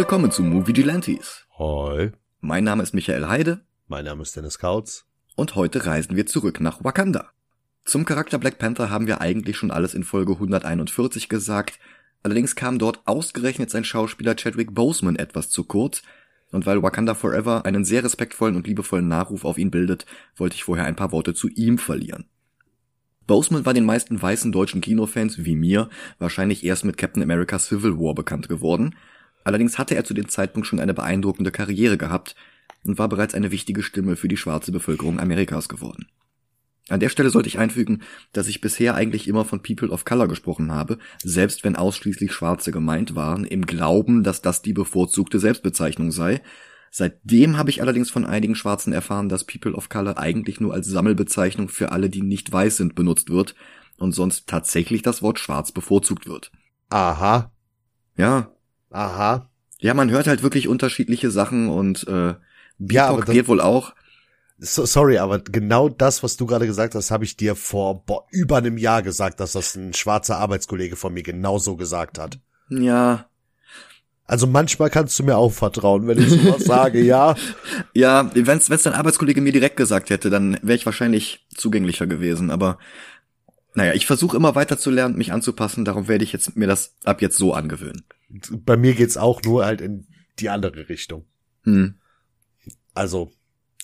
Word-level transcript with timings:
Willkommen 0.00 0.30
zu 0.30 0.42
Movie 0.42 0.72
Gelantes. 0.72 1.46
Hi. 1.58 2.12
Mein 2.40 2.64
Name 2.64 2.82
ist 2.82 2.94
Michael 2.94 3.28
Heide. 3.28 3.60
Mein 3.86 4.06
Name 4.06 4.22
ist 4.22 4.34
Dennis 4.34 4.58
Kautz. 4.58 5.04
Und 5.36 5.56
heute 5.56 5.84
reisen 5.84 6.16
wir 6.16 6.24
zurück 6.24 6.58
nach 6.58 6.82
Wakanda. 6.82 7.28
Zum 7.84 8.06
Charakter 8.06 8.38
Black 8.38 8.56
Panther 8.56 8.88
haben 8.88 9.06
wir 9.06 9.20
eigentlich 9.20 9.58
schon 9.58 9.70
alles 9.70 9.92
in 9.92 10.02
Folge 10.02 10.32
141 10.32 11.28
gesagt. 11.28 11.78
Allerdings 12.22 12.56
kam 12.56 12.78
dort 12.78 13.02
ausgerechnet 13.04 13.68
sein 13.68 13.84
Schauspieler 13.84 14.36
Chadwick 14.36 14.74
Boseman 14.74 15.16
etwas 15.16 15.50
zu 15.50 15.64
kurz. 15.64 16.00
Und 16.50 16.64
weil 16.64 16.82
Wakanda 16.82 17.14
Forever 17.14 17.66
einen 17.66 17.84
sehr 17.84 18.02
respektvollen 18.02 18.56
und 18.56 18.66
liebevollen 18.66 19.06
Nachruf 19.06 19.44
auf 19.44 19.58
ihn 19.58 19.70
bildet, 19.70 20.06
wollte 20.34 20.54
ich 20.54 20.64
vorher 20.64 20.86
ein 20.86 20.96
paar 20.96 21.12
Worte 21.12 21.34
zu 21.34 21.46
ihm 21.48 21.76
verlieren. 21.76 22.24
Boseman 23.26 23.66
war 23.66 23.74
den 23.74 23.84
meisten 23.84 24.20
weißen 24.20 24.50
deutschen 24.50 24.80
Kinofans, 24.80 25.44
wie 25.44 25.56
mir, 25.56 25.90
wahrscheinlich 26.18 26.64
erst 26.64 26.86
mit 26.86 26.96
Captain 26.96 27.22
America 27.22 27.58
Civil 27.58 27.98
War 27.98 28.14
bekannt 28.14 28.48
geworden. 28.48 28.94
Allerdings 29.44 29.78
hatte 29.78 29.94
er 29.94 30.04
zu 30.04 30.14
dem 30.14 30.28
Zeitpunkt 30.28 30.66
schon 30.66 30.80
eine 30.80 30.94
beeindruckende 30.94 31.50
Karriere 31.50 31.96
gehabt 31.96 32.34
und 32.84 32.98
war 32.98 33.08
bereits 33.08 33.34
eine 33.34 33.50
wichtige 33.50 33.82
Stimme 33.82 34.16
für 34.16 34.28
die 34.28 34.36
schwarze 34.36 34.72
Bevölkerung 34.72 35.18
Amerikas 35.20 35.68
geworden. 35.68 36.06
An 36.88 37.00
der 37.00 37.08
Stelle 37.08 37.30
sollte 37.30 37.48
ich 37.48 37.58
einfügen, 37.58 38.02
dass 38.32 38.48
ich 38.48 38.60
bisher 38.60 38.96
eigentlich 38.96 39.28
immer 39.28 39.44
von 39.44 39.62
People 39.62 39.90
of 39.90 40.04
Color 40.04 40.26
gesprochen 40.26 40.72
habe, 40.72 40.98
selbst 41.22 41.62
wenn 41.62 41.76
ausschließlich 41.76 42.32
Schwarze 42.32 42.72
gemeint 42.72 43.14
waren, 43.14 43.44
im 43.44 43.64
Glauben, 43.64 44.24
dass 44.24 44.42
das 44.42 44.60
die 44.60 44.72
bevorzugte 44.72 45.38
Selbstbezeichnung 45.38 46.10
sei. 46.10 46.42
Seitdem 46.90 47.56
habe 47.56 47.70
ich 47.70 47.80
allerdings 47.80 48.10
von 48.10 48.24
einigen 48.24 48.56
Schwarzen 48.56 48.92
erfahren, 48.92 49.28
dass 49.28 49.44
People 49.44 49.74
of 49.74 49.88
Color 49.88 50.18
eigentlich 50.18 50.60
nur 50.60 50.74
als 50.74 50.88
Sammelbezeichnung 50.88 51.68
für 51.68 51.92
alle, 51.92 52.10
die 52.10 52.22
nicht 52.22 52.50
weiß 52.50 52.78
sind, 52.78 52.96
benutzt 52.96 53.30
wird 53.30 53.54
und 53.98 54.12
sonst 54.12 54.48
tatsächlich 54.48 55.02
das 55.02 55.22
Wort 55.22 55.38
Schwarz 55.38 55.70
bevorzugt 55.70 56.26
wird. 56.26 56.50
Aha. 56.88 57.52
Ja. 58.16 58.50
Aha. 58.90 59.48
Ja, 59.78 59.94
man 59.94 60.10
hört 60.10 60.26
halt 60.26 60.42
wirklich 60.42 60.68
unterschiedliche 60.68 61.30
Sachen 61.30 61.68
und 61.68 62.06
äh, 62.06 62.34
BIPOC 62.78 63.28
ja, 63.28 63.34
wird 63.34 63.48
wohl 63.48 63.60
auch. 63.60 63.94
So, 64.58 64.84
sorry, 64.84 65.16
aber 65.16 65.38
genau 65.38 65.88
das, 65.88 66.22
was 66.22 66.36
du 66.36 66.44
gerade 66.44 66.66
gesagt 66.66 66.94
hast, 66.94 67.10
habe 67.10 67.24
ich 67.24 67.36
dir 67.36 67.56
vor 67.56 68.04
boah, 68.04 68.26
über 68.30 68.58
einem 68.58 68.76
Jahr 68.76 69.02
gesagt, 69.02 69.40
dass 69.40 69.52
das 69.52 69.74
ein 69.74 69.94
schwarzer 69.94 70.36
Arbeitskollege 70.36 70.96
von 70.96 71.14
mir 71.14 71.22
genauso 71.22 71.76
gesagt 71.76 72.18
hat. 72.18 72.38
Ja. 72.68 73.26
Also 74.26 74.46
manchmal 74.46 74.90
kannst 74.90 75.18
du 75.18 75.24
mir 75.24 75.36
auch 75.36 75.50
vertrauen, 75.50 76.06
wenn 76.06 76.18
ich 76.18 76.28
sowas 76.28 76.64
sage, 76.64 77.00
ja. 77.00 77.34
Ja, 77.94 78.30
wenn's, 78.34 78.68
wenn's 78.68 78.82
dein 78.82 78.92
Arbeitskollege 78.92 79.40
mir 79.40 79.52
direkt 79.52 79.76
gesagt 79.76 80.10
hätte, 80.10 80.28
dann 80.28 80.58
wäre 80.62 80.76
ich 80.76 80.86
wahrscheinlich 80.86 81.46
zugänglicher 81.56 82.06
gewesen, 82.06 82.50
aber 82.50 82.78
naja, 83.74 83.94
ich 83.94 84.06
versuche 84.06 84.36
immer 84.36 84.54
weiter 84.54 84.78
zu 84.78 84.90
lernen, 84.90 85.16
mich 85.16 85.32
anzupassen, 85.32 85.84
darum 85.84 86.08
werde 86.08 86.24
ich 86.24 86.32
jetzt 86.32 86.56
mir 86.56 86.66
das 86.66 86.96
ab 87.04 87.22
jetzt 87.22 87.36
so 87.36 87.54
angewöhnen. 87.54 88.04
Bei 88.50 88.76
mir 88.76 88.94
geht's 88.94 89.16
auch 89.16 89.42
nur 89.42 89.64
halt 89.64 89.80
in 89.80 90.06
die 90.38 90.48
andere 90.48 90.88
Richtung. 90.88 91.26
Hm. 91.64 91.94
Also, 92.94 93.32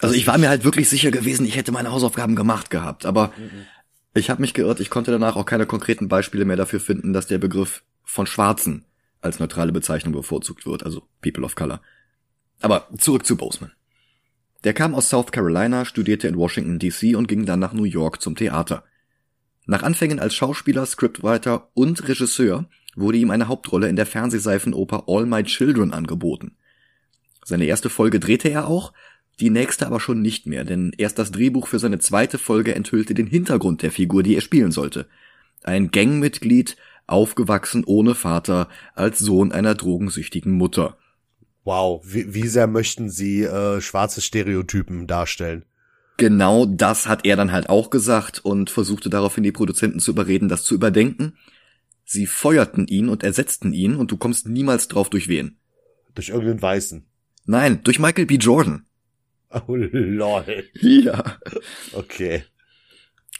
also 0.00 0.14
ich 0.14 0.26
war 0.26 0.38
mir 0.38 0.48
halt 0.48 0.64
wirklich 0.64 0.88
sicher 0.88 1.10
gewesen, 1.10 1.46
ich 1.46 1.56
hätte 1.56 1.72
meine 1.72 1.92
Hausaufgaben 1.92 2.36
gemacht 2.36 2.70
gehabt, 2.70 3.06
aber 3.06 3.28
mhm. 3.28 3.66
ich 4.14 4.28
habe 4.30 4.40
mich 4.40 4.54
geirrt, 4.54 4.80
ich 4.80 4.90
konnte 4.90 5.10
danach 5.10 5.36
auch 5.36 5.46
keine 5.46 5.66
konkreten 5.66 6.08
Beispiele 6.08 6.44
mehr 6.44 6.56
dafür 6.56 6.80
finden, 6.80 7.12
dass 7.12 7.26
der 7.26 7.38
Begriff 7.38 7.82
von 8.02 8.26
Schwarzen 8.26 8.84
als 9.20 9.38
neutrale 9.38 9.72
Bezeichnung 9.72 10.12
bevorzugt 10.12 10.66
wird, 10.66 10.84
also 10.84 11.02
People 11.22 11.44
of 11.44 11.54
Color. 11.54 11.80
Aber 12.60 12.88
zurück 12.98 13.24
zu 13.26 13.36
Boseman. 13.36 13.72
Der 14.64 14.74
kam 14.74 14.94
aus 14.94 15.08
South 15.08 15.32
Carolina, 15.32 15.84
studierte 15.84 16.28
in 16.28 16.36
Washington 16.36 16.78
DC 16.78 17.16
und 17.16 17.28
ging 17.28 17.46
dann 17.46 17.60
nach 17.60 17.72
New 17.72 17.84
York 17.84 18.20
zum 18.20 18.34
Theater. 18.34 18.84
Nach 19.66 19.82
Anfängen 19.82 20.20
als 20.20 20.34
Schauspieler, 20.34 20.86
Scriptwriter 20.86 21.68
und 21.74 22.08
Regisseur 22.08 22.66
wurde 22.94 23.18
ihm 23.18 23.30
eine 23.30 23.48
Hauptrolle 23.48 23.88
in 23.88 23.96
der 23.96 24.06
Fernsehseifenoper 24.06 25.04
All 25.08 25.26
My 25.26 25.42
Children 25.42 25.92
angeboten. 25.92 26.56
Seine 27.44 27.66
erste 27.66 27.90
Folge 27.90 28.20
drehte 28.20 28.48
er 28.48 28.68
auch, 28.68 28.92
die 29.40 29.50
nächste 29.50 29.86
aber 29.86 30.00
schon 30.00 30.22
nicht 30.22 30.46
mehr, 30.46 30.64
denn 30.64 30.92
erst 30.96 31.18
das 31.18 31.30
Drehbuch 31.30 31.66
für 31.66 31.78
seine 31.78 31.98
zweite 31.98 32.38
Folge 32.38 32.74
enthüllte 32.74 33.12
den 33.12 33.26
Hintergrund 33.26 33.82
der 33.82 33.92
Figur, 33.92 34.22
die 34.22 34.34
er 34.34 34.40
spielen 34.40 34.72
sollte. 34.72 35.06
Ein 35.62 35.90
Gangmitglied, 35.90 36.76
aufgewachsen 37.06 37.84
ohne 37.84 38.14
Vater, 38.14 38.68
als 38.94 39.18
Sohn 39.18 39.52
einer 39.52 39.74
drogensüchtigen 39.74 40.52
Mutter. 40.52 40.96
Wow, 41.64 42.02
wie, 42.04 42.32
wie 42.34 42.46
sehr 42.46 42.66
möchten 42.66 43.10
Sie 43.10 43.42
äh, 43.42 43.80
schwarze 43.80 44.22
Stereotypen 44.22 45.06
darstellen? 45.06 45.64
Genau 46.16 46.64
das 46.64 47.06
hat 47.06 47.26
er 47.26 47.36
dann 47.36 47.52
halt 47.52 47.68
auch 47.68 47.90
gesagt 47.90 48.44
und 48.44 48.70
versuchte 48.70 49.10
daraufhin 49.10 49.44
die 49.44 49.52
Produzenten 49.52 50.00
zu 50.00 50.12
überreden, 50.12 50.48
das 50.48 50.64
zu 50.64 50.74
überdenken. 50.74 51.36
Sie 52.04 52.26
feuerten 52.26 52.86
ihn 52.86 53.08
und 53.08 53.22
ersetzten 53.22 53.72
ihn 53.72 53.96
und 53.96 54.10
du 54.10 54.16
kommst 54.16 54.48
niemals 54.48 54.88
drauf 54.88 55.10
durch 55.10 55.28
wen. 55.28 55.58
Durch 56.14 56.30
irgendeinen 56.30 56.62
Weißen. 56.62 57.04
Nein, 57.44 57.80
durch 57.84 57.98
Michael 57.98 58.26
B. 58.26 58.36
Jordan. 58.36 58.86
Oh 59.50 59.74
lol. 59.74 60.64
Ja. 60.80 61.38
Okay. 61.92 62.44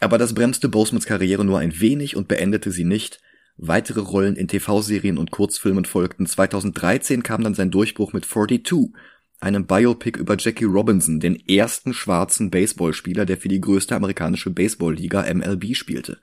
Aber 0.00 0.18
das 0.18 0.34
bremste 0.34 0.68
Bosemans 0.68 1.06
Karriere 1.06 1.44
nur 1.44 1.58
ein 1.58 1.80
wenig 1.80 2.16
und 2.16 2.28
beendete 2.28 2.70
sie 2.70 2.84
nicht. 2.84 3.20
Weitere 3.56 4.00
Rollen 4.00 4.36
in 4.36 4.48
TV-Serien 4.48 5.16
und 5.16 5.30
Kurzfilmen 5.30 5.86
folgten. 5.86 6.26
2013 6.26 7.22
kam 7.22 7.42
dann 7.42 7.54
sein 7.54 7.70
Durchbruch 7.70 8.12
mit 8.12 8.26
42, 8.26 8.92
einem 9.40 9.66
Biopic 9.66 10.18
über 10.18 10.36
Jackie 10.38 10.64
Robinson, 10.64 11.20
den 11.20 11.36
ersten 11.48 11.92
schwarzen 11.92 12.50
Baseballspieler, 12.50 13.26
der 13.26 13.36
für 13.36 13.48
die 13.48 13.60
größte 13.60 13.94
amerikanische 13.94 14.50
Baseballliga 14.50 15.22
MLB 15.32 15.74
spielte. 15.74 16.18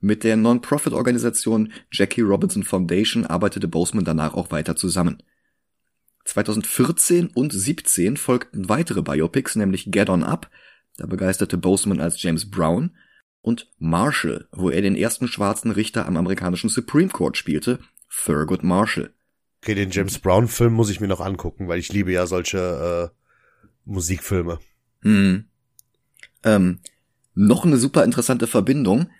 Mit 0.00 0.24
der 0.24 0.36
Non-Profit-Organisation 0.36 1.72
Jackie 1.90 2.20
Robinson 2.20 2.62
Foundation 2.62 3.26
arbeitete 3.26 3.68
Boseman 3.68 4.04
danach 4.04 4.34
auch 4.34 4.50
weiter 4.50 4.76
zusammen. 4.76 5.22
2014 6.24 7.28
und 7.28 7.52
17 7.52 8.16
folgten 8.16 8.68
weitere 8.68 9.02
Biopics, 9.02 9.56
nämlich 9.56 9.90
Get 9.90 10.10
On 10.10 10.22
Up, 10.22 10.50
da 10.96 11.06
begeisterte 11.06 11.56
Boseman 11.56 12.00
als 12.00 12.22
James 12.22 12.50
Brown, 12.50 12.90
und 13.40 13.70
Marshall, 13.78 14.46
wo 14.52 14.68
er 14.68 14.82
den 14.82 14.94
ersten 14.94 15.28
schwarzen 15.28 15.70
Richter 15.70 16.06
am 16.06 16.16
amerikanischen 16.16 16.68
Supreme 16.68 17.08
Court 17.08 17.36
spielte, 17.36 17.78
Thurgood 18.10 18.62
Marshall. 18.62 19.10
Okay, 19.62 19.74
den 19.74 19.90
James 19.90 20.18
Brown 20.18 20.48
Film 20.48 20.72
muss 20.72 20.90
ich 20.90 21.00
mir 21.00 21.08
noch 21.08 21.20
angucken, 21.20 21.68
weil 21.68 21.78
ich 21.78 21.92
liebe 21.92 22.12
ja 22.12 22.26
solche 22.26 23.12
äh, 23.12 23.16
Musikfilme. 23.84 24.60
Hm. 25.02 25.44
Ähm, 26.44 26.78
noch 27.34 27.64
eine 27.64 27.76
super 27.76 28.04
interessante 28.04 28.46
Verbindung. 28.46 29.10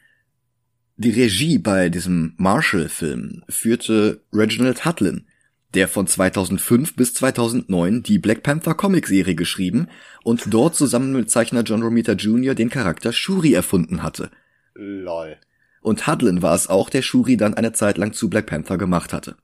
Die 0.97 1.11
Regie 1.11 1.59
bei 1.59 1.89
diesem 1.89 2.35
Marshall-Film 2.37 3.45
führte 3.49 4.23
Reginald 4.33 4.85
Hudlin, 4.85 5.27
der 5.75 5.87
von 5.87 6.07
2005 6.07 6.97
bis 6.97 7.15
2009 7.15 8.03
die 8.03 8.19
Black 8.19 8.43
Panther 8.43 8.75
Comicserie 8.75 9.35
geschrieben 9.35 9.89
und 10.25 10.53
dort 10.53 10.75
zusammen 10.75 11.13
mit 11.13 11.31
Zeichner 11.31 11.63
John 11.63 11.83
Romita 11.83 12.13
Jr. 12.13 12.55
den 12.55 12.71
Charakter 12.71 13.13
Shuri 13.13 13.53
erfunden 13.55 14.03
hatte. 14.03 14.31
Lol. 14.75 15.37
Und 15.81 16.07
Hudlin 16.07 16.43
war 16.43 16.55
es 16.55 16.69
auch, 16.69 16.91
der 16.91 17.03
Shuri 17.03 17.37
dann 17.37 17.55
eine 17.55 17.73
Zeit 17.73 17.99
lang 17.99 18.13
zu 18.13 18.29
Black 18.29 18.47
Panther 18.47 18.79
gemacht 18.79 19.13
hatte. 19.13 19.37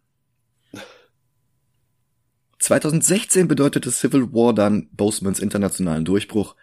2016 2.64 3.46
bedeutete 3.46 3.90
Civil 3.90 4.32
War 4.32 4.54
dann 4.54 4.88
Bosemans 4.92 5.38
internationalen 5.38 6.06
Durchbruch 6.06 6.54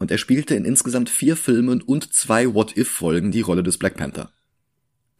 und 0.00 0.10
er 0.10 0.18
spielte 0.18 0.56
in 0.56 0.64
insgesamt 0.64 1.08
vier 1.08 1.36
Filmen 1.36 1.80
und 1.80 2.12
zwei 2.12 2.52
What-If-Folgen 2.52 3.30
die 3.30 3.42
Rolle 3.42 3.62
des 3.62 3.78
Black 3.78 3.96
Panther. 3.96 4.30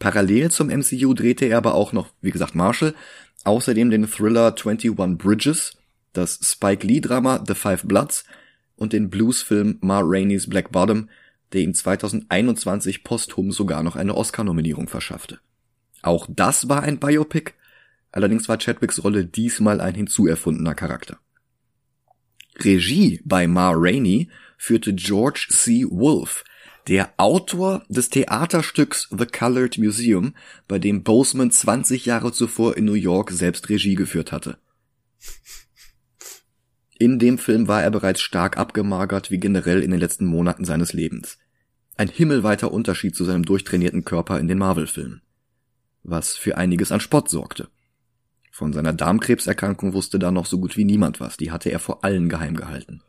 Parallel 0.00 0.50
zum 0.50 0.67
MCU 0.67 1.14
drehte 1.14 1.44
er 1.44 1.58
aber 1.58 1.75
auch 1.75 1.93
noch, 1.93 2.08
wie 2.20 2.32
gesagt, 2.32 2.56
Marshall, 2.56 2.97
außerdem 3.44 3.91
den 3.91 4.11
Thriller 4.11 4.56
21 4.56 4.91
Bridges, 5.17 5.76
das 6.12 6.41
Spike 6.43 6.85
Lee 6.85 7.00
Drama 7.00 7.44
The 7.47 7.55
Five 7.55 7.85
Bloods 7.85 8.25
und 8.75 8.93
den 8.93 9.11
Bluesfilm 9.11 9.79
Ma 9.82 10.00
Rainey's 10.03 10.49
Black 10.49 10.73
Bottom, 10.73 11.11
der 11.53 11.61
ihm 11.61 11.75
2021 11.75 13.05
posthum 13.05 13.53
sogar 13.53 13.85
noch 13.85 13.94
eine 13.94 14.17
Oscar-Nominierung 14.17 14.88
verschaffte. 14.88 15.38
Auch 16.03 16.26
das 16.29 16.69
war 16.69 16.82
ein 16.82 16.99
Biopic, 16.99 17.53
allerdings 18.14 18.49
war 18.49 18.58
Chadwicks 18.58 19.02
Rolle 19.02 19.25
diesmal 19.25 19.81
ein 19.81 19.94
hinzuerfundener 19.94 20.75
Charakter. 20.75 21.19
Regie 22.56 23.20
bei 23.25 23.46
Ma 23.46 23.72
Rainey 23.75 24.31
führte 24.56 24.94
George 24.94 25.49
C. 25.50 25.84
Wolfe, 25.90 26.44
der 26.87 27.14
Autor 27.16 27.84
des 27.88 28.11
Theaterstücks 28.11 29.08
The 29.11 29.26
Colored 29.26 29.78
Museum, 29.78 30.34
bei 30.69 30.78
dem 30.78 31.02
Boseman 31.02 31.50
20 31.50 32.06
Jahre 32.06 32.32
zuvor 32.32 32.76
in 32.76 32.84
New 32.84 32.93
York 32.93 33.31
selbst 33.31 33.69
Regie 33.69 33.94
geführt 33.94 34.32
hatte. 34.32 34.58
In 36.99 37.19
dem 37.19 37.38
Film 37.38 37.67
war 37.67 37.82
er 37.82 37.90
bereits 37.90 38.20
stark 38.20 38.56
abgemagert 38.56 39.31
wie 39.31 39.38
generell 39.38 39.82
in 39.82 39.90
den 39.90 39.99
letzten 39.99 40.26
Monaten 40.26 40.64
seines 40.64 40.93
Lebens. 40.93 41.38
Ein 41.96 42.08
himmelweiter 42.08 42.72
Unterschied 42.72 43.17
zu 43.17 43.25
seinem 43.25 43.44
durchtrainierten 43.44 44.05
Körper 44.05 44.38
in 44.38 44.46
den 44.46 44.58
Marvel-Filmen. 44.58 45.22
Was 46.02 46.37
für 46.37 46.56
einiges 46.56 46.93
an 46.93 47.00
Spott 47.00 47.28
sorgte. 47.31 47.69
Von 48.55 48.73
seiner 48.73 48.93
Darmkrebserkrankung 48.93 49.95
wusste 49.95 50.21
da 50.21 50.31
noch 50.31 50.47
so 50.47 50.61
gut 50.61 50.77
wie 50.77 50.85
niemand 50.85 51.19
was, 51.19 51.37
die 51.37 51.51
hatte 51.51 51.71
er 51.71 51.81
vor 51.81 52.05
allen 52.05 52.29
geheim 52.29 52.55
gehalten. 52.55 53.03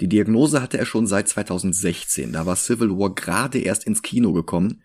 Die 0.00 0.08
Diagnose 0.08 0.60
hatte 0.60 0.76
er 0.76 0.86
schon 0.86 1.06
seit 1.06 1.28
2016, 1.28 2.32
da 2.32 2.46
war 2.46 2.56
Civil 2.56 2.90
War 2.98 3.14
gerade 3.14 3.60
erst 3.60 3.86
ins 3.86 4.02
Kino 4.02 4.32
gekommen. 4.32 4.82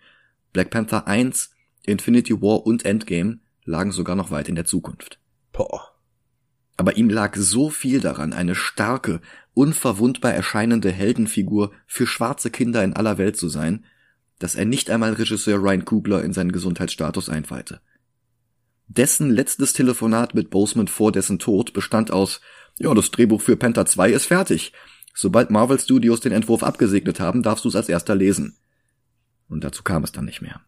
Black 0.53 0.69
Panther 0.69 1.07
1, 1.07 1.49
Infinity 1.83 2.39
War 2.43 2.63
und 2.67 2.85
Endgame 2.85 3.39
lagen 3.65 3.91
sogar 3.91 4.15
noch 4.15 4.29
weit 4.29 4.49
in 4.49 4.53
der 4.53 4.65
Zukunft. 4.65 5.19
Boah. 5.51 5.81
Aber 6.77 6.95
ihm 6.95 7.09
lag 7.09 7.35
so 7.35 7.71
viel 7.71 8.01
daran, 8.01 8.33
eine 8.33 8.53
starke, 8.53 9.19
unverwundbar 9.55 10.31
erscheinende 10.31 10.91
Heldenfigur 10.91 11.71
für 11.87 12.05
schwarze 12.05 12.51
Kinder 12.51 12.83
in 12.83 12.93
aller 12.93 13.17
Welt 13.17 13.35
zu 13.35 13.49
sein, 13.49 13.83
dass 14.37 14.53
er 14.53 14.65
nicht 14.65 14.91
einmal 14.91 15.13
Regisseur 15.13 15.57
Ryan 15.57 15.85
Coogler 15.85 16.23
in 16.23 16.33
seinen 16.33 16.51
Gesundheitsstatus 16.51 17.29
einweihte. 17.29 17.81
Dessen 18.97 19.29
letztes 19.29 19.71
Telefonat 19.71 20.35
mit 20.35 20.49
Boseman 20.49 20.89
vor 20.89 21.13
dessen 21.13 21.39
Tod 21.39 21.71
bestand 21.71 22.11
aus, 22.11 22.41
ja, 22.77 22.93
das 22.93 23.09
Drehbuch 23.09 23.39
für 23.39 23.55
Panther 23.55 23.85
2 23.85 24.11
ist 24.11 24.25
fertig. 24.25 24.73
Sobald 25.13 25.49
Marvel 25.49 25.79
Studios 25.79 26.19
den 26.19 26.33
Entwurf 26.33 26.61
abgesegnet 26.61 27.21
haben, 27.21 27.41
darfst 27.41 27.63
du 27.63 27.69
es 27.69 27.75
als 27.77 27.87
erster 27.87 28.15
lesen. 28.15 28.57
Und 29.47 29.63
dazu 29.63 29.83
kam 29.83 30.03
es 30.03 30.11
dann 30.11 30.25
nicht 30.25 30.41
mehr. 30.41 30.59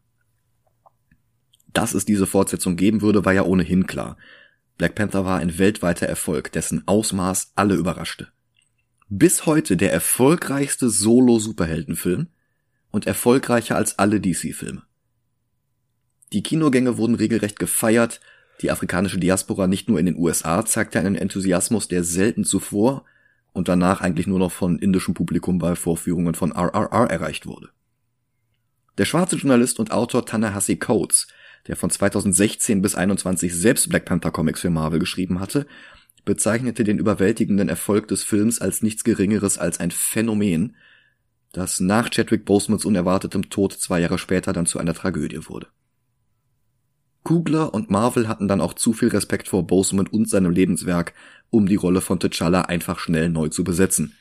Dass 1.74 1.94
es 1.94 2.06
diese 2.06 2.26
Fortsetzung 2.26 2.78
geben 2.78 3.02
würde, 3.02 3.26
war 3.26 3.34
ja 3.34 3.44
ohnehin 3.44 3.88
klar. 3.88 4.16
Black 4.78 4.96
Panther 4.96 5.26
war 5.26 5.40
ein 5.40 5.58
weltweiter 5.58 6.08
Erfolg, 6.08 6.50
dessen 6.54 6.88
Ausmaß 6.88 7.52
alle 7.56 7.76
überraschte. 7.76 8.30
Bis 9.10 9.46
heute 9.46 9.76
der 9.76 9.92
erfolgreichste 9.92 10.90
Solo-Superheldenfilm 10.90 12.28
und 12.90 13.06
erfolgreicher 13.06 13.76
als 13.76 14.00
alle 14.00 14.22
DC-Filme. 14.22 14.84
Die 16.34 16.42
Kinogänge 16.42 16.98
wurden 16.98 17.16
regelrecht 17.16 17.60
gefeiert, 17.60 18.20
die 18.62 18.72
afrikanische 18.72 19.20
Diaspora 19.20 19.68
nicht 19.68 19.88
nur 19.88 20.00
in 20.00 20.08
den 20.08 20.18
USA 20.18 20.66
zeigte 20.66 21.00
einen 21.00 21.16
Enthusiasmus, 21.16 21.88
der 21.88 22.04
selten 22.04 22.44
zuvor 22.44 23.06
und 23.52 23.68
danach 23.68 24.02
eigentlich 24.02 24.26
nur 24.26 24.40
noch 24.40 24.52
von 24.52 24.80
indischem 24.80 25.14
Publikum 25.14 25.60
bei 25.60 25.76
Vorführungen 25.76 26.34
von 26.34 26.52
RRR 26.52 27.10
erreicht 27.10 27.46
wurde. 27.46 27.70
Der 28.98 29.06
schwarze 29.06 29.36
Journalist 29.36 29.80
und 29.80 29.92
Autor 29.92 30.26
Tanahasi 30.26 30.76
Coates, 30.78 31.28
der 31.68 31.76
von 31.76 31.92
2016 31.92 32.82
bis 32.82 32.96
21 32.96 33.54
selbst 33.56 33.90
Black 33.90 34.06
Panther 34.06 34.32
Comics 34.32 34.62
für 34.62 34.70
Marvel 34.72 35.00
geschrieben 35.00 35.40
hatte, 35.40 35.68
bezeichnete 36.26 36.84
den 36.84 36.98
überwältigenden 36.98 37.70
Erfolg 37.70 38.08
des 38.08 38.24
Films 38.24 38.60
als 38.60 38.82
nichts 38.82 39.04
geringeres 39.04 39.58
als 39.60 39.80
ein 39.80 39.92
Phänomen, 39.92 40.76
das 41.52 41.80
nach 41.80 42.10
Chadwick 42.10 42.46
Bosemans 42.46 42.86
unerwartetem 42.86 43.50
Tod 43.50 43.74
zwei 43.74 44.00
Jahre 44.00 44.18
später 44.18 44.52
dann 44.54 44.66
zu 44.66 44.80
einer 44.80 44.96
Tragödie 44.96 45.48
wurde. 45.48 45.68
Kugler 47.24 47.74
und 47.74 47.90
Marvel 47.90 48.28
hatten 48.28 48.48
dann 48.48 48.62
auch 48.62 48.74
zu 48.74 48.94
viel 48.94 49.08
Respekt 49.08 49.48
vor 49.48 49.66
Boseman 49.66 50.08
und 50.08 50.30
seinem 50.30 50.52
Lebenswerk, 50.52 51.14
um 51.50 51.68
die 51.68 51.76
Rolle 51.76 52.02
von 52.02 52.20
T'Challa 52.20 52.64
einfach 52.64 53.00
schnell 53.00 53.30
neu 53.30 53.48
zu 53.48 53.64
besetzen. 53.64 54.14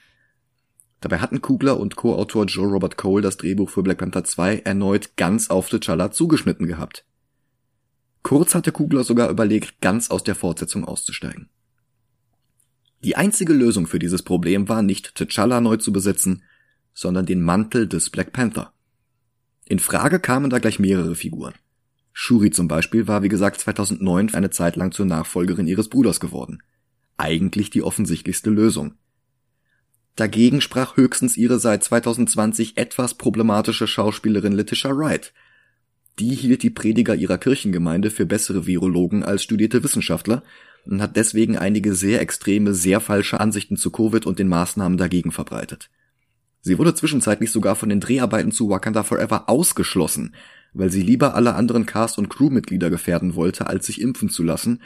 Dabei 1.01 1.19
hatten 1.19 1.43
Kugler 1.43 1.81
und 1.81 1.97
Co-Autor 1.97 2.47
Joe 2.47 2.69
Robert 2.69 2.97
Cole 2.97 3.23
das 3.23 3.37
Drehbuch 3.37 3.71
für 3.71 3.83
Black 3.83 3.99
Panther 3.99 4.23
2 4.23 4.61
erneut 4.61 5.17
ganz 5.17 5.51
auf 5.51 5.69
T'Challa 5.69 6.13
zugeschnitten 6.13 6.67
gehabt. 6.69 7.05
Kurz 8.23 8.55
hatte 8.55 8.71
Kugler 8.71 9.03
sogar 9.03 9.29
überlegt, 9.29 9.81
ganz 9.81 10.11
aus 10.11 10.23
der 10.23 10.37
Fortsetzung 10.37 10.85
auszusteigen. 10.85 11.49
Die 13.03 13.17
einzige 13.17 13.53
Lösung 13.53 13.89
für 13.89 13.99
dieses 13.99 14.23
Problem 14.23 14.69
war 14.69 14.83
nicht 14.83 15.19
T'Challa 15.19 15.61
neu 15.61 15.77
zu 15.77 15.93
besetzen, 15.93 16.45
sondern 16.95 17.27
den 17.27 17.43
Mantel 17.43 17.89
des 17.89 18.11
Black 18.11 18.33
Panther. 18.33 18.73
In 19.67 19.81
Frage 19.81 20.21
kamen 20.21 20.51
da 20.51 20.61
gleich 20.61 20.79
mehrere 20.79 21.17
Figuren. 21.17 21.55
Shuri 22.13 22.51
zum 22.51 22.69
Beispiel 22.69 23.09
war 23.09 23.23
wie 23.23 23.29
gesagt 23.29 23.61
2009 23.61 24.35
eine 24.35 24.51
Zeit 24.51 24.77
lang 24.77 24.93
zur 24.93 25.07
Nachfolgerin 25.07 25.67
ihres 25.67 25.89
Bruders 25.89 26.21
geworden. 26.21 26.63
Eigentlich 27.17 27.71
die 27.71 27.83
offensichtlichste 27.83 28.51
Lösung. 28.51 28.95
Dagegen 30.17 30.61
sprach 30.61 30.97
höchstens 30.97 31.37
ihre 31.37 31.59
seit 31.59 31.83
2020 31.85 32.77
etwas 32.77 33.15
problematische 33.15 33.87
Schauspielerin 33.87 34.53
Letitia 34.53 34.95
Wright. 34.95 35.33
Die 36.19 36.35
hielt 36.35 36.63
die 36.63 36.71
Prediger 36.71 37.15
ihrer 37.15 37.39
Kirchengemeinde 37.39 38.11
für 38.11 38.27
bessere 38.27 38.67
Virologen 38.67 39.23
als 39.23 39.43
studierte 39.43 39.83
Wissenschaftler 39.83 40.43
und 40.85 41.01
hat 41.01 41.17
deswegen 41.17 41.57
einige 41.57 41.95
sehr 41.95 42.21
extreme, 42.21 42.75
sehr 42.75 43.01
falsche 43.01 43.41
Ansichten 43.41 43.77
zu 43.77 43.91
Covid 43.91 44.27
und 44.27 44.39
den 44.39 44.49
Maßnahmen 44.49 44.99
dagegen 44.99 45.33
verbreitet. 45.33 45.89
Sie 46.61 46.79
wurde 46.79 46.95
zwischenzeitlich 46.95 47.51
sogar 47.51 47.75
von 47.75 47.89
den 47.89 48.01
Dreharbeiten 48.01 48.53
zu 48.53 48.69
Wakanda 48.69 49.03
Forever 49.03 49.49
ausgeschlossen, 49.49 50.35
weil 50.73 50.91
sie 50.91 51.03
lieber 51.03 51.35
alle 51.35 51.55
anderen 51.55 51.87
Cast- 51.87 52.19
und 52.19 52.29
Crewmitglieder 52.29 52.91
gefährden 52.91 53.35
wollte, 53.35 53.67
als 53.67 53.87
sich 53.87 54.01
impfen 54.01 54.29
zu 54.29 54.43
lassen, 54.43 54.81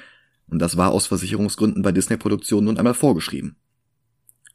und 0.48 0.60
das 0.60 0.76
war 0.76 0.92
aus 0.92 1.06
Versicherungsgründen 1.06 1.82
bei 1.82 1.92
Disney-Produktionen 1.92 2.66
nun 2.66 2.78
einmal 2.78 2.94
vorgeschrieben. 2.94 3.56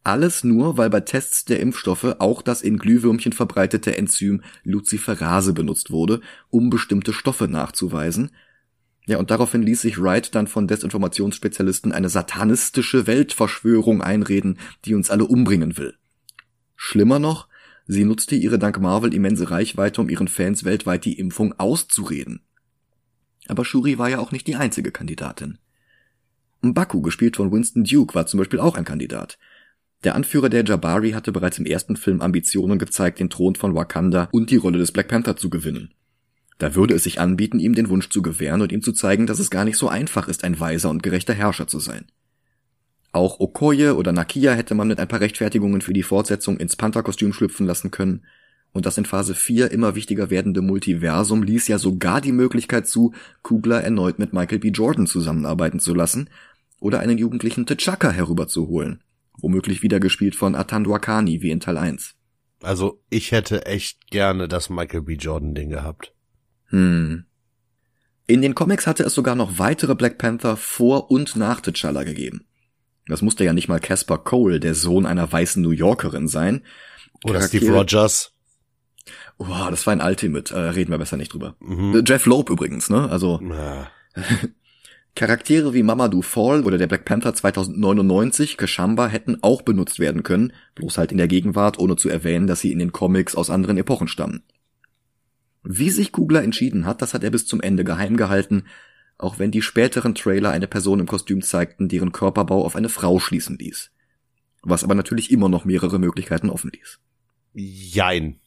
Alles 0.04 0.44
nur, 0.44 0.78
weil 0.78 0.90
bei 0.90 1.02
Tests 1.02 1.46
der 1.46 1.60
Impfstoffe 1.60 2.16
auch 2.18 2.42
das 2.42 2.62
in 2.62 2.78
Glühwürmchen 2.80 3.34
verbreitete 3.34 3.98
Enzym 3.98 4.42
Luciferase 4.64 5.54
benutzt 5.54 5.92
wurde, 5.92 6.22
um 6.50 6.70
bestimmte 6.72 7.14
Stoffe 7.14 7.48
nachzuweisen. 7.48 8.32
Ja, 9.06 9.18
und 9.18 9.30
daraufhin 9.30 9.62
ließ 9.62 9.82
sich 9.82 10.02
Wright 10.02 10.34
dann 10.34 10.48
von 10.48 10.68
Desinformationsspezialisten 10.68 11.92
eine 11.92 12.10
satanistische 12.10 13.06
Weltverschwörung 13.06 14.02
einreden, 14.02 14.58
die 14.86 14.96
uns 14.96 15.12
alle 15.12 15.26
umbringen 15.26 15.78
will. 15.78 15.96
Schlimmer 16.76 17.20
noch, 17.20 17.48
sie 17.88 18.06
nutzte 18.06 18.36
ihre 18.36 18.60
dank 18.60 18.80
Marvel 18.80 19.14
immense 19.14 19.52
Reichweite, 19.52 20.02
um 20.02 20.10
ihren 20.10 20.28
Fans 20.28 20.64
weltweit 20.64 21.06
die 21.06 21.20
Impfung 21.20 21.54
auszureden. 21.58 22.42
Aber 23.48 23.66
Shuri 23.66 23.98
war 23.98 24.10
ja 24.10 24.20
auch 24.20 24.32
nicht 24.32 24.48
die 24.48 24.56
einzige 24.56 24.92
Kandidatin. 24.92 25.58
Mbaku, 26.62 27.02
gespielt 27.02 27.38
von 27.38 27.52
Winston 27.52 27.84
Duke, 27.84 28.14
war 28.14 28.28
zum 28.28 28.38
Beispiel 28.38 28.60
auch 28.60 28.78
ein 28.78 28.86
Kandidat. 28.86 29.38
Der 30.04 30.16
Anführer 30.16 30.50
der 30.50 30.64
Jabari 30.64 31.12
hatte 31.12 31.32
bereits 31.32 31.60
im 31.60 31.66
ersten 31.66 31.96
Film 31.96 32.22
Ambitionen 32.22 32.80
gezeigt, 32.80 33.20
den 33.20 33.30
Thron 33.30 33.56
von 33.56 33.76
Wakanda 33.76 34.30
und 34.32 34.50
die 34.50 34.58
Rolle 34.58 34.80
des 34.80 34.92
Black 34.92 35.08
Panther 35.08 35.36
zu 35.36 35.50
gewinnen. 35.50 35.94
Da 36.58 36.76
würde 36.76 36.94
es 36.94 37.04
sich 37.04 37.20
anbieten, 37.20 37.60
ihm 37.60 37.74
den 37.74 37.90
Wunsch 37.90 38.10
zu 38.10 38.22
gewähren 38.22 38.62
und 38.62 38.72
ihm 38.72 38.82
zu 38.82 38.94
zeigen, 38.94 39.26
dass 39.26 39.40
es 39.40 39.50
gar 39.50 39.66
nicht 39.66 39.78
so 39.78 39.90
einfach 39.90 40.28
ist, 40.28 40.44
ein 40.44 40.60
weiser 40.60 40.90
und 40.90 41.02
gerechter 41.02 41.34
Herrscher 41.34 41.68
zu 41.68 41.80
sein. 41.80 42.06
Auch 43.12 43.40
Okoye 43.40 43.92
oder 43.92 44.14
Nakia 44.14 44.54
hätte 44.54 44.74
man 44.74 44.88
mit 44.88 45.00
ein 45.00 45.08
paar 45.08 45.20
Rechtfertigungen 45.20 45.82
für 45.82 45.94
die 45.94 46.04
Fortsetzung 46.04 46.58
ins 46.58 46.76
Panther-Kostüm 46.76 47.34
schlüpfen 47.34 47.66
lassen 47.66 47.92
können. 47.92 48.26
Und 48.72 48.86
das 48.86 48.98
in 48.98 49.06
Phase 49.06 49.36
4 49.36 49.70
immer 49.72 49.96
wichtiger 49.96 50.30
werdende 50.30 50.62
Multiversum 50.62 51.44
ließ 51.44 51.68
ja 51.68 51.78
sogar 51.78 52.22
die 52.22 52.32
Möglichkeit 52.32 52.88
zu, 52.88 53.14
Kugler 53.42 53.84
erneut 53.84 54.18
mit 54.18 54.32
Michael 54.32 54.60
B. 54.60 54.70
Jordan 54.70 55.08
zusammenarbeiten 55.08 55.80
zu 55.80 55.94
lassen 55.94 56.30
oder 56.80 57.02
einen 57.02 57.18
jugendlichen 57.18 57.66
T'Chaka 57.66 58.12
herüberzuholen. 58.12 59.04
Womöglich 59.38 59.84
wieder 59.84 60.00
gespielt 60.00 60.36
von 60.36 60.56
Atan 60.56 60.86
Dwakani 60.86 61.42
wie 61.42 61.52
in 61.52 61.60
Teil 61.60 61.78
1. 61.78 62.16
Also 62.62 63.02
ich 63.10 63.34
hätte 63.34 63.66
echt 63.66 64.10
gerne 64.10 64.48
das 64.48 64.70
Michael 64.70 65.02
B. 65.02 65.16
Jordan 65.16 65.54
Ding 65.54 65.70
gehabt. 65.70 66.14
Hm. 66.66 67.26
In 68.28 68.42
den 68.42 68.56
Comics 68.56 68.88
hatte 68.88 69.04
es 69.04 69.14
sogar 69.14 69.36
noch 69.36 69.60
weitere 69.60 69.96
Black 69.96 70.18
Panther 70.18 70.56
vor 70.56 71.12
und 71.12 71.36
nach 71.36 71.60
T'Challa 71.60 72.06
gegeben. 72.06 72.46
Das 73.08 73.22
musste 73.22 73.44
ja 73.44 73.54
nicht 73.54 73.68
mal 73.68 73.80
Casper 73.80 74.18
Cole, 74.18 74.60
der 74.60 74.76
Sohn 74.76 75.06
einer 75.06 75.32
weißen 75.32 75.62
New 75.62 75.72
Yorkerin 75.72 76.28
sein. 76.28 76.64
Oder 77.24 77.40
Charaktere 77.40 77.64
Steve 77.64 77.78
Rogers. 77.78 78.34
Oh, 79.38 79.48
das 79.70 79.88
war 79.88 79.94
ein 79.94 80.02
Ultimate, 80.02 80.54
äh, 80.54 80.70
reden 80.70 80.92
wir 80.92 80.98
besser 80.98 81.18
nicht 81.18 81.34
drüber. 81.34 81.56
Mhm. 81.60 81.96
Äh, 81.96 82.04
Jeff 82.06 82.26
Loeb 82.26 82.50
übrigens, 82.50 82.90
ne? 82.90 83.10
Also 83.10 83.40
ja. 83.42 83.88
Charaktere 85.16 85.74
wie 85.74 85.84
Mamadou 85.84 86.22
Fall 86.22 86.64
oder 86.64 86.78
der 86.78 86.88
Black 86.88 87.04
Panther 87.04 87.34
2099, 87.34 88.56
Kashamba, 88.56 89.08
hätten 89.08 89.40
auch 89.42 89.62
benutzt 89.62 90.00
werden 90.00 90.24
können, 90.24 90.54
bloß 90.76 90.98
halt 90.98 91.12
in 91.12 91.18
der 91.18 91.28
Gegenwart, 91.28 91.80
ohne 91.80 91.98
zu 91.98 92.08
erwähnen, 92.08 92.48
dass 92.48 92.62
sie 92.62 92.72
in 92.72 92.80
den 92.80 92.94
Comics 92.94 93.36
aus 93.36 93.50
anderen 93.50 93.78
Epochen 93.78 94.08
stammen. 94.08 94.44
Wie 95.64 95.90
sich 95.90 96.12
Kugler 96.12 96.44
entschieden 96.44 96.86
hat, 96.86 97.02
das 97.02 97.14
hat 97.14 97.24
er 97.24 97.30
bis 97.30 97.46
zum 97.46 97.62
Ende 97.62 97.84
geheim 97.84 98.16
gehalten, 98.16 98.64
auch 99.22 99.40
wenn 99.40 99.52
die 99.52 99.62
späteren 99.62 100.16
Trailer 100.16 100.52
eine 100.52 100.68
Person 100.68 101.00
im 101.00 101.08
Kostüm 101.08 101.42
zeigten, 101.42 101.88
deren 101.88 102.12
Körperbau 102.12 102.66
auf 102.66 102.76
eine 102.76 102.90
Frau 102.90 103.20
schließen 103.20 103.58
ließ. 103.58 103.92
Was 104.64 104.84
aber 104.84 104.96
natürlich 104.96 105.32
immer 105.32 105.50
noch 105.50 105.66
mehrere 105.66 106.00
Möglichkeiten 106.00 106.50
offen 106.50 106.72
ließ. 106.74 107.00
Jein. 107.54 108.40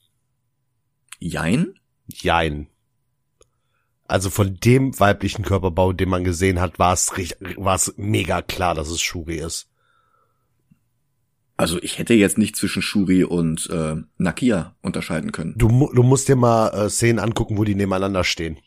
Jein? 1.19 1.75
Jein. 2.07 2.69
Also 4.07 4.31
von 4.31 4.59
dem 4.61 4.99
weiblichen 5.01 5.45
Körperbau, 5.45 5.93
den 5.93 6.09
man 6.09 6.25
gesehen 6.25 6.61
hat, 6.61 6.79
war 6.79 6.93
es 6.93 7.11
war 7.57 7.75
es 7.75 7.95
mega 7.97 8.43
klar, 8.43 8.75
dass 8.75 8.89
es 8.91 9.01
Shuri 9.01 9.39
ist. 9.39 9.69
Also 11.57 11.81
ich 11.83 11.99
hätte 11.99 12.15
jetzt 12.15 12.37
nicht 12.37 12.57
zwischen 12.57 12.83
Shuri 12.83 13.25
und 13.25 13.71
äh, 13.71 13.97
Nakia 14.19 14.75
unterscheiden 14.83 15.33
können. 15.33 15.55
Du, 15.57 15.69
du 15.95 16.03
musst 16.03 16.29
dir 16.29 16.37
mal 16.37 16.69
äh, 16.71 16.91
Szenen 16.91 17.21
angucken, 17.21 17.57
wo 17.57 17.65
die 17.65 17.77
nebeneinander 17.77 18.25
stehen. 18.25 18.59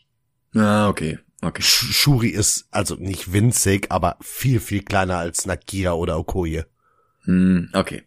Ah, 0.54 0.88
okay. 0.88 1.18
Okay. 1.40 1.62
Shuri 1.62 2.28
ist 2.28 2.66
also 2.70 2.96
nicht 2.96 3.32
winzig, 3.32 3.86
aber 3.90 4.16
viel, 4.20 4.60
viel 4.60 4.82
kleiner 4.82 5.18
als 5.18 5.46
Nakia 5.46 5.92
oder 5.92 6.18
Okoye. 6.18 6.64
Hm, 7.24 7.70
okay. 7.74 8.02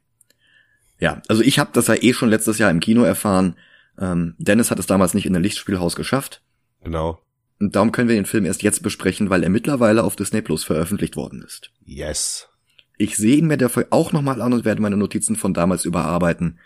Ja, 0.99 1.21
also 1.27 1.41
ich 1.41 1.57
habe 1.57 1.71
das 1.73 1.87
ja 1.87 1.95
eh 1.95 2.13
schon 2.13 2.29
letztes 2.29 2.57
Jahr 2.57 2.69
im 2.69 2.79
Kino 2.79 3.03
erfahren. 3.03 3.55
Ähm, 3.97 4.35
Dennis 4.37 4.69
hat 4.69 4.79
es 4.79 4.85
damals 4.85 5.13
nicht 5.13 5.25
in 5.25 5.33
der 5.33 5.41
Lichtspielhaus 5.41 5.95
geschafft. 5.95 6.41
Genau. 6.83 7.19
Und 7.59 7.75
darum 7.75 7.91
können 7.91 8.09
wir 8.09 8.15
den 8.15 8.25
Film 8.25 8.45
erst 8.45 8.63
jetzt 8.63 8.83
besprechen, 8.83 9.29
weil 9.29 9.43
er 9.43 9.49
mittlerweile 9.49 10.03
auf 10.03 10.15
Disney 10.15 10.41
Plus 10.41 10.63
veröffentlicht 10.63 11.15
worden 11.15 11.43
ist. 11.43 11.71
Yes. 11.85 12.49
Ich 12.97 13.17
sehe 13.17 13.37
ihn 13.37 13.47
mir 13.47 13.57
dafür 13.57 13.87
auch 13.91 14.11
nochmal 14.11 14.41
an 14.41 14.53
und 14.53 14.65
werde 14.65 14.81
meine 14.81 14.97
Notizen 14.97 15.35
von 15.35 15.53
damals 15.53 15.85
überarbeiten. 15.85 16.59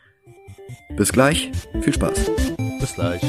Bis 0.98 1.12
gleich. 1.12 1.52
Viel 1.82 1.94
Spaß. 1.94 2.32
Bis 2.80 2.94
gleich. 2.96 3.22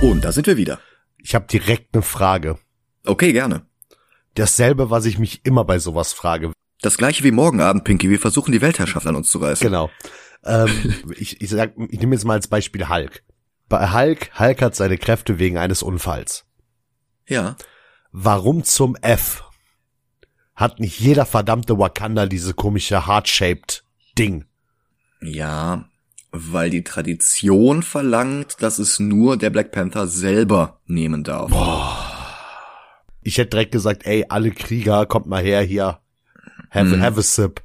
Und 0.00 0.24
da 0.24 0.32
sind 0.32 0.46
wir 0.46 0.56
wieder. 0.56 0.80
Ich 1.18 1.34
habe 1.34 1.46
direkt 1.46 1.94
eine 1.94 2.02
Frage. 2.02 2.58
Okay, 3.04 3.32
gerne. 3.34 3.66
Dasselbe, 4.34 4.88
was 4.88 5.04
ich 5.04 5.18
mich 5.18 5.44
immer 5.44 5.64
bei 5.64 5.78
sowas 5.78 6.14
frage. 6.14 6.52
Das 6.80 6.96
gleiche 6.96 7.22
wie 7.22 7.32
morgen 7.32 7.60
Abend, 7.60 7.84
Pinky. 7.84 8.08
Wir 8.08 8.18
versuchen 8.18 8.52
die 8.52 8.62
Weltherrschaft 8.62 9.06
an 9.06 9.16
uns 9.16 9.28
zu 9.28 9.38
reißen. 9.38 9.62
Genau. 9.62 9.90
ähm, 10.44 10.70
ich, 11.18 11.42
ich, 11.42 11.50
sag, 11.50 11.74
ich 11.90 12.00
nehme 12.00 12.14
jetzt 12.14 12.24
mal 12.24 12.34
als 12.34 12.48
Beispiel 12.48 12.88
Hulk. 12.88 13.22
Bei 13.68 13.92
Hulk, 13.92 14.38
Hulk 14.38 14.62
hat 14.62 14.74
seine 14.74 14.96
Kräfte 14.96 15.38
wegen 15.38 15.58
eines 15.58 15.82
Unfalls. 15.82 16.46
Ja. 17.26 17.56
Warum 18.10 18.64
zum 18.64 18.96
F 19.02 19.44
hat 20.54 20.80
nicht 20.80 20.98
jeder 20.98 21.26
verdammte 21.26 21.78
Wakanda 21.78 22.24
diese 22.24 22.54
komische 22.54 23.06
heart-shaped 23.06 23.84
Ding? 24.18 24.46
Ja, 25.20 25.89
weil 26.32 26.70
die 26.70 26.84
Tradition 26.84 27.82
verlangt, 27.82 28.56
dass 28.60 28.78
es 28.78 28.98
nur 29.00 29.36
der 29.36 29.50
Black 29.50 29.72
Panther 29.72 30.06
selber 30.06 30.80
nehmen 30.86 31.24
darf. 31.24 31.50
Boah. 31.50 32.06
Ich 33.22 33.38
hätte 33.38 33.50
direkt 33.50 33.72
gesagt, 33.72 34.06
ey, 34.06 34.24
alle 34.28 34.50
Krieger, 34.50 35.06
kommt 35.06 35.26
mal 35.26 35.42
her 35.42 35.60
hier. 35.62 36.00
Have, 36.70 36.96
Mhm. 36.96 37.02
have 37.02 37.18
a 37.18 37.22
sip. 37.22 37.62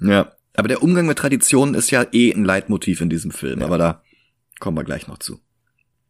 Ja, 0.00 0.32
aber 0.54 0.68
der 0.68 0.82
Umgang 0.82 1.06
mit 1.06 1.18
Traditionen 1.18 1.74
ist 1.74 1.90
ja 1.90 2.04
eh 2.12 2.32
ein 2.32 2.44
Leitmotiv 2.44 3.00
in 3.00 3.08
diesem 3.10 3.30
Film, 3.30 3.60
Ja. 3.60 3.66
aber 3.66 3.78
da 3.78 4.02
kommen 4.60 4.76
wir 4.76 4.84
gleich 4.84 5.08
noch 5.08 5.18
zu. 5.18 5.40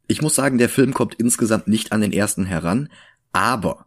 Ich 0.09 0.21
muss 0.21 0.35
sagen, 0.35 0.59
der 0.59 0.69
Film 0.69 0.93
kommt 0.93 1.15
insgesamt 1.15 1.69
nicht 1.69 1.93
an 1.93 2.01
den 2.01 2.13
ersten 2.13 2.45
heran, 2.45 2.89
aber 3.33 3.87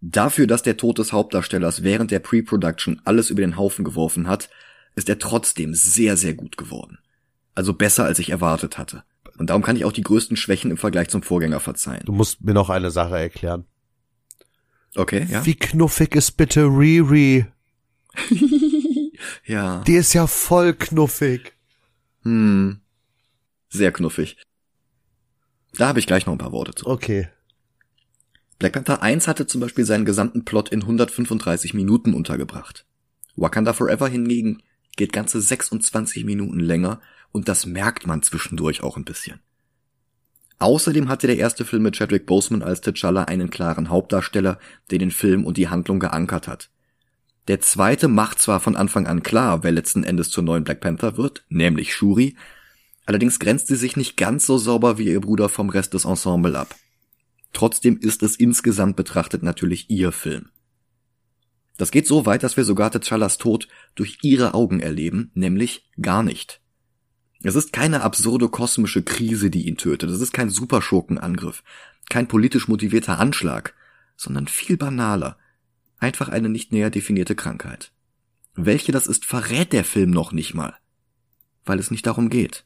dafür, 0.00 0.46
dass 0.46 0.62
der 0.62 0.76
Tod 0.76 0.98
des 0.98 1.12
Hauptdarstellers 1.12 1.82
während 1.82 2.10
der 2.10 2.20
Pre-Production 2.20 3.00
alles 3.04 3.30
über 3.30 3.40
den 3.40 3.56
Haufen 3.56 3.84
geworfen 3.84 4.28
hat, 4.28 4.50
ist 4.94 5.08
er 5.08 5.18
trotzdem 5.18 5.74
sehr, 5.74 6.16
sehr 6.16 6.34
gut 6.34 6.56
geworden. 6.56 6.98
Also 7.56 7.74
besser, 7.74 8.04
als 8.04 8.20
ich 8.20 8.30
erwartet 8.30 8.78
hatte. 8.78 9.02
Und 9.36 9.50
darum 9.50 9.62
kann 9.62 9.74
ich 9.74 9.84
auch 9.84 9.92
die 9.92 10.02
größten 10.02 10.36
Schwächen 10.36 10.70
im 10.70 10.76
Vergleich 10.76 11.08
zum 11.08 11.22
Vorgänger 11.22 11.58
verzeihen. 11.58 12.04
Du 12.04 12.12
musst 12.12 12.42
mir 12.42 12.54
noch 12.54 12.70
eine 12.70 12.92
Sache 12.92 13.18
erklären. 13.18 13.64
Okay, 14.94 15.26
ja? 15.28 15.44
Wie 15.44 15.56
knuffig 15.56 16.14
ist 16.14 16.36
bitte 16.36 16.62
Riri? 16.62 17.46
Ja. 19.44 19.82
Die 19.86 19.94
ist 19.94 20.12
ja 20.12 20.26
voll 20.26 20.74
knuffig. 20.74 21.52
Hm. 22.22 22.80
Sehr 23.68 23.92
knuffig. 23.92 24.36
Da 25.74 25.88
habe 25.88 25.98
ich 25.98 26.06
gleich 26.06 26.26
noch 26.26 26.32
ein 26.32 26.38
paar 26.38 26.52
Worte 26.52 26.74
zu. 26.74 26.86
Okay. 26.86 27.28
Black 28.58 28.72
Panther 28.72 29.02
1 29.02 29.28
hatte 29.28 29.46
zum 29.46 29.60
Beispiel 29.60 29.84
seinen 29.84 30.04
gesamten 30.04 30.44
Plot 30.44 30.70
in 30.70 30.82
135 30.82 31.74
Minuten 31.74 32.14
untergebracht. 32.14 32.86
Wakanda 33.36 33.72
Forever 33.72 34.08
hingegen 34.08 34.62
geht 34.96 35.12
ganze 35.12 35.40
26 35.40 36.24
Minuten 36.24 36.58
länger 36.58 37.00
und 37.36 37.48
das 37.48 37.66
merkt 37.66 38.06
man 38.06 38.22
zwischendurch 38.22 38.82
auch 38.82 38.96
ein 38.96 39.04
bisschen. 39.04 39.40
Außerdem 40.58 41.10
hatte 41.10 41.26
der 41.26 41.36
erste 41.36 41.66
Film 41.66 41.82
mit 41.82 41.94
Chadwick 41.94 42.24
Boseman 42.24 42.62
als 42.62 42.82
T'Challa 42.82 43.24
einen 43.24 43.50
klaren 43.50 43.90
Hauptdarsteller, 43.90 44.58
der 44.90 44.98
den 44.98 45.10
Film 45.10 45.44
und 45.44 45.58
die 45.58 45.68
Handlung 45.68 46.00
geankert 46.00 46.48
hat. 46.48 46.70
Der 47.48 47.60
zweite 47.60 48.08
macht 48.08 48.40
zwar 48.40 48.58
von 48.58 48.74
Anfang 48.74 49.06
an 49.06 49.22
klar, 49.22 49.62
wer 49.62 49.70
letzten 49.70 50.02
Endes 50.02 50.30
zur 50.30 50.44
neuen 50.44 50.64
Black 50.64 50.80
Panther 50.80 51.18
wird, 51.18 51.44
nämlich 51.50 51.94
Shuri, 51.94 52.36
allerdings 53.04 53.38
grenzt 53.38 53.66
sie 53.66 53.76
sich 53.76 53.96
nicht 53.96 54.16
ganz 54.16 54.46
so 54.46 54.56
sauber 54.56 54.96
wie 54.96 55.04
ihr 55.04 55.20
Bruder 55.20 55.50
vom 55.50 55.68
Rest 55.68 55.92
des 55.92 56.06
Ensemble 56.06 56.58
ab. 56.58 56.74
Trotzdem 57.52 57.98
ist 57.98 58.22
es 58.22 58.36
insgesamt 58.36 58.96
betrachtet 58.96 59.42
natürlich 59.42 59.90
ihr 59.90 60.10
Film. 60.10 60.48
Das 61.76 61.90
geht 61.90 62.06
so 62.06 62.24
weit, 62.24 62.42
dass 62.42 62.56
wir 62.56 62.64
sogar 62.64 62.90
T'Challas 62.90 63.36
Tod 63.36 63.68
durch 63.94 64.20
ihre 64.22 64.54
Augen 64.54 64.80
erleben, 64.80 65.30
nämlich 65.34 65.90
gar 66.00 66.22
nicht. 66.22 66.62
Es 67.42 67.54
ist 67.54 67.72
keine 67.72 68.02
absurde 68.02 68.48
kosmische 68.48 69.02
Krise, 69.02 69.50
die 69.50 69.66
ihn 69.66 69.76
tötet, 69.76 70.10
es 70.10 70.20
ist 70.20 70.32
kein 70.32 70.50
Superschurkenangriff, 70.50 71.62
kein 72.08 72.28
politisch 72.28 72.68
motivierter 72.68 73.18
Anschlag, 73.18 73.74
sondern 74.16 74.48
viel 74.48 74.76
banaler, 74.76 75.38
einfach 75.98 76.28
eine 76.28 76.48
nicht 76.48 76.72
näher 76.72 76.90
definierte 76.90 77.34
Krankheit. 77.34 77.92
Welche 78.54 78.92
das 78.92 79.06
ist, 79.06 79.24
verrät 79.24 79.72
der 79.72 79.84
Film 79.84 80.10
noch 80.10 80.32
nicht 80.32 80.54
mal, 80.54 80.74
weil 81.64 81.78
es 81.78 81.90
nicht 81.90 82.06
darum 82.06 82.30
geht. 82.30 82.64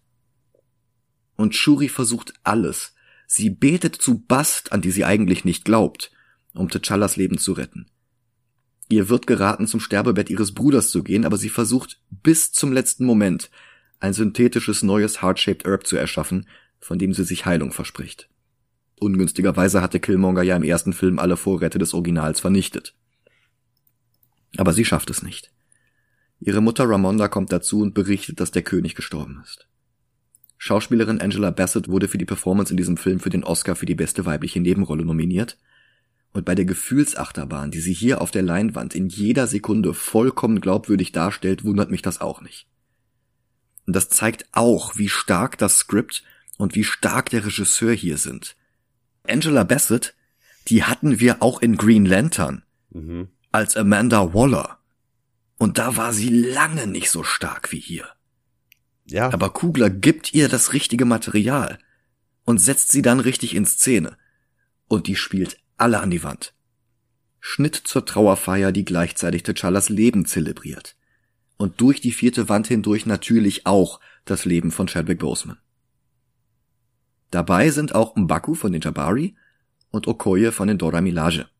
Und 1.36 1.56
Shuri 1.56 1.88
versucht 1.88 2.34
alles, 2.44 2.94
Sie 3.32 3.48
betet 3.48 3.94
zu 3.94 4.18
Bast, 4.18 4.72
an 4.72 4.80
die 4.80 4.90
sie 4.90 5.04
eigentlich 5.04 5.44
nicht 5.44 5.64
glaubt, 5.64 6.10
um 6.52 6.66
T'Challas 6.66 7.16
Leben 7.16 7.38
zu 7.38 7.52
retten. 7.52 7.86
Ihr 8.88 9.08
wird 9.08 9.28
geraten, 9.28 9.68
zum 9.68 9.78
Sterbebett 9.78 10.30
ihres 10.30 10.52
Bruders 10.52 10.90
zu 10.90 11.04
gehen, 11.04 11.24
aber 11.24 11.36
sie 11.36 11.48
versucht 11.48 12.00
bis 12.10 12.50
zum 12.50 12.72
letzten 12.72 13.04
Moment 13.04 13.48
ein 14.00 14.14
synthetisches 14.14 14.82
neues 14.82 15.22
Heart-Shaped 15.22 15.66
Herb 15.66 15.86
zu 15.86 15.96
erschaffen, 15.96 16.46
von 16.80 16.98
dem 16.98 17.12
sie 17.12 17.24
sich 17.24 17.46
Heilung 17.46 17.72
verspricht. 17.72 18.28
Ungünstigerweise 18.98 19.80
hatte 19.80 20.00
Killmonger 20.00 20.42
ja 20.42 20.56
im 20.56 20.62
ersten 20.62 20.92
Film 20.92 21.18
alle 21.18 21.36
Vorräte 21.36 21.78
des 21.78 21.94
Originals 21.94 22.40
vernichtet. 22.40 22.94
Aber 24.56 24.72
sie 24.72 24.84
schafft 24.84 25.10
es 25.10 25.22
nicht. 25.22 25.52
Ihre 26.40 26.60
Mutter 26.60 26.88
Ramonda 26.88 27.28
kommt 27.28 27.52
dazu 27.52 27.80
und 27.80 27.94
berichtet, 27.94 28.40
dass 28.40 28.50
der 28.50 28.62
König 28.62 28.94
gestorben 28.94 29.40
ist. 29.44 29.68
Schauspielerin 30.56 31.20
Angela 31.20 31.50
Bassett 31.50 31.88
wurde 31.88 32.08
für 32.08 32.18
die 32.18 32.26
Performance 32.26 32.72
in 32.72 32.76
diesem 32.76 32.96
Film 32.96 33.20
für 33.20 33.30
den 33.30 33.44
Oscar 33.44 33.76
für 33.76 33.86
die 33.86 33.94
beste 33.94 34.26
weibliche 34.26 34.60
Nebenrolle 34.60 35.04
nominiert. 35.04 35.58
Und 36.32 36.44
bei 36.44 36.54
der 36.54 36.64
Gefühlsachterbahn, 36.64 37.70
die 37.70 37.80
sie 37.80 37.94
hier 37.94 38.20
auf 38.20 38.30
der 38.30 38.42
Leinwand 38.42 38.94
in 38.94 39.08
jeder 39.08 39.46
Sekunde 39.46 39.94
vollkommen 39.94 40.60
glaubwürdig 40.60 41.12
darstellt, 41.12 41.64
wundert 41.64 41.90
mich 41.90 42.02
das 42.02 42.20
auch 42.20 42.40
nicht. 42.42 42.66
Und 43.86 43.96
das 43.96 44.08
zeigt 44.08 44.46
auch, 44.52 44.96
wie 44.96 45.08
stark 45.08 45.58
das 45.58 45.78
Skript 45.78 46.22
und 46.58 46.74
wie 46.74 46.84
stark 46.84 47.30
der 47.30 47.44
Regisseur 47.44 47.92
hier 47.92 48.18
sind. 48.18 48.56
Angela 49.26 49.64
Bassett, 49.64 50.14
die 50.68 50.84
hatten 50.84 51.20
wir 51.20 51.42
auch 51.42 51.60
in 51.62 51.76
Green 51.76 52.06
Lantern 52.06 52.62
Mhm. 52.92 53.28
als 53.52 53.76
Amanda 53.76 54.34
Waller. 54.34 54.78
Und 55.58 55.78
da 55.78 55.96
war 55.96 56.12
sie 56.12 56.28
lange 56.30 56.86
nicht 56.86 57.10
so 57.10 57.22
stark 57.22 57.70
wie 57.72 57.80
hier. 57.80 58.08
Ja. 59.06 59.32
Aber 59.32 59.50
Kugler 59.52 59.90
gibt 59.90 60.32
ihr 60.34 60.48
das 60.48 60.72
richtige 60.72 61.04
Material 61.04 61.78
und 62.44 62.58
setzt 62.58 62.92
sie 62.92 63.02
dann 63.02 63.20
richtig 63.20 63.54
in 63.54 63.66
Szene. 63.66 64.16
Und 64.88 65.06
die 65.06 65.16
spielt 65.16 65.58
alle 65.76 66.00
an 66.00 66.10
die 66.10 66.22
Wand. 66.22 66.54
Schnitt 67.40 67.76
zur 67.76 68.04
Trauerfeier, 68.04 68.72
die 68.72 68.84
gleichzeitig 68.84 69.42
T'Challas 69.42 69.90
Leben 69.90 70.26
zelebriert. 70.26 70.96
Und 71.60 71.82
durch 71.82 72.00
die 72.00 72.12
vierte 72.12 72.48
Wand 72.48 72.68
hindurch 72.68 73.04
natürlich 73.04 73.66
auch 73.66 74.00
das 74.24 74.46
Leben 74.46 74.70
von 74.70 74.86
Chadwick 74.86 75.18
Boseman. 75.18 75.58
Dabei 77.30 77.68
sind 77.68 77.94
auch 77.94 78.16
Mbaku 78.16 78.54
von 78.54 78.72
den 78.72 78.80
Jabari 78.80 79.36
und 79.90 80.08
Okoye 80.08 80.52
von 80.52 80.68
den 80.68 80.78
Dora 80.78 81.02
Milaje. 81.02 81.50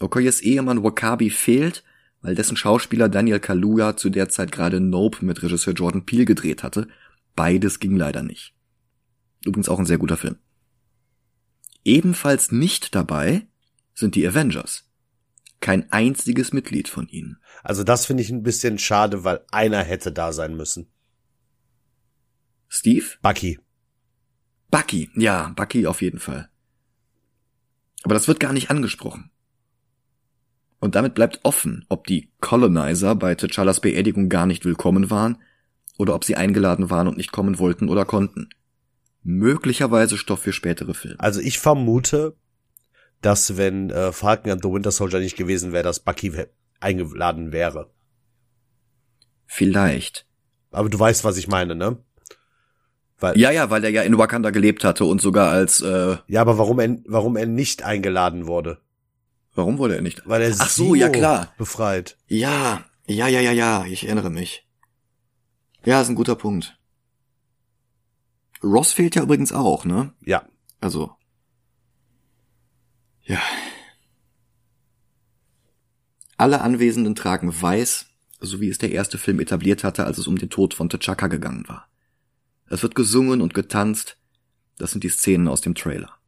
Okoyes 0.00 0.40
Ehemann 0.40 0.82
Wakabi 0.82 1.30
fehlt, 1.30 1.84
weil 2.22 2.34
dessen 2.34 2.56
Schauspieler 2.56 3.08
Daniel 3.08 3.38
Kaluuya 3.38 3.96
zu 3.96 4.10
der 4.10 4.30
Zeit 4.30 4.50
gerade 4.50 4.80
Nope 4.80 5.24
mit 5.24 5.44
Regisseur 5.44 5.74
Jordan 5.74 6.04
Peele 6.04 6.24
gedreht 6.24 6.64
hatte. 6.64 6.88
Beides 7.36 7.78
ging 7.78 7.94
leider 7.94 8.24
nicht. 8.24 8.52
Übrigens 9.44 9.68
auch 9.68 9.78
ein 9.78 9.86
sehr 9.86 9.98
guter 9.98 10.16
Film. 10.16 10.38
Ebenfalls 11.84 12.50
nicht 12.50 12.96
dabei 12.96 13.46
sind 13.94 14.16
die 14.16 14.26
Avengers. 14.26 14.83
Kein 15.64 15.90
einziges 15.90 16.52
Mitglied 16.52 16.88
von 16.88 17.08
ihnen. 17.08 17.38
Also 17.62 17.84
das 17.84 18.04
finde 18.04 18.22
ich 18.22 18.28
ein 18.28 18.42
bisschen 18.42 18.78
schade, 18.78 19.24
weil 19.24 19.40
einer 19.50 19.82
hätte 19.82 20.12
da 20.12 20.30
sein 20.34 20.58
müssen. 20.58 20.92
Steve? 22.68 23.06
Bucky. 23.22 23.58
Bucky. 24.70 25.08
Ja, 25.16 25.54
Bucky 25.56 25.86
auf 25.86 26.02
jeden 26.02 26.18
Fall. 26.18 26.50
Aber 28.02 28.12
das 28.12 28.28
wird 28.28 28.40
gar 28.40 28.52
nicht 28.52 28.68
angesprochen. 28.68 29.30
Und 30.80 30.96
damit 30.96 31.14
bleibt 31.14 31.40
offen, 31.44 31.86
ob 31.88 32.06
die 32.06 32.30
Colonizer 32.42 33.14
bei 33.14 33.32
T'Challas 33.32 33.80
Beerdigung 33.80 34.28
gar 34.28 34.44
nicht 34.44 34.66
willkommen 34.66 35.08
waren 35.08 35.38
oder 35.96 36.14
ob 36.14 36.24
sie 36.24 36.36
eingeladen 36.36 36.90
waren 36.90 37.08
und 37.08 37.16
nicht 37.16 37.32
kommen 37.32 37.58
wollten 37.58 37.88
oder 37.88 38.04
konnten. 38.04 38.50
Möglicherweise 39.22 40.18
Stoff 40.18 40.40
für 40.40 40.52
spätere 40.52 40.92
Filme. 40.92 41.18
Also 41.20 41.40
ich 41.40 41.58
vermute, 41.58 42.36
dass 43.24 43.56
wenn 43.56 43.90
äh, 43.90 44.12
Falcon 44.12 44.52
and 44.52 44.62
the 44.62 44.70
Winter 44.70 44.90
Soldier 44.90 45.20
nicht 45.20 45.36
gewesen 45.36 45.72
wäre, 45.72 45.84
dass 45.84 46.00
Bucky 46.00 46.32
eingeladen 46.80 47.52
wäre. 47.52 47.90
Vielleicht. 49.46 50.26
Aber 50.70 50.88
du 50.88 50.98
weißt, 50.98 51.24
was 51.24 51.36
ich 51.36 51.48
meine, 51.48 51.74
ne? 51.74 51.98
Weil, 53.18 53.38
Ja, 53.38 53.50
ja, 53.50 53.70
weil 53.70 53.84
er 53.84 53.90
ja 53.90 54.02
in 54.02 54.18
Wakanda 54.18 54.50
gelebt 54.50 54.84
hatte 54.84 55.04
und 55.04 55.20
sogar 55.20 55.50
als, 55.50 55.80
äh, 55.80 56.16
ja, 56.26 56.40
aber 56.40 56.58
warum 56.58 56.80
er, 56.80 56.96
warum 57.06 57.36
er 57.36 57.46
nicht 57.46 57.84
eingeladen 57.84 58.46
wurde? 58.46 58.78
warum 59.54 59.78
wurde 59.78 59.96
er 59.96 60.02
nicht? 60.02 60.22
Weil 60.26 60.42
er 60.42 60.54
Ach 60.58 60.68
so, 60.68 60.94
ja 60.94 61.08
klar. 61.08 61.52
befreit. 61.56 62.18
Ja, 62.26 62.84
ja, 63.06 63.28
ja, 63.28 63.40
ja, 63.40 63.52
ja, 63.52 63.84
ich 63.84 64.04
erinnere 64.04 64.30
mich. 64.30 64.66
Ja, 65.84 66.00
ist 66.00 66.08
ein 66.08 66.14
guter 66.14 66.34
Punkt. 66.34 66.78
Ross 68.62 68.92
fehlt 68.92 69.14
ja 69.14 69.22
übrigens 69.22 69.52
auch, 69.52 69.84
ne? 69.84 70.12
Ja. 70.24 70.46
Also. 70.80 71.14
Ja. 73.24 73.40
Alle 76.36 76.60
Anwesenden 76.60 77.14
tragen 77.14 77.60
weiß, 77.60 78.06
so 78.40 78.60
wie 78.60 78.68
es 78.68 78.78
der 78.78 78.92
erste 78.92 79.18
Film 79.18 79.40
etabliert 79.40 79.84
hatte, 79.84 80.04
als 80.04 80.18
es 80.18 80.26
um 80.26 80.36
den 80.36 80.50
Tod 80.50 80.74
von 80.74 80.88
T'Chaka 80.88 81.28
gegangen 81.28 81.68
war. 81.68 81.88
Es 82.66 82.82
wird 82.82 82.94
gesungen 82.94 83.40
und 83.40 83.54
getanzt. 83.54 84.18
Das 84.78 84.90
sind 84.90 85.04
die 85.04 85.08
Szenen 85.08 85.48
aus 85.48 85.60
dem 85.60 85.74
Trailer. 85.74 86.18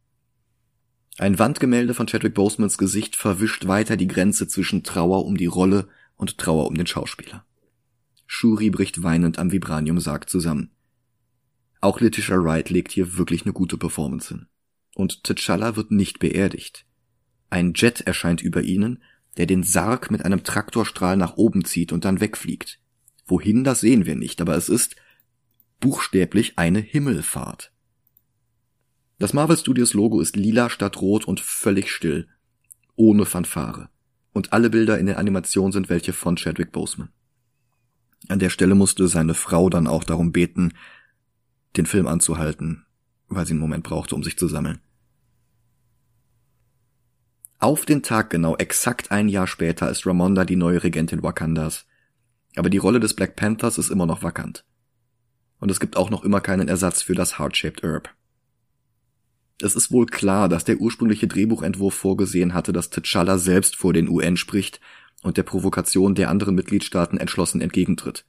Ein 1.17 1.39
Wandgemälde 1.39 1.93
von 1.93 2.07
Chadwick 2.07 2.35
Bosemans 2.35 2.77
Gesicht 2.77 3.15
verwischt 3.15 3.67
weiter 3.67 3.97
die 3.97 4.07
Grenze 4.07 4.47
zwischen 4.47 4.83
Trauer 4.83 5.25
um 5.25 5.35
die 5.35 5.47
Rolle 5.47 5.89
und 6.15 6.37
Trauer 6.37 6.67
um 6.67 6.75
den 6.75 6.87
Schauspieler. 6.87 7.45
Shuri 8.27 8.69
bricht 8.69 9.03
weinend 9.03 9.39
am 9.39 9.51
Vibranium-Sarg 9.51 10.29
zusammen. 10.29 10.71
Auch 11.81 11.99
Letitia 11.99 12.37
Wright 12.37 12.69
legt 12.69 12.91
hier 12.91 13.17
wirklich 13.17 13.43
eine 13.43 13.53
gute 13.53 13.77
Performance 13.77 14.29
hin. 14.29 14.47
Und 14.95 15.21
T'Challa 15.25 15.75
wird 15.75 15.91
nicht 15.91 16.19
beerdigt. 16.19 16.86
Ein 17.49 17.73
Jet 17.73 18.01
erscheint 18.01 18.41
über 18.41 18.61
ihnen, 18.61 19.01
der 19.37 19.45
den 19.45 19.63
Sarg 19.63 20.11
mit 20.11 20.25
einem 20.25 20.43
Traktorstrahl 20.43 21.15
nach 21.15 21.37
oben 21.37 21.63
zieht 21.63 21.91
und 21.91 22.05
dann 22.05 22.19
wegfliegt. 22.19 22.79
Wohin, 23.25 23.63
das 23.63 23.81
sehen 23.81 24.05
wir 24.05 24.15
nicht, 24.15 24.41
aber 24.41 24.55
es 24.55 24.69
ist 24.69 24.95
buchstäblich 25.79 26.57
eine 26.57 26.79
Himmelfahrt. 26.79 27.71
Das 29.19 29.33
Marvel 29.33 29.57
Studios 29.57 29.93
Logo 29.93 30.21
ist 30.21 30.35
lila 30.35 30.69
statt 30.69 31.01
rot 31.01 31.25
und 31.25 31.39
völlig 31.39 31.91
still, 31.91 32.27
ohne 32.95 33.25
Fanfare. 33.25 33.89
Und 34.31 34.53
alle 34.53 34.69
Bilder 34.69 34.99
in 34.99 35.07
der 35.07 35.17
Animation 35.17 35.71
sind 35.71 35.89
welche 35.89 36.13
von 36.13 36.35
Chadwick 36.35 36.71
Boseman. 36.71 37.09
An 38.27 38.39
der 38.39 38.49
Stelle 38.49 38.75
musste 38.75 39.07
seine 39.07 39.33
Frau 39.33 39.69
dann 39.69 39.87
auch 39.87 40.03
darum 40.03 40.31
beten, 40.31 40.73
den 41.75 41.85
Film 41.85 42.07
anzuhalten, 42.07 42.85
weil 43.27 43.45
sie 43.45 43.53
einen 43.53 43.59
Moment 43.59 43.83
brauchte, 43.83 44.15
um 44.15 44.23
sich 44.23 44.37
zu 44.37 44.47
sammeln. 44.47 44.79
Auf 47.59 47.85
den 47.85 48.03
Tag 48.03 48.29
genau, 48.29 48.55
exakt 48.55 49.11
ein 49.11 49.29
Jahr 49.29 49.47
später, 49.47 49.89
ist 49.89 50.05
Ramonda 50.05 50.45
die 50.45 50.55
neue 50.55 50.83
Regentin 50.83 51.23
Wakandas. 51.23 51.87
Aber 52.55 52.69
die 52.69 52.77
Rolle 52.77 52.99
des 52.99 53.15
Black 53.15 53.35
Panthers 53.35 53.79
ist 53.79 53.89
immer 53.89 54.05
noch 54.05 54.21
vakant. 54.21 54.63
Und 55.59 55.71
es 55.71 55.79
gibt 55.79 55.97
auch 55.97 56.11
noch 56.11 56.23
immer 56.23 56.39
keinen 56.39 56.67
Ersatz 56.67 57.01
für 57.01 57.15
das 57.15 57.39
Heart-Shaped 57.39 57.81
Herb. 57.81 58.09
Es 59.59 59.75
ist 59.75 59.91
wohl 59.91 60.05
klar, 60.05 60.49
dass 60.49 60.65
der 60.65 60.77
ursprüngliche 60.77 61.27
Drehbuchentwurf 61.27 61.95
vorgesehen 61.95 62.53
hatte, 62.53 62.73
dass 62.73 62.91
T'Challa 62.91 63.39
selbst 63.39 63.75
vor 63.75 63.91
den 63.91 64.07
UN 64.07 64.37
spricht 64.37 64.79
und 65.23 65.37
der 65.37 65.43
Provokation 65.43 66.13
der 66.13 66.29
anderen 66.29 66.53
Mitgliedstaaten 66.53 67.17
entschlossen 67.17 67.59
entgegentritt, 67.61 68.25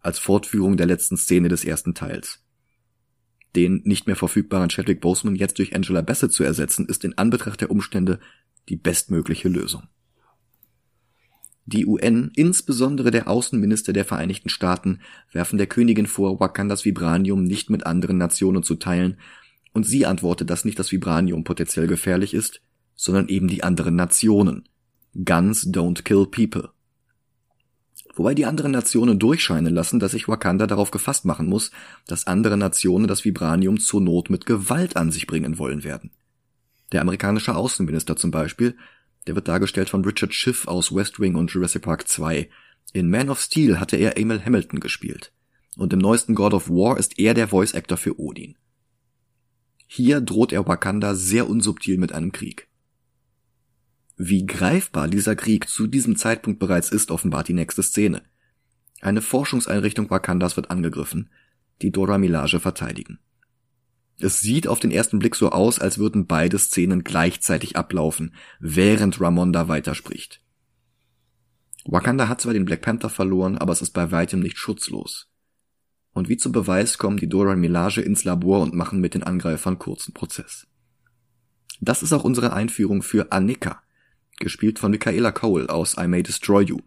als 0.00 0.18
Fortführung 0.18 0.78
der 0.78 0.86
letzten 0.86 1.18
Szene 1.18 1.48
des 1.48 1.66
ersten 1.66 1.94
Teils. 1.94 2.42
Den 3.56 3.82
nicht 3.84 4.06
mehr 4.06 4.16
verfügbaren 4.16 4.70
Chadwick 4.70 5.02
Boseman 5.02 5.34
jetzt 5.34 5.58
durch 5.58 5.74
Angela 5.74 6.00
Bassett 6.00 6.32
zu 6.32 6.44
ersetzen, 6.44 6.86
ist 6.86 7.04
in 7.04 7.18
Anbetracht 7.18 7.60
der 7.60 7.70
Umstände 7.70 8.18
die 8.68 8.76
bestmögliche 8.76 9.48
Lösung. 9.48 9.84
Die 11.66 11.86
UN, 11.86 12.32
insbesondere 12.34 13.10
der 13.10 13.28
Außenminister 13.28 13.92
der 13.92 14.04
Vereinigten 14.04 14.48
Staaten, 14.48 15.00
werfen 15.32 15.56
der 15.56 15.68
Königin 15.68 16.06
vor, 16.06 16.40
Wakandas 16.40 16.84
Vibranium 16.84 17.44
nicht 17.44 17.70
mit 17.70 17.86
anderen 17.86 18.18
Nationen 18.18 18.62
zu 18.62 18.74
teilen, 18.74 19.18
und 19.72 19.84
sie 19.84 20.04
antwortet, 20.04 20.50
dass 20.50 20.64
nicht 20.64 20.80
das 20.80 20.90
Vibranium 20.90 21.44
potenziell 21.44 21.86
gefährlich 21.86 22.34
ist, 22.34 22.60
sondern 22.96 23.28
eben 23.28 23.46
die 23.46 23.62
anderen 23.62 23.94
Nationen. 23.94 24.68
Guns 25.14 25.66
don't 25.66 26.02
kill 26.02 26.26
people. 26.26 26.70
Wobei 28.16 28.34
die 28.34 28.46
anderen 28.46 28.72
Nationen 28.72 29.18
durchscheinen 29.18 29.72
lassen, 29.72 30.00
dass 30.00 30.12
sich 30.12 30.28
Wakanda 30.28 30.66
darauf 30.66 30.90
gefasst 30.90 31.24
machen 31.24 31.46
muss, 31.46 31.70
dass 32.06 32.26
andere 32.26 32.56
Nationen 32.56 33.06
das 33.06 33.24
Vibranium 33.24 33.78
zur 33.78 34.00
Not 34.00 34.28
mit 34.28 34.44
Gewalt 34.44 34.96
an 34.96 35.12
sich 35.12 35.26
bringen 35.26 35.58
wollen 35.58 35.84
werden. 35.84 36.10
Der 36.92 37.02
amerikanische 37.02 37.54
Außenminister 37.54 38.16
zum 38.16 38.30
Beispiel, 38.30 38.76
der 39.26 39.34
wird 39.34 39.48
dargestellt 39.48 39.90
von 39.90 40.04
Richard 40.04 40.34
Schiff 40.34 40.66
aus 40.66 40.94
West 40.94 41.20
Wing 41.20 41.34
und 41.34 41.52
Jurassic 41.52 41.82
Park 41.82 42.08
2. 42.08 42.48
In 42.92 43.10
Man 43.10 43.28
of 43.28 43.40
Steel 43.40 43.78
hatte 43.78 43.96
er 43.96 44.16
Emil 44.16 44.44
Hamilton 44.44 44.80
gespielt. 44.80 45.32
Und 45.76 45.92
im 45.92 46.00
neuesten 46.00 46.34
God 46.34 46.54
of 46.54 46.68
War 46.68 46.98
ist 46.98 47.18
er 47.18 47.34
der 47.34 47.48
Voice 47.48 47.74
Actor 47.74 47.96
für 47.96 48.18
Odin. 48.18 48.56
Hier 49.86 50.20
droht 50.20 50.52
er 50.52 50.66
Wakanda 50.66 51.14
sehr 51.14 51.48
unsubtil 51.48 51.98
mit 51.98 52.12
einem 52.12 52.32
Krieg. 52.32 52.68
Wie 54.16 54.44
greifbar 54.44 55.08
dieser 55.08 55.34
Krieg 55.34 55.68
zu 55.68 55.86
diesem 55.86 56.16
Zeitpunkt 56.16 56.58
bereits 56.58 56.90
ist, 56.90 57.10
offenbart 57.10 57.48
die 57.48 57.54
nächste 57.54 57.82
Szene. 57.82 58.22
Eine 59.00 59.22
Forschungseinrichtung 59.22 60.10
Wakandas 60.10 60.56
wird 60.56 60.70
angegriffen, 60.70 61.30
die 61.80 61.90
Dora 61.90 62.18
Milaje 62.18 62.60
verteidigen. 62.60 63.18
Es 64.20 64.40
sieht 64.40 64.68
auf 64.68 64.80
den 64.80 64.90
ersten 64.90 65.18
Blick 65.18 65.34
so 65.34 65.50
aus, 65.50 65.78
als 65.78 65.98
würden 65.98 66.26
beide 66.26 66.58
Szenen 66.58 67.04
gleichzeitig 67.04 67.76
ablaufen, 67.76 68.34
während 68.58 69.20
Ramonda 69.20 69.68
weiterspricht. 69.68 70.42
Wakanda 71.86 72.28
hat 72.28 72.40
zwar 72.40 72.52
den 72.52 72.66
Black 72.66 72.82
Panther 72.82 73.08
verloren, 73.08 73.56
aber 73.56 73.72
es 73.72 73.80
ist 73.80 73.92
bei 73.92 74.10
weitem 74.10 74.40
nicht 74.40 74.58
schutzlos. 74.58 75.30
Und 76.12 76.28
wie 76.28 76.36
zum 76.36 76.52
Beweis 76.52 76.98
kommen 76.98 77.16
die 77.16 77.28
Dora 77.28 77.56
Milaje 77.56 78.02
ins 78.02 78.24
Labor 78.24 78.60
und 78.60 78.74
machen 78.74 79.00
mit 79.00 79.14
den 79.14 79.22
Angreifern 79.22 79.78
kurzen 79.78 80.12
Prozess. 80.12 80.66
Das 81.80 82.02
ist 82.02 82.12
auch 82.12 82.24
unsere 82.24 82.52
Einführung 82.52 83.02
für 83.02 83.32
Annika, 83.32 83.82
gespielt 84.38 84.78
von 84.78 84.90
Michaela 84.90 85.32
Cole 85.32 85.70
aus 85.70 85.96
I 85.98 86.08
May 86.08 86.22
Destroy 86.22 86.64
You. 86.64 86.78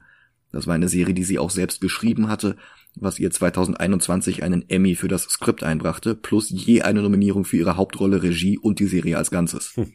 Das 0.54 0.68
war 0.68 0.76
eine 0.76 0.88
Serie, 0.88 1.14
die 1.14 1.26
sie 1.26 1.40
auch 1.40 1.50
selbst 1.50 1.82
geschrieben 1.82 2.30
hatte 2.30 2.56
was 2.96 3.20
ihr 3.20 3.32
2021 3.32 4.44
einen 4.44 4.70
Emmy 4.70 4.96
für 4.96 5.08
das 5.08 5.24
Skript 5.24 5.64
einbrachte, 5.64 6.16
plus 6.16 6.50
je 6.50 6.82
eine 6.82 7.02
Nominierung 7.02 7.46
für 7.46 7.58
ihre 7.58 7.76
Hauptrolle, 7.76 8.22
Regie 8.22 8.58
und 8.58 8.80
die 8.80 8.88
Serie 8.88 9.18
als 9.18 9.32
Ganzes. 9.32 9.76
Hm. 9.76 9.94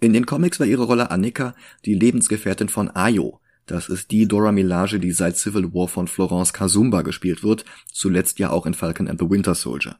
In 0.00 0.12
den 0.12 0.26
Comics 0.26 0.60
war 0.60 0.66
ihre 0.66 0.84
Rolle 0.84 1.10
Annika 1.10 1.54
die 1.84 1.94
Lebensgefährtin 1.94 2.68
von 2.68 2.90
Ayo. 2.90 3.40
Das 3.66 3.88
ist 3.88 4.10
die 4.10 4.28
Dora 4.28 4.52
Milaje, 4.52 5.00
die 5.00 5.10
seit 5.10 5.36
Civil 5.36 5.72
War 5.74 5.88
von 5.88 6.06
Florence 6.06 6.52
Kazumba 6.52 7.02
gespielt 7.02 7.42
wird, 7.42 7.64
zuletzt 7.92 8.38
ja 8.38 8.50
auch 8.50 8.66
in 8.66 8.74
Falcon 8.74 9.08
and 9.08 9.18
the 9.18 9.28
Winter 9.28 9.54
Soldier. 9.54 9.98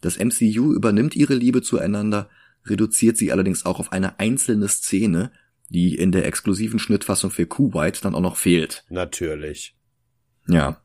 Das 0.00 0.18
MCU 0.18 0.72
übernimmt 0.72 1.16
ihre 1.16 1.34
Liebe 1.34 1.62
zueinander, 1.62 2.28
reduziert 2.64 3.16
sie 3.16 3.32
allerdings 3.32 3.66
auch 3.66 3.80
auf 3.80 3.92
eine 3.92 4.20
einzelne 4.20 4.68
Szene, 4.68 5.32
die 5.70 5.96
in 5.96 6.12
der 6.12 6.26
exklusiven 6.26 6.78
Schnittfassung 6.78 7.30
für 7.30 7.46
Kuwait 7.46 8.04
dann 8.04 8.14
auch 8.14 8.20
noch 8.20 8.36
fehlt. 8.36 8.84
Natürlich. 8.90 9.76
Ja. 10.46 10.82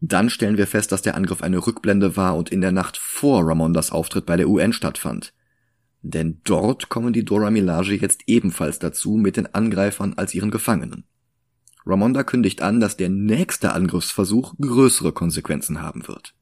Dann 0.00 0.30
stellen 0.30 0.58
wir 0.58 0.66
fest, 0.66 0.92
dass 0.92 1.02
der 1.02 1.16
Angriff 1.16 1.42
eine 1.42 1.66
Rückblende 1.66 2.16
war 2.16 2.36
und 2.36 2.50
in 2.50 2.60
der 2.60 2.72
Nacht 2.72 2.96
vor 2.96 3.44
Ramondas 3.44 3.90
Auftritt 3.90 4.26
bei 4.26 4.36
der 4.36 4.48
UN 4.48 4.72
stattfand. 4.72 5.34
Denn 6.02 6.40
dort 6.44 6.88
kommen 6.88 7.12
die 7.12 7.24
Dora 7.24 7.50
Milaje 7.50 7.96
jetzt 7.96 8.22
ebenfalls 8.26 8.78
dazu 8.78 9.16
mit 9.16 9.36
den 9.36 9.52
Angreifern 9.52 10.14
als 10.14 10.34
ihren 10.34 10.52
Gefangenen. 10.52 11.04
Ramonda 11.84 12.22
kündigt 12.22 12.60
an, 12.60 12.80
dass 12.80 12.96
der 12.96 13.08
nächste 13.08 13.72
Angriffsversuch 13.72 14.54
größere 14.60 15.12
Konsequenzen 15.12 15.80
haben 15.80 16.06
wird. 16.06 16.34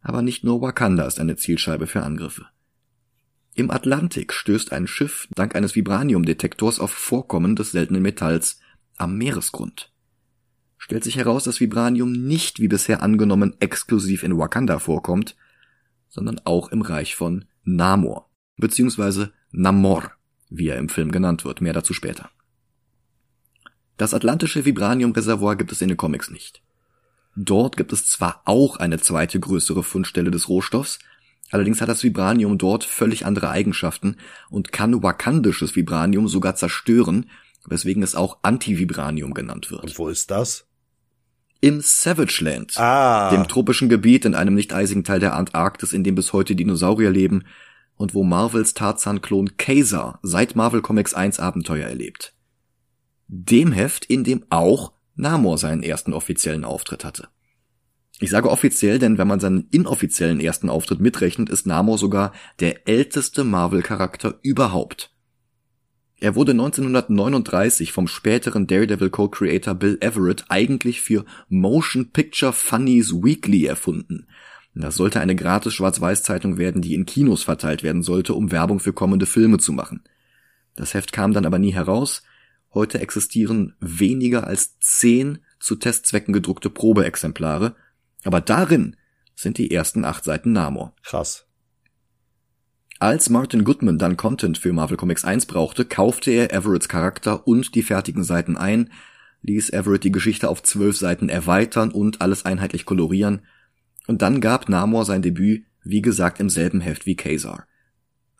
Aber 0.00 0.22
nicht 0.22 0.44
nur 0.44 0.62
Wakanda 0.62 1.06
ist 1.06 1.20
eine 1.20 1.36
Zielscheibe 1.36 1.86
für 1.86 2.02
Angriffe. 2.02 2.46
Im 3.58 3.70
Atlantik 3.70 4.32
stößt 4.32 4.72
ein 4.72 4.86
Schiff 4.86 5.28
dank 5.34 5.54
eines 5.54 5.74
Vibraniumdetektors 5.74 6.80
auf 6.80 6.92
Vorkommen 6.92 7.56
des 7.56 7.72
seltenen 7.72 8.02
Metalls 8.02 8.60
am 8.96 9.18
Meeresgrund 9.18 9.92
stellt 10.78 11.04
sich 11.04 11.16
heraus, 11.16 11.44
dass 11.44 11.60
Vibranium 11.60 12.12
nicht 12.12 12.60
wie 12.60 12.68
bisher 12.68 13.02
angenommen 13.02 13.54
exklusiv 13.60 14.22
in 14.22 14.38
Wakanda 14.38 14.78
vorkommt, 14.78 15.36
sondern 16.08 16.40
auch 16.44 16.70
im 16.70 16.80
Reich 16.80 17.14
von 17.14 17.44
Namor, 17.64 18.30
beziehungsweise 18.56 19.32
Namor, 19.50 20.12
wie 20.48 20.68
er 20.68 20.78
im 20.78 20.88
Film 20.88 21.12
genannt 21.12 21.44
wird, 21.44 21.60
mehr 21.60 21.74
dazu 21.74 21.92
später. 21.92 22.30
Das 23.98 24.14
atlantische 24.14 24.64
Vibranium-Reservoir 24.64 25.56
gibt 25.56 25.72
es 25.72 25.82
in 25.82 25.88
den 25.88 25.98
Comics 25.98 26.30
nicht. 26.30 26.62
Dort 27.36 27.76
gibt 27.76 27.92
es 27.92 28.06
zwar 28.06 28.40
auch 28.46 28.76
eine 28.76 28.98
zweite 28.98 29.38
größere 29.38 29.82
Fundstelle 29.82 30.30
des 30.30 30.48
Rohstoffs, 30.48 31.00
allerdings 31.50 31.80
hat 31.80 31.88
das 31.88 32.02
Vibranium 32.02 32.58
dort 32.58 32.84
völlig 32.84 33.26
andere 33.26 33.50
Eigenschaften 33.50 34.16
und 34.50 34.72
kann 34.72 35.02
wakandisches 35.02 35.76
Vibranium 35.76 36.28
sogar 36.28 36.54
zerstören, 36.54 37.30
weswegen 37.66 38.02
es 38.02 38.14
auch 38.14 38.38
Antivibranium 38.42 39.34
genannt 39.34 39.70
wird. 39.70 39.82
Und 39.84 39.98
wo 39.98 40.08
ist 40.08 40.30
das? 40.30 40.66
Im 41.60 41.80
Savage 41.80 42.44
Land, 42.44 42.76
ah. 42.76 43.30
dem 43.30 43.48
tropischen 43.48 43.88
Gebiet 43.88 44.24
in 44.24 44.36
einem 44.36 44.54
nicht 44.54 44.72
eisigen 44.72 45.02
Teil 45.02 45.18
der 45.18 45.34
Antarktis, 45.34 45.92
in 45.92 46.04
dem 46.04 46.14
bis 46.14 46.32
heute 46.32 46.54
Dinosaurier 46.54 47.10
leben 47.10 47.44
und 47.96 48.14
wo 48.14 48.22
Marvels 48.22 48.74
Tarzan-Klon 48.74 49.56
Kaiser 49.56 50.20
seit 50.22 50.54
Marvel 50.54 50.82
Comics 50.82 51.14
1 51.14 51.40
Abenteuer 51.40 51.88
erlebt. 51.88 52.32
Dem 53.26 53.72
Heft, 53.72 54.04
in 54.04 54.24
dem 54.24 54.44
auch 54.50 54.92
Namor 55.16 55.58
seinen 55.58 55.82
ersten 55.82 56.12
offiziellen 56.12 56.64
Auftritt 56.64 57.04
hatte. 57.04 57.28
Ich 58.20 58.30
sage 58.30 58.50
offiziell, 58.50 58.98
denn 58.98 59.16
wenn 59.16 59.28
man 59.28 59.40
seinen 59.40 59.68
inoffiziellen 59.70 60.40
ersten 60.40 60.68
Auftritt 60.68 61.00
mitrechnet, 61.00 61.48
ist 61.48 61.66
Namor 61.66 61.98
sogar 61.98 62.32
der 62.58 62.88
älteste 62.88 63.44
Marvel-Charakter 63.44 64.38
überhaupt. 64.42 65.12
Er 66.20 66.34
wurde 66.34 66.50
1939 66.50 67.92
vom 67.92 68.08
späteren 68.08 68.66
Daredevil 68.66 69.10
Co-Creator 69.10 69.74
Bill 69.74 69.98
Everett 70.00 70.46
eigentlich 70.48 71.00
für 71.00 71.24
Motion 71.48 72.10
Picture 72.10 72.52
Funnies 72.52 73.12
Weekly 73.12 73.66
erfunden. 73.66 74.26
Das 74.74 74.96
sollte 74.96 75.20
eine 75.20 75.36
gratis 75.36 75.74
Schwarz-Weiß-Zeitung 75.74 76.58
werden, 76.58 76.82
die 76.82 76.94
in 76.94 77.06
Kinos 77.06 77.44
verteilt 77.44 77.84
werden 77.84 78.02
sollte, 78.02 78.34
um 78.34 78.50
Werbung 78.50 78.80
für 78.80 78.92
kommende 78.92 79.26
Filme 79.26 79.58
zu 79.58 79.72
machen. 79.72 80.02
Das 80.74 80.94
Heft 80.94 81.12
kam 81.12 81.32
dann 81.32 81.46
aber 81.46 81.58
nie 81.58 81.72
heraus. 81.72 82.22
Heute 82.74 83.00
existieren 83.00 83.74
weniger 83.80 84.46
als 84.46 84.78
zehn 84.80 85.38
zu 85.60 85.76
Testzwecken 85.76 86.32
gedruckte 86.32 86.70
Probeexemplare, 86.70 87.74
aber 88.24 88.40
darin 88.40 88.96
sind 89.34 89.58
die 89.58 89.70
ersten 89.70 90.04
acht 90.04 90.24
Seiten 90.24 90.52
Namor. 90.52 90.94
Krass. 91.02 91.46
Als 93.00 93.30
Martin 93.30 93.62
Goodman 93.62 93.98
dann 93.98 94.16
Content 94.16 94.58
für 94.58 94.72
Marvel 94.72 94.96
Comics 94.96 95.24
1 95.24 95.46
brauchte, 95.46 95.84
kaufte 95.84 96.32
er 96.32 96.52
Everetts 96.52 96.88
Charakter 96.88 97.46
und 97.46 97.76
die 97.76 97.82
fertigen 97.82 98.24
Seiten 98.24 98.56
ein, 98.56 98.90
ließ 99.42 99.70
Everett 99.70 100.02
die 100.02 100.10
Geschichte 100.10 100.48
auf 100.48 100.64
zwölf 100.64 100.96
Seiten 100.96 101.28
erweitern 101.28 101.92
und 101.92 102.20
alles 102.20 102.44
einheitlich 102.44 102.84
kolorieren, 102.86 103.42
und 104.08 104.22
dann 104.22 104.40
gab 104.40 104.68
Namor 104.68 105.04
sein 105.04 105.22
Debüt, 105.22 105.64
wie 105.84 106.02
gesagt, 106.02 106.40
im 106.40 106.48
selben 106.50 106.80
Heft 106.80 107.06
wie 107.06 107.14
Kazar. 107.14 107.66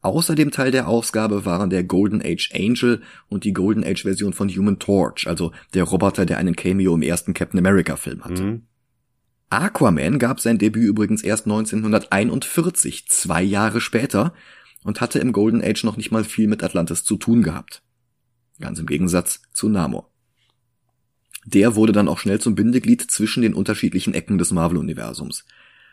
Außerdem 0.00 0.50
Teil 0.50 0.70
der 0.70 0.88
Ausgabe 0.88 1.44
waren 1.44 1.70
der 1.70 1.84
Golden 1.84 2.22
Age 2.22 2.50
Angel 2.54 3.02
und 3.28 3.44
die 3.44 3.52
Golden 3.52 3.84
Age 3.84 4.02
Version 4.02 4.32
von 4.32 4.48
Human 4.48 4.78
Torch, 4.78 5.26
also 5.26 5.52
der 5.74 5.84
Roboter, 5.84 6.24
der 6.24 6.38
einen 6.38 6.56
Cameo 6.56 6.94
im 6.94 7.02
ersten 7.02 7.34
Captain 7.34 7.58
America 7.58 7.96
Film 7.96 8.24
hatte. 8.24 8.42
Mhm. 8.42 8.62
Aquaman 9.50 10.18
gab 10.18 10.40
sein 10.40 10.58
Debüt 10.58 10.84
übrigens 10.84 11.22
erst 11.22 11.46
1941, 11.46 13.08
zwei 13.08 13.42
Jahre 13.42 13.80
später, 13.80 14.34
und 14.84 15.00
hatte 15.00 15.18
im 15.18 15.32
Golden 15.32 15.62
Age 15.62 15.84
noch 15.84 15.96
nicht 15.96 16.10
mal 16.10 16.24
viel 16.24 16.48
mit 16.48 16.62
Atlantis 16.62 17.04
zu 17.04 17.16
tun 17.16 17.42
gehabt. 17.42 17.82
Ganz 18.60 18.78
im 18.78 18.86
Gegensatz 18.86 19.42
zu 19.52 19.68
Namor. 19.68 20.10
Der 21.44 21.76
wurde 21.76 21.92
dann 21.92 22.08
auch 22.08 22.18
schnell 22.18 22.40
zum 22.40 22.54
Bindeglied 22.54 23.10
zwischen 23.10 23.42
den 23.42 23.54
unterschiedlichen 23.54 24.12
Ecken 24.12 24.36
des 24.36 24.50
Marvel-Universums. 24.50 25.44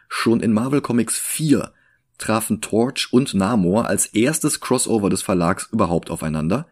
Schon 0.10 0.42
in 0.42 0.52
Marvel 0.52 0.82
Comics 0.82 1.18
4 1.18 1.72
trafen 2.18 2.62
Torch 2.62 3.08
und 3.12 3.34
Namor 3.34 3.88
als 3.88 4.08
erstes 4.08 4.60
Crossover 4.60 5.10
des 5.10 5.22
Verlags 5.22 5.70
überhaupt 5.72 6.10
aufeinander. 6.10 6.68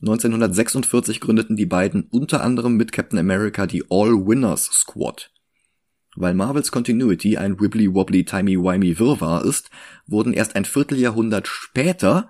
1946 0.00 1.20
gründeten 1.20 1.56
die 1.56 1.66
beiden 1.66 2.04
unter 2.04 2.42
anderem 2.42 2.76
mit 2.76 2.92
Captain 2.92 3.18
America 3.18 3.66
die 3.66 3.84
All 3.90 4.26
Winners 4.26 4.64
Squad. 4.64 5.30
Weil 6.16 6.34
Marvels 6.34 6.72
Continuity 6.72 7.36
ein 7.36 7.60
wibbly-wobbly 7.60 8.24
timey-wimey 8.24 8.98
Wirrwarr 8.98 9.44
ist, 9.44 9.70
wurden 10.06 10.32
erst 10.32 10.56
ein 10.56 10.64
Vierteljahrhundert 10.64 11.46
später 11.46 12.28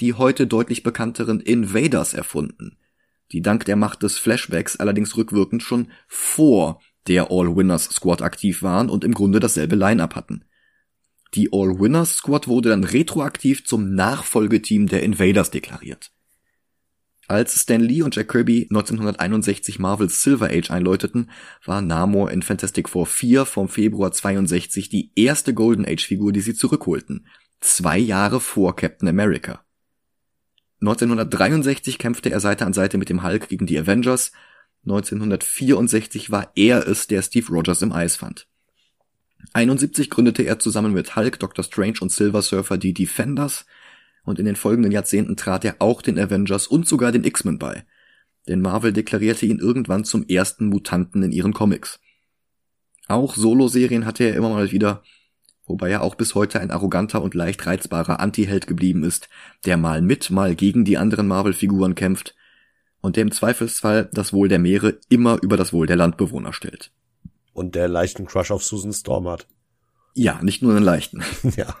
die 0.00 0.14
heute 0.14 0.46
deutlich 0.46 0.82
bekannteren 0.82 1.40
Invaders 1.40 2.14
erfunden, 2.14 2.78
die 3.32 3.42
dank 3.42 3.64
der 3.64 3.76
Macht 3.76 4.02
des 4.02 4.18
Flashbacks 4.18 4.76
allerdings 4.76 5.16
rückwirkend 5.16 5.62
schon 5.62 5.88
vor 6.08 6.80
der 7.06 7.30
All 7.30 7.56
Winners 7.56 7.84
Squad 7.84 8.22
aktiv 8.22 8.62
waren 8.62 8.88
und 8.88 9.04
im 9.04 9.12
Grunde 9.12 9.40
dasselbe 9.40 9.76
Line-up 9.76 10.14
hatten. 10.14 10.44
Die 11.34 11.50
All 11.52 11.78
Winners 11.80 12.16
Squad 12.16 12.48
wurde 12.48 12.70
dann 12.70 12.84
retroaktiv 12.84 13.66
zum 13.66 13.94
Nachfolgeteam 13.94 14.86
der 14.86 15.02
Invaders 15.02 15.50
deklariert. 15.50 16.12
Als 17.26 17.62
Stan 17.62 17.80
Lee 17.80 18.02
und 18.02 18.14
Jack 18.14 18.28
Kirby 18.28 18.64
1961 18.64 19.78
Marvels 19.78 20.22
Silver 20.22 20.50
Age 20.50 20.70
einläuteten, 20.70 21.30
war 21.64 21.80
Namor 21.80 22.30
in 22.30 22.42
Fantastic 22.42 22.88
Four 22.88 23.06
4 23.06 23.46
vom 23.46 23.68
Februar 23.68 24.12
62 24.12 24.90
die 24.90 25.10
erste 25.14 25.54
Golden 25.54 25.86
Age 25.86 26.04
Figur, 26.06 26.32
die 26.32 26.40
sie 26.40 26.54
zurückholten. 26.54 27.26
Zwei 27.60 27.98
Jahre 27.98 28.40
vor 28.40 28.76
Captain 28.76 29.08
America. 29.08 29.64
1963 30.80 31.98
kämpfte 31.98 32.30
er 32.30 32.40
Seite 32.40 32.66
an 32.66 32.74
Seite 32.74 32.98
mit 32.98 33.08
dem 33.08 33.22
Hulk 33.22 33.48
gegen 33.48 33.64
die 33.64 33.78
Avengers. 33.78 34.32
1964 34.84 36.30
war 36.30 36.52
er 36.56 36.86
es, 36.86 37.06
der 37.06 37.22
Steve 37.22 37.46
Rogers 37.48 37.80
im 37.80 37.92
Eis 37.92 38.16
fand. 38.16 38.48
71 39.54 40.10
gründete 40.10 40.42
er 40.42 40.58
zusammen 40.58 40.92
mit 40.92 41.16
Hulk, 41.16 41.38
Dr. 41.38 41.64
Strange 41.64 41.98
und 42.00 42.12
Silver 42.12 42.42
Surfer 42.42 42.76
die 42.76 42.92
Defenders 42.92 43.64
und 44.24 44.38
in 44.38 44.44
den 44.44 44.56
folgenden 44.56 44.92
Jahrzehnten 44.92 45.36
trat 45.36 45.64
er 45.64 45.76
auch 45.78 46.02
den 46.02 46.18
Avengers 46.18 46.66
und 46.66 46.88
sogar 46.88 47.12
den 47.12 47.24
X-Men 47.24 47.58
bei. 47.58 47.84
Denn 48.48 48.60
Marvel 48.60 48.92
deklarierte 48.92 49.46
ihn 49.46 49.58
irgendwann 49.58 50.04
zum 50.04 50.26
ersten 50.26 50.66
Mutanten 50.66 51.22
in 51.22 51.32
ihren 51.32 51.52
Comics. 51.52 52.00
Auch 53.06 53.36
Solo-Serien 53.36 54.06
hatte 54.06 54.24
er 54.24 54.34
immer 54.34 54.50
mal 54.50 54.72
wieder, 54.72 55.02
wobei 55.66 55.90
er 55.90 56.02
auch 56.02 56.14
bis 56.14 56.34
heute 56.34 56.60
ein 56.60 56.70
arroganter 56.70 57.22
und 57.22 57.34
leicht 57.34 57.66
reizbarer 57.66 58.20
Anti-Held 58.20 58.66
geblieben 58.66 59.04
ist, 59.04 59.28
der 59.64 59.76
mal 59.76 60.02
mit, 60.02 60.30
mal 60.30 60.54
gegen 60.54 60.84
die 60.84 60.98
anderen 60.98 61.26
Marvel-Figuren 61.26 61.94
kämpft 61.94 62.34
und 63.00 63.16
der 63.16 63.22
im 63.22 63.32
Zweifelsfall 63.32 64.08
das 64.12 64.32
Wohl 64.32 64.48
der 64.48 64.58
Meere 64.58 64.98
immer 65.10 65.38
über 65.42 65.58
das 65.58 65.74
Wohl 65.74 65.86
der 65.86 65.96
Landbewohner 65.96 66.54
stellt. 66.54 66.90
Und 67.52 67.74
der 67.74 67.88
leichten 67.88 68.26
Crush 68.26 68.50
auf 68.50 68.64
Susan 68.64 68.92
Storm 68.92 69.28
hat. 69.28 69.46
Ja, 70.14 70.40
nicht 70.42 70.62
nur 70.62 70.74
einen 70.74 70.84
leichten. 70.84 71.22
ja. 71.56 71.76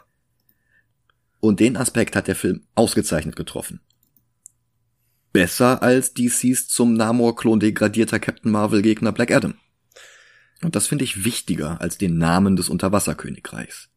Und 1.44 1.60
den 1.60 1.76
Aspekt 1.76 2.16
hat 2.16 2.26
der 2.26 2.36
Film 2.36 2.62
ausgezeichnet 2.74 3.36
getroffen. 3.36 3.80
Besser 5.30 5.82
als 5.82 6.14
DCs 6.14 6.68
zum 6.68 6.94
Namor-Klon 6.94 7.60
degradierter 7.60 8.18
Captain 8.18 8.50
Marvel-Gegner 8.50 9.12
Black 9.12 9.30
Adam. 9.30 9.52
Und 10.62 10.74
das 10.74 10.86
finde 10.86 11.04
ich 11.04 11.26
wichtiger 11.26 11.82
als 11.82 11.98
den 11.98 12.16
Namen 12.16 12.56
des 12.56 12.70
Unterwasserkönigreichs. 12.70 13.90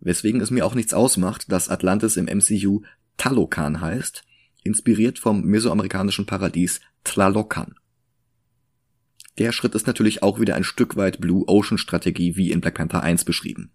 Weswegen 0.00 0.40
es 0.40 0.50
mir 0.50 0.64
auch 0.64 0.74
nichts 0.74 0.94
ausmacht, 0.94 1.52
dass 1.52 1.68
Atlantis 1.68 2.16
im 2.16 2.24
MCU 2.24 2.80
Talokan 3.18 3.82
heißt, 3.82 4.22
inspiriert 4.62 5.18
vom 5.18 5.42
mesoamerikanischen 5.42 6.24
Paradies 6.24 6.80
Tlalocan. 7.04 7.74
Der 9.36 9.52
Schritt 9.52 9.74
ist 9.74 9.86
natürlich 9.86 10.22
auch 10.22 10.40
wieder 10.40 10.54
ein 10.54 10.64
Stück 10.64 10.96
weit 10.96 11.20
Blue 11.20 11.44
Ocean 11.46 11.76
Strategie 11.76 12.36
wie 12.36 12.52
in 12.52 12.62
Black 12.62 12.76
Panther 12.76 13.02
1 13.02 13.26
beschrieben. 13.26 13.70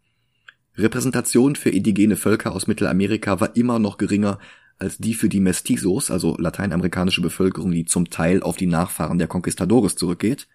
Repräsentation 0.75 1.55
für 1.55 1.69
indigene 1.69 2.15
Völker 2.15 2.53
aus 2.53 2.67
Mittelamerika 2.67 3.39
war 3.39 3.55
immer 3.55 3.79
noch 3.79 3.97
geringer 3.97 4.39
als 4.79 4.97
die 4.97 5.13
für 5.13 5.29
die 5.29 5.39
Mestizos, 5.39 6.09
also 6.09 6.35
lateinamerikanische 6.37 7.21
Bevölkerung, 7.21 7.71
die 7.71 7.85
zum 7.85 8.09
Teil 8.09 8.41
auf 8.41 8.57
die 8.57 8.65
Nachfahren 8.65 9.17
der 9.17 9.27
Conquistadores 9.27 9.95
zurückgeht. 9.95 10.47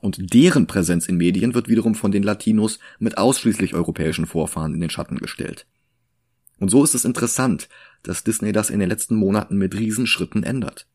Und 0.00 0.34
deren 0.34 0.66
Präsenz 0.66 1.08
in 1.08 1.16
Medien 1.16 1.54
wird 1.54 1.68
wiederum 1.68 1.94
von 1.94 2.10
den 2.10 2.22
Latinos 2.22 2.78
mit 2.98 3.16
ausschließlich 3.16 3.74
europäischen 3.74 4.26
Vorfahren 4.26 4.74
in 4.74 4.80
den 4.80 4.90
Schatten 4.90 5.18
gestellt. 5.18 5.66
Und 6.58 6.70
so 6.70 6.84
ist 6.84 6.94
es 6.94 7.04
interessant, 7.04 7.68
dass 8.02 8.24
Disney 8.24 8.52
das 8.52 8.70
in 8.70 8.80
den 8.80 8.88
letzten 8.88 9.16
Monaten 9.16 9.56
mit 9.56 9.74
Riesenschritten 9.74 10.42
ändert. 10.42 10.86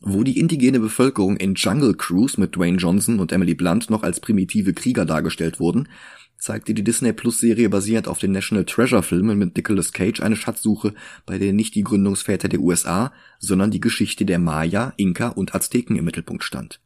Wo 0.00 0.22
die 0.22 0.38
indigene 0.38 0.80
Bevölkerung 0.80 1.36
in 1.36 1.54
Jungle 1.54 1.94
Cruise 1.94 2.38
mit 2.40 2.56
Dwayne 2.56 2.78
Johnson 2.78 3.20
und 3.20 3.32
Emily 3.32 3.54
Blunt 3.54 3.90
noch 3.90 4.02
als 4.02 4.20
primitive 4.20 4.74
Krieger 4.74 5.04
dargestellt 5.06 5.60
wurden, 5.60 5.88
zeigte 6.36 6.74
die 6.74 6.84
Disney 6.84 7.12
Plus 7.12 7.40
Serie 7.40 7.70
basierend 7.70 8.06
auf 8.06 8.18
den 8.18 8.32
National 8.32 8.66
Treasure 8.66 9.02
Filmen 9.02 9.38
mit 9.38 9.56
Nicolas 9.56 9.92
Cage 9.92 10.20
eine 10.20 10.36
Schatzsuche, 10.36 10.94
bei 11.24 11.38
der 11.38 11.52
nicht 11.52 11.74
die 11.74 11.84
Gründungsväter 11.84 12.48
der 12.48 12.60
USA, 12.60 13.12
sondern 13.38 13.70
die 13.70 13.80
Geschichte 13.80 14.26
der 14.26 14.38
Maya, 14.38 14.92
Inka 14.98 15.28
und 15.28 15.54
Azteken 15.54 15.96
im 15.96 16.04
Mittelpunkt 16.04 16.44
stand. 16.44 16.80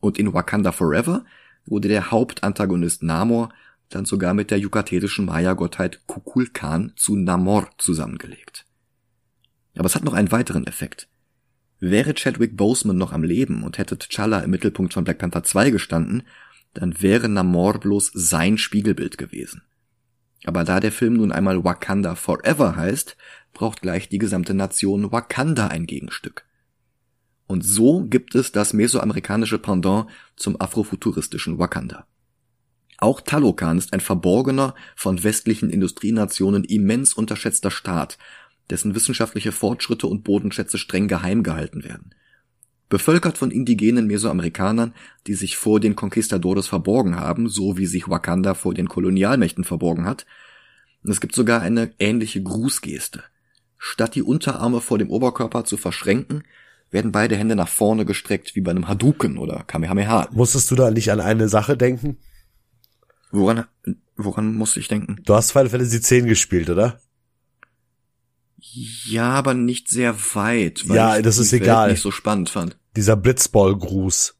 Und 0.00 0.18
in 0.18 0.34
Wakanda 0.34 0.72
Forever 0.72 1.24
wurde 1.64 1.88
der 1.88 2.10
Hauptantagonist 2.10 3.02
Namor 3.02 3.50
dann 3.88 4.04
sogar 4.04 4.34
mit 4.34 4.50
der 4.50 4.58
yucatesischen 4.58 5.26
Maya-Gottheit 5.26 6.00
Kukulkan 6.06 6.92
zu 6.96 7.16
Namor 7.16 7.70
zusammengelegt. 7.78 8.66
Aber 9.76 9.86
es 9.86 9.94
hat 9.94 10.04
noch 10.04 10.14
einen 10.14 10.32
weiteren 10.32 10.66
Effekt. 10.66 11.08
Wäre 11.86 12.14
Chadwick 12.14 12.56
Boseman 12.56 12.96
noch 12.96 13.12
am 13.12 13.22
Leben 13.22 13.62
und 13.62 13.76
hätte 13.76 13.96
T'Challa 13.96 14.42
im 14.42 14.48
Mittelpunkt 14.48 14.94
von 14.94 15.04
Black 15.04 15.18
Panther 15.18 15.42
2 15.42 15.68
gestanden, 15.68 16.22
dann 16.72 17.02
wäre 17.02 17.28
Namor 17.28 17.78
bloß 17.78 18.10
sein 18.14 18.56
Spiegelbild 18.56 19.18
gewesen. 19.18 19.60
Aber 20.46 20.64
da 20.64 20.80
der 20.80 20.92
Film 20.92 21.12
nun 21.12 21.30
einmal 21.30 21.62
Wakanda 21.62 22.14
Forever 22.14 22.74
heißt, 22.76 23.18
braucht 23.52 23.82
gleich 23.82 24.08
die 24.08 24.16
gesamte 24.16 24.54
Nation 24.54 25.12
Wakanda 25.12 25.66
ein 25.66 25.84
Gegenstück. 25.84 26.46
Und 27.46 27.66
so 27.66 28.06
gibt 28.06 28.34
es 28.34 28.50
das 28.50 28.72
mesoamerikanische 28.72 29.58
Pendant 29.58 30.06
zum 30.36 30.58
afrofuturistischen 30.58 31.58
Wakanda. 31.58 32.06
Auch 32.96 33.20
Talokan 33.20 33.76
ist 33.76 33.92
ein 33.92 34.00
verborgener, 34.00 34.74
von 34.96 35.22
westlichen 35.22 35.68
Industrienationen 35.68 36.64
immens 36.64 37.12
unterschätzter 37.12 37.70
Staat, 37.70 38.16
dessen 38.70 38.94
wissenschaftliche 38.94 39.52
Fortschritte 39.52 40.06
und 40.06 40.24
Bodenschätze 40.24 40.78
streng 40.78 41.08
geheim 41.08 41.42
gehalten 41.42 41.84
werden 41.84 42.14
bevölkert 42.94 43.38
von 43.38 43.50
indigenen 43.50 44.06
Mesoamerikanern, 44.06 44.94
die 45.26 45.34
sich 45.34 45.56
vor 45.56 45.80
den 45.80 45.96
Conquistadores 45.96 46.68
verborgen 46.68 47.16
haben, 47.16 47.48
so 47.48 47.76
wie 47.76 47.86
sich 47.86 48.08
Wakanda 48.08 48.54
vor 48.54 48.74
den 48.74 48.88
Kolonialmächten 48.88 49.64
verborgen 49.64 50.06
hat. 50.06 50.26
Und 51.02 51.10
es 51.10 51.20
gibt 51.20 51.34
sogar 51.34 51.60
eine 51.60 51.92
ähnliche 51.98 52.42
Grußgeste. 52.42 53.24
Statt 53.78 54.14
die 54.14 54.22
Unterarme 54.22 54.80
vor 54.80 54.98
dem 54.98 55.10
Oberkörper 55.10 55.64
zu 55.64 55.76
verschränken, 55.76 56.44
werden 56.90 57.10
beide 57.10 57.36
Hände 57.36 57.56
nach 57.56 57.66
vorne 57.66 58.04
gestreckt 58.04 58.54
wie 58.54 58.60
bei 58.60 58.70
einem 58.70 58.86
Hadouken 58.86 59.38
oder 59.38 59.64
Kamehameha. 59.66 60.28
Musstest 60.30 60.70
du 60.70 60.76
da 60.76 60.92
nicht 60.92 61.10
an 61.10 61.20
eine 61.20 61.48
Sache 61.48 61.76
denken? 61.76 62.18
Woran, 63.32 63.64
woran 64.16 64.54
musste 64.54 64.78
ich 64.78 64.86
denken? 64.86 65.20
Du 65.24 65.34
hast 65.34 65.50
Final 65.50 65.70
Fantasy 65.70 65.96
X 65.96 66.10
gespielt, 66.10 66.70
oder? 66.70 67.00
Ja, 68.72 69.30
aber 69.30 69.54
nicht 69.54 69.88
sehr 69.88 70.16
weit, 70.34 70.88
weil 70.88 70.96
ja, 70.96 71.16
ich 71.16 71.22
das 71.22 71.38
ist 71.38 71.52
Welt 71.52 71.62
egal. 71.62 71.90
nicht 71.90 72.00
so 72.00 72.10
spannend 72.10 72.50
fand. 72.50 72.76
Dieser 72.96 73.16
Blitzball-Gruß. 73.16 74.34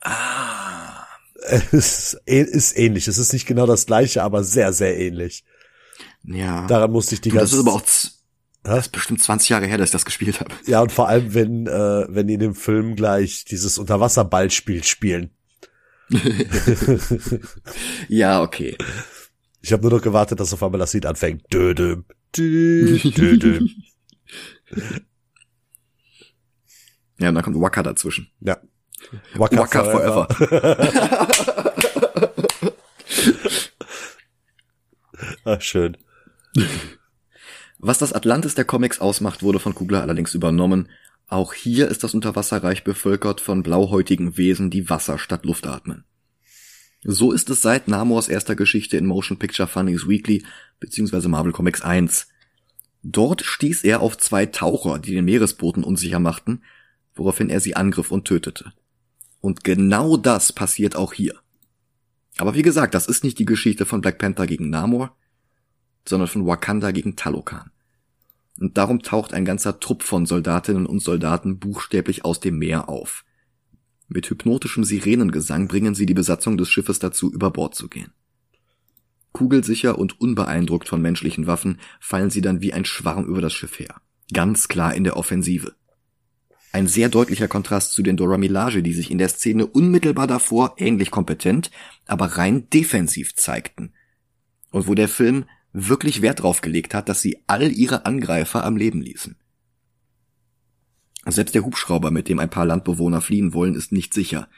Ah. 0.00 1.04
Es 1.48 1.72
ist, 1.72 2.20
ist 2.26 2.78
ähnlich. 2.78 3.08
Es 3.08 3.18
ist 3.18 3.32
nicht 3.32 3.46
genau 3.46 3.66
das 3.66 3.86
gleiche, 3.86 4.22
aber 4.22 4.42
sehr, 4.42 4.72
sehr 4.72 4.98
ähnlich. 4.98 5.44
Ja. 6.24 6.66
Daran 6.66 6.90
musste 6.90 7.14
ich 7.14 7.20
die 7.20 7.30
ganze 7.30 7.44
Das 7.44 7.52
ist 7.52 7.60
aber 7.60 7.74
auch 7.74 7.82
das 8.66 8.86
ist 8.86 8.92
bestimmt 8.92 9.22
20 9.22 9.50
Jahre 9.50 9.66
her, 9.66 9.78
dass 9.78 9.90
ich 9.90 9.92
das 9.92 10.04
gespielt 10.04 10.40
habe. 10.40 10.52
Ja, 10.66 10.80
und 10.80 10.90
vor 10.90 11.08
allem, 11.08 11.34
wenn, 11.34 11.68
äh, 11.68 12.06
wenn 12.08 12.26
die 12.26 12.34
in 12.34 12.40
dem 12.40 12.54
Film 12.56 12.96
gleich 12.96 13.44
dieses 13.44 13.78
Unterwasserballspiel 13.78 14.82
spielen. 14.82 15.30
ja, 18.08 18.42
okay. 18.42 18.76
Ich 19.62 19.72
habe 19.72 19.82
nur 19.82 19.92
noch 19.92 20.02
gewartet, 20.02 20.40
dass 20.40 20.52
auf 20.52 20.64
einmal 20.64 20.80
das 20.80 20.92
Lied 20.94 21.06
anfängt. 21.06 21.44
Ja, 27.18 27.30
und 27.30 27.34
dann 27.34 27.44
kommt 27.44 27.60
Waka 27.60 27.82
dazwischen. 27.82 28.30
Ja. 28.40 28.58
Waka, 29.34 29.56
Waka 29.58 29.84
forever. 29.84 30.28
forever. 30.30 31.32
Ach, 35.44 35.60
schön. 35.60 35.96
Was 37.78 37.98
das 37.98 38.12
Atlantis 38.12 38.54
der 38.54 38.64
Comics 38.64 39.00
ausmacht, 39.00 39.42
wurde 39.42 39.60
von 39.60 39.74
Kugler 39.74 40.02
allerdings 40.02 40.34
übernommen. 40.34 40.88
Auch 41.28 41.54
hier 41.54 41.88
ist 41.88 42.04
das 42.04 42.14
Unterwasserreich 42.14 42.84
bevölkert 42.84 43.40
von 43.40 43.62
blauhäutigen 43.62 44.36
Wesen, 44.36 44.70
die 44.70 44.90
Wasser 44.90 45.18
statt 45.18 45.44
Luft 45.44 45.66
atmen. 45.66 46.04
So 47.08 47.30
ist 47.30 47.48
es 47.50 47.62
seit 47.62 47.86
Namors 47.86 48.26
erster 48.26 48.56
Geschichte 48.56 48.96
in 48.96 49.06
Motion 49.06 49.38
Picture 49.38 49.68
Funnies 49.68 50.08
Weekly 50.08 50.44
bzw. 50.80 51.28
Marvel 51.28 51.52
Comics 51.52 51.80
1. 51.80 52.26
Dort 53.04 53.44
stieß 53.44 53.84
er 53.84 54.00
auf 54.00 54.18
zwei 54.18 54.46
Taucher, 54.46 54.98
die 54.98 55.14
den 55.14 55.24
Meeresboden 55.24 55.84
unsicher 55.84 56.18
machten, 56.18 56.62
woraufhin 57.14 57.48
er 57.48 57.60
sie 57.60 57.76
angriff 57.76 58.10
und 58.10 58.24
tötete. 58.24 58.72
Und 59.40 59.62
genau 59.62 60.16
das 60.16 60.52
passiert 60.52 60.96
auch 60.96 61.12
hier. 61.12 61.36
Aber 62.38 62.56
wie 62.56 62.62
gesagt, 62.62 62.92
das 62.92 63.06
ist 63.06 63.22
nicht 63.22 63.38
die 63.38 63.44
Geschichte 63.44 63.86
von 63.86 64.00
Black 64.00 64.18
Panther 64.18 64.48
gegen 64.48 64.68
Namor, 64.68 65.14
sondern 66.08 66.26
von 66.26 66.44
Wakanda 66.44 66.90
gegen 66.90 67.14
Talokan. 67.14 67.70
Und 68.58 68.76
darum 68.78 69.02
taucht 69.02 69.32
ein 69.32 69.44
ganzer 69.44 69.78
Trupp 69.78 70.02
von 70.02 70.26
Soldatinnen 70.26 70.86
und 70.86 70.98
Soldaten 70.98 71.60
buchstäblich 71.60 72.24
aus 72.24 72.40
dem 72.40 72.58
Meer 72.58 72.88
auf. 72.88 73.24
Mit 74.08 74.30
hypnotischem 74.30 74.84
Sirenengesang 74.84 75.68
bringen 75.68 75.94
sie 75.94 76.06
die 76.06 76.14
Besatzung 76.14 76.56
des 76.56 76.70
Schiffes 76.70 76.98
dazu, 76.98 77.32
über 77.32 77.50
Bord 77.50 77.74
zu 77.74 77.88
gehen. 77.88 78.12
Kugelsicher 79.32 79.98
und 79.98 80.20
unbeeindruckt 80.20 80.88
von 80.88 81.02
menschlichen 81.02 81.46
Waffen 81.46 81.78
fallen 82.00 82.30
sie 82.30 82.40
dann 82.40 82.62
wie 82.62 82.72
ein 82.72 82.84
Schwarm 82.84 83.26
über 83.26 83.40
das 83.40 83.52
Schiff 83.52 83.78
her. 83.78 84.00
Ganz 84.32 84.68
klar 84.68 84.94
in 84.94 85.04
der 85.04 85.16
Offensive. 85.16 85.74
Ein 86.72 86.86
sehr 86.86 87.08
deutlicher 87.08 87.48
Kontrast 87.48 87.92
zu 87.92 88.02
den 88.02 88.16
Dora 88.16 88.38
Milaje, 88.38 88.82
die 88.82 88.92
sich 88.92 89.10
in 89.10 89.18
der 89.18 89.28
Szene 89.28 89.66
unmittelbar 89.66 90.26
davor 90.26 90.74
ähnlich 90.78 91.10
kompetent, 91.10 91.70
aber 92.06 92.26
rein 92.38 92.68
defensiv 92.70 93.34
zeigten. 93.34 93.92
Und 94.70 94.86
wo 94.86 94.94
der 94.94 95.08
Film 95.08 95.44
wirklich 95.72 96.22
Wert 96.22 96.42
drauf 96.42 96.60
gelegt 96.60 96.94
hat, 96.94 97.08
dass 97.08 97.20
sie 97.20 97.42
all 97.46 97.70
ihre 97.70 98.06
Angreifer 98.06 98.64
am 98.64 98.76
Leben 98.76 99.00
ließen. 99.00 99.36
Selbst 101.28 101.54
der 101.54 101.64
Hubschrauber, 101.64 102.10
mit 102.10 102.28
dem 102.28 102.38
ein 102.38 102.50
paar 102.50 102.66
Landbewohner 102.66 103.20
fliehen 103.20 103.52
wollen, 103.52 103.74
ist 103.74 103.90
nicht 103.90 104.14
sicher. 104.14 104.48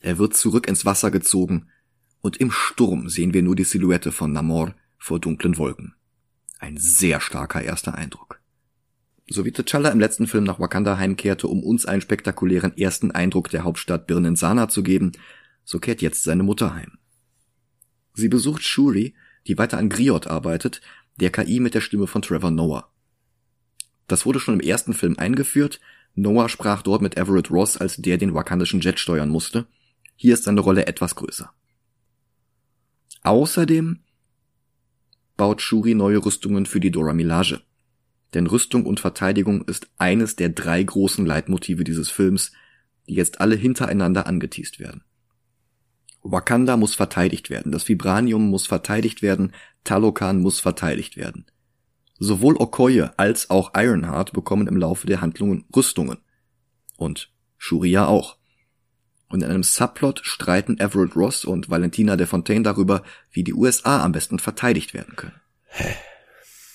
Er 0.00 0.18
wird 0.18 0.34
zurück 0.34 0.66
ins 0.68 0.84
Wasser 0.84 1.10
gezogen, 1.10 1.68
und 2.20 2.38
im 2.38 2.50
Sturm 2.50 3.08
sehen 3.08 3.32
wir 3.32 3.42
nur 3.42 3.54
die 3.54 3.64
Silhouette 3.64 4.10
von 4.10 4.32
Namor 4.32 4.74
vor 4.98 5.20
dunklen 5.20 5.56
Wolken. 5.58 5.94
Ein 6.58 6.76
sehr 6.76 7.20
starker 7.20 7.62
erster 7.62 7.94
Eindruck. 7.94 8.40
So 9.28 9.44
wie 9.44 9.50
T'Challa 9.50 9.90
im 9.92 10.00
letzten 10.00 10.26
Film 10.26 10.44
nach 10.44 10.58
Wakanda 10.58 10.98
heimkehrte, 10.98 11.46
um 11.46 11.62
uns 11.62 11.86
einen 11.86 12.00
spektakulären 12.00 12.76
ersten 12.76 13.12
Eindruck 13.12 13.50
der 13.50 13.62
Hauptstadt 13.62 14.08
Birnensana 14.08 14.68
zu 14.68 14.82
geben, 14.82 15.12
so 15.64 15.78
kehrt 15.78 16.02
jetzt 16.02 16.24
seine 16.24 16.42
Mutter 16.42 16.74
heim. 16.74 16.98
Sie 18.14 18.28
besucht 18.28 18.62
Shuri, 18.62 19.14
die 19.46 19.58
weiter 19.58 19.78
an 19.78 19.88
Griot 19.88 20.26
arbeitet, 20.26 20.80
der 21.20 21.30
KI 21.30 21.60
mit 21.60 21.74
der 21.74 21.80
Stimme 21.80 22.06
von 22.06 22.22
Trevor 22.22 22.50
Noah. 22.50 22.90
Das 24.08 24.26
wurde 24.26 24.40
schon 24.40 24.54
im 24.54 24.66
ersten 24.66 24.94
Film 24.94 25.18
eingeführt, 25.18 25.80
Noah 26.16 26.48
sprach 26.48 26.82
dort 26.82 27.02
mit 27.02 27.16
Everett 27.16 27.50
Ross, 27.50 27.76
als 27.76 27.96
der 27.96 28.16
den 28.16 28.34
wakandischen 28.34 28.80
Jet 28.80 28.98
steuern 28.98 29.28
musste. 29.28 29.66
Hier 30.16 30.34
ist 30.34 30.44
seine 30.44 30.60
Rolle 30.60 30.86
etwas 30.86 31.14
größer. 31.14 31.52
Außerdem 33.22 34.00
baut 35.36 35.60
Shuri 35.60 35.94
neue 35.94 36.24
Rüstungen 36.24 36.64
für 36.64 36.80
die 36.80 36.90
Dora 36.90 37.12
Milaje. 37.12 37.60
Denn 38.32 38.46
Rüstung 38.46 38.86
und 38.86 38.98
Verteidigung 38.98 39.62
ist 39.62 39.88
eines 39.98 40.36
der 40.36 40.48
drei 40.48 40.82
großen 40.82 41.26
Leitmotive 41.26 41.84
dieses 41.84 42.10
Films, 42.10 42.52
die 43.08 43.14
jetzt 43.14 43.40
alle 43.40 43.54
hintereinander 43.54 44.26
angeteased 44.26 44.80
werden. 44.80 45.04
Wakanda 46.22 46.76
muss 46.76 46.94
verteidigt 46.94 47.50
werden, 47.50 47.72
das 47.72 47.88
Vibranium 47.88 48.48
muss 48.48 48.66
verteidigt 48.66 49.22
werden, 49.22 49.52
Talokan 49.84 50.40
muss 50.40 50.60
verteidigt 50.60 51.16
werden. 51.16 51.46
Sowohl 52.18 52.56
Okoye 52.56 53.10
als 53.16 53.50
auch 53.50 53.72
Ironheart 53.74 54.32
bekommen 54.32 54.66
im 54.66 54.76
Laufe 54.76 55.06
der 55.06 55.20
Handlungen 55.20 55.64
Rüstungen. 55.74 56.18
Und 56.96 57.30
Shuria 57.58 58.06
auch. 58.06 58.36
Und 59.28 59.42
in 59.42 59.50
einem 59.50 59.62
Subplot 59.62 60.20
streiten 60.22 60.78
Everett 60.78 61.16
Ross 61.16 61.44
und 61.44 61.68
Valentina 61.68 62.16
de 62.16 62.26
Fontaine 62.26 62.62
darüber, 62.62 63.02
wie 63.32 63.44
die 63.44 63.54
USA 63.54 64.02
am 64.02 64.12
besten 64.12 64.38
verteidigt 64.38 64.94
werden 64.94 65.16
können. 65.16 65.40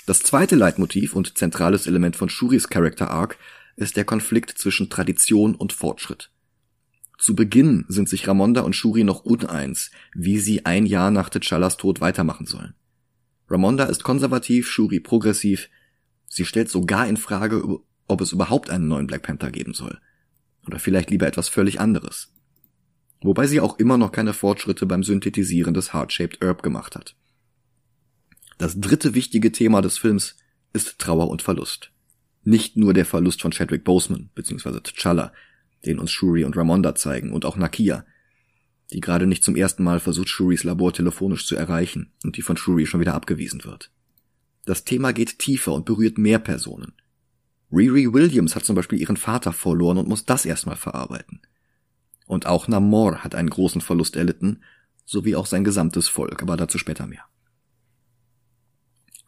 Das 0.06 0.20
zweite 0.20 0.56
Leitmotiv 0.56 1.16
und 1.16 1.38
zentrales 1.38 1.88
Element 1.88 2.16
von 2.16 2.30
Shuris 2.30 2.70
Character 2.70 3.10
Arc 3.10 3.38
ist 3.78 3.96
der 3.98 4.06
Konflikt 4.06 4.58
zwischen 4.58 4.90
Tradition 4.90 5.56
und 5.56 5.74
Fortschritt. 5.74 6.30
Zu 7.18 7.36
Beginn 7.36 7.86
sind 7.88 8.10
sich 8.10 8.28
Ramonda 8.28 8.62
und 8.62 8.76
Shuri 8.76 9.04
noch 9.04 9.24
uneins, 9.24 9.92
wie 10.16 10.40
sie 10.40 10.66
ein 10.66 10.88
Jahr 10.88 11.12
nach 11.12 11.30
T'Challas 11.30 11.78
Tod 11.78 12.02
weitermachen 12.02 12.48
sollen. 12.48 12.74
Ramonda 13.52 13.84
ist 13.84 14.04
konservativ, 14.04 14.70
Shuri 14.70 15.02
progressiv. 15.02 15.70
Sie 16.28 16.46
stellt 16.46 16.70
sogar 16.70 17.08
in 17.08 17.18
Frage, 17.18 17.62
ob 18.08 18.22
es 18.22 18.32
überhaupt 18.32 18.70
einen 18.70 18.88
neuen 18.88 19.08
Black 19.08 19.24
Panther 19.24 19.52
geben 19.52 19.74
soll. 19.74 20.00
Oder 20.66 20.80
vielleicht 20.80 21.10
lieber 21.10 21.28
etwas 21.28 21.50
völlig 21.50 21.82
anderes. 21.82 22.32
Wobei 23.22 23.48
sie 23.48 23.60
auch 23.60 23.78
immer 23.78 23.98
noch 23.98 24.14
keine 24.14 24.34
Fortschritte 24.34 24.86
beim 24.86 25.04
Synthetisieren 25.04 25.74
des 25.74 25.94
Heart-Shaped 25.94 26.40
Herb 26.40 26.64
gemacht 26.64 26.96
hat. 26.96 27.16
Das 28.58 28.80
dritte 28.80 29.16
wichtige 29.16 29.52
Thema 29.52 29.82
des 29.82 29.98
Films 29.98 30.38
ist 30.72 30.98
Trauer 31.00 31.30
und 31.30 31.42
Verlust. 31.42 31.92
Nicht 32.44 32.78
nur 32.78 32.94
der 32.94 33.06
Verlust 33.06 33.42
von 33.42 33.52
Chadwick 33.52 33.84
Boseman 33.84 34.30
bzw. 34.34 34.70
T'Challa, 34.78 35.32
den 35.86 36.00
uns 36.00 36.12
Shuri 36.12 36.46
und 36.46 36.56
Ramonda 36.56 36.96
zeigen, 36.96 37.34
und 37.34 37.44
auch 37.44 37.58
Nakia, 37.58 38.06
die 38.94 39.00
gerade 39.00 39.26
nicht 39.26 39.44
zum 39.44 39.56
ersten 39.56 39.84
Mal 39.84 40.00
versucht, 40.00 40.30
Shuris 40.30 40.64
Labor 40.64 40.94
telefonisch 40.94 41.46
zu 41.46 41.56
erreichen 41.56 42.12
und 42.24 42.38
die 42.38 42.42
von 42.42 42.58
Shuri 42.58 42.86
schon 42.86 43.00
wieder 43.00 43.14
abgewiesen 43.14 43.64
wird. 43.64 43.92
Das 44.66 44.84
Thema 44.84 45.14
geht 45.14 45.40
tiefer 45.40 45.74
und 45.74 45.86
berührt 45.86 46.18
mehr 46.18 46.40
Personen. 46.40 46.94
Riri 47.72 48.14
Williams 48.14 48.56
hat 48.56 48.66
zum 48.66 48.76
Beispiel 48.76 49.00
ihren 49.00 49.18
Vater 49.18 49.54
verloren 49.54 49.98
und 49.98 50.10
muss 50.10 50.26
das 50.26 50.46
erstmal 50.46 50.76
verarbeiten. 50.76 51.42
Und 52.28 52.46
auch 52.46 52.68
Namor 52.68 53.24
hat 53.24 53.34
einen 53.34 53.50
großen 53.50 53.82
Verlust 53.82 54.16
erlitten, 54.16 54.62
sowie 55.06 55.36
auch 55.36 55.46
sein 55.46 55.64
gesamtes 55.64 56.08
Volk, 56.08 56.42
aber 56.42 56.58
dazu 56.58 56.78
später 56.78 57.08
mehr. 57.08 57.24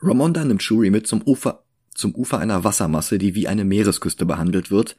Ramonda 0.02 0.44
nimmt 0.44 0.62
Shuri 0.62 0.90
mit 0.90 1.08
zum 1.08 1.22
Ufer, 1.22 1.64
zum 1.94 2.14
Ufer 2.14 2.40
einer 2.40 2.66
Wassermasse, 2.66 3.18
die 3.18 3.34
wie 3.36 3.48
eine 3.48 3.64
Meeresküste 3.64 4.26
behandelt 4.26 4.72
wird 4.72 4.98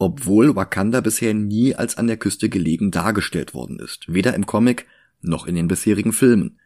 obwohl 0.00 0.56
Wakanda 0.56 1.02
bisher 1.02 1.34
nie 1.34 1.74
als 1.74 1.98
an 1.98 2.06
der 2.06 2.16
Küste 2.16 2.48
gelegen 2.48 2.90
dargestellt 2.90 3.52
worden 3.52 3.78
ist, 3.78 4.12
weder 4.12 4.34
im 4.34 4.46
Comic 4.46 4.86
noch 5.20 5.46
in 5.46 5.54
den 5.54 5.68
bisherigen 5.68 6.14
Filmen. 6.14 6.58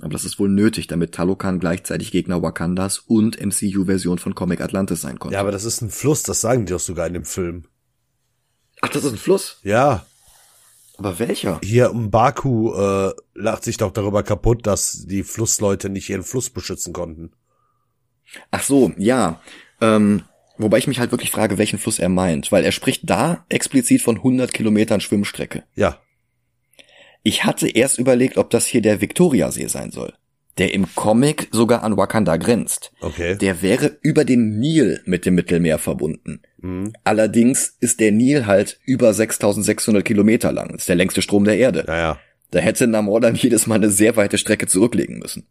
Aber 0.00 0.12
das 0.12 0.24
ist 0.24 0.38
wohl 0.38 0.48
nötig, 0.48 0.86
damit 0.86 1.12
Talokan 1.12 1.58
gleichzeitig 1.58 2.12
Gegner 2.12 2.42
Wakandas 2.42 2.98
und 3.00 3.44
MCU-Version 3.44 4.18
von 4.18 4.36
Comic 4.36 4.60
Atlantis 4.60 5.00
sein 5.00 5.18
konnte. 5.18 5.34
Ja, 5.34 5.40
aber 5.40 5.50
das 5.50 5.64
ist 5.64 5.82
ein 5.82 5.90
Fluss, 5.90 6.22
das 6.22 6.40
sagen 6.40 6.64
die 6.64 6.72
doch 6.72 6.80
sogar 6.80 7.08
in 7.08 7.14
dem 7.14 7.24
Film. 7.24 7.64
Ach, 8.82 8.88
das 8.88 9.04
ist 9.04 9.12
ein 9.12 9.18
Fluss? 9.18 9.58
Ja. 9.64 10.06
Aber 10.96 11.18
welcher? 11.18 11.60
Hier 11.62 11.90
um 11.90 12.12
Baku 12.12 12.72
äh, 12.72 13.12
lacht 13.34 13.64
sich 13.64 13.78
doch 13.78 13.90
darüber 13.90 14.22
kaputt, 14.22 14.64
dass 14.64 15.06
die 15.06 15.24
Flussleute 15.24 15.88
nicht 15.88 16.08
ihren 16.08 16.22
Fluss 16.22 16.50
beschützen 16.50 16.92
konnten. 16.92 17.32
Ach 18.52 18.62
so, 18.62 18.92
ja. 18.96 19.40
Ähm, 19.80 20.22
Wobei 20.56 20.78
ich 20.78 20.86
mich 20.86 21.00
halt 21.00 21.10
wirklich 21.10 21.30
frage, 21.30 21.58
welchen 21.58 21.78
Fluss 21.78 21.98
er 21.98 22.08
meint, 22.08 22.52
weil 22.52 22.64
er 22.64 22.72
spricht 22.72 23.08
da 23.10 23.44
explizit 23.48 24.02
von 24.02 24.16
100 24.16 24.52
Kilometern 24.52 25.00
Schwimmstrecke. 25.00 25.64
Ja. 25.74 26.00
Ich 27.22 27.44
hatte 27.44 27.68
erst 27.68 27.98
überlegt, 27.98 28.36
ob 28.36 28.50
das 28.50 28.66
hier 28.66 28.82
der 28.82 29.00
Victoriasee 29.00 29.66
sein 29.66 29.90
soll, 29.90 30.12
der 30.58 30.72
im 30.72 30.94
Comic 30.94 31.48
sogar 31.50 31.82
an 31.82 31.96
Wakanda 31.96 32.36
grenzt. 32.36 32.92
Okay. 33.00 33.36
Der 33.36 33.62
wäre 33.62 33.98
über 34.02 34.24
den 34.24 34.58
Nil 34.58 35.00
mit 35.06 35.26
dem 35.26 35.34
Mittelmeer 35.34 35.78
verbunden. 35.78 36.42
Mhm. 36.58 36.92
Allerdings 37.02 37.76
ist 37.80 37.98
der 37.98 38.12
Nil 38.12 38.46
halt 38.46 38.78
über 38.84 39.12
6600 39.12 40.04
Kilometer 40.04 40.52
lang. 40.52 40.68
Das 40.72 40.82
ist 40.82 40.88
der 40.88 40.96
längste 40.96 41.22
Strom 41.22 41.44
der 41.44 41.58
Erde. 41.58 41.84
Naja. 41.86 42.20
Da 42.50 42.60
hätte 42.60 42.86
Namor 42.86 43.20
dann 43.20 43.34
jedes 43.34 43.66
Mal 43.66 43.76
eine 43.76 43.90
sehr 43.90 44.16
weite 44.16 44.38
Strecke 44.38 44.66
zurücklegen 44.68 45.18
müssen. 45.18 45.48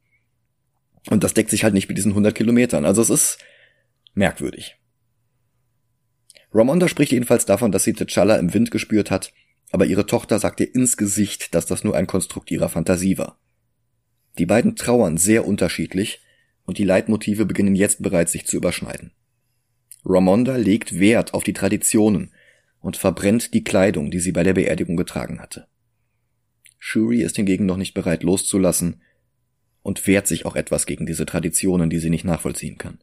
Und 1.09 1.25
das 1.25 1.33
deckt 1.33 1.49
sich 1.49 1.65
halt 1.65 1.73
nicht 1.73 1.89
mit 1.89 1.97
diesen 1.97 2.11
100 2.11 2.33
Kilometern. 2.33 2.85
Also 2.85 3.01
es 3.01 3.09
ist 3.09 3.39
merkwürdig. 4.13 4.77
Ramonda 6.53 6.87
spricht 6.87 7.11
jedenfalls 7.11 7.45
davon, 7.45 7.71
dass 7.71 7.83
sie 7.83 7.93
T'Challa 7.93 8.37
im 8.37 8.53
Wind 8.53 8.69
gespürt 8.69 9.09
hat, 9.09 9.33
aber 9.71 9.85
ihre 9.85 10.05
Tochter 10.05 10.37
sagt 10.37 10.59
ihr 10.59 10.73
ins 10.73 10.97
Gesicht, 10.97 11.55
dass 11.55 11.65
das 11.65 11.83
nur 11.83 11.95
ein 11.95 12.07
Konstrukt 12.07 12.51
ihrer 12.51 12.69
Fantasie 12.69 13.17
war. 13.17 13.39
Die 14.37 14.45
beiden 14.45 14.75
trauern 14.75 15.17
sehr 15.17 15.47
unterschiedlich 15.47 16.21
und 16.65 16.77
die 16.77 16.83
Leitmotive 16.83 17.45
beginnen 17.45 17.75
jetzt 17.75 18.01
bereits 18.03 18.31
sich 18.31 18.45
zu 18.45 18.57
überschneiden. 18.57 19.11
Ramonda 20.05 20.55
legt 20.57 20.99
Wert 20.99 21.33
auf 21.33 21.43
die 21.43 21.53
Traditionen 21.53 22.31
und 22.81 22.97
verbrennt 22.97 23.53
die 23.53 23.63
Kleidung, 23.63 24.11
die 24.11 24.19
sie 24.19 24.31
bei 24.31 24.43
der 24.43 24.53
Beerdigung 24.53 24.97
getragen 24.97 25.39
hatte. 25.39 25.67
Shuri 26.77 27.21
ist 27.21 27.37
hingegen 27.37 27.65
noch 27.65 27.77
nicht 27.77 27.93
bereit 27.93 28.23
loszulassen 28.23 29.01
und 29.81 30.05
wehrt 30.05 30.27
sich 30.27 30.45
auch 30.45 30.55
etwas 30.55 30.85
gegen 30.85 31.05
diese 31.05 31.25
Traditionen, 31.25 31.89
die 31.89 31.99
sie 31.99 32.09
nicht 32.09 32.25
nachvollziehen 32.25 32.77
kann. 32.77 32.99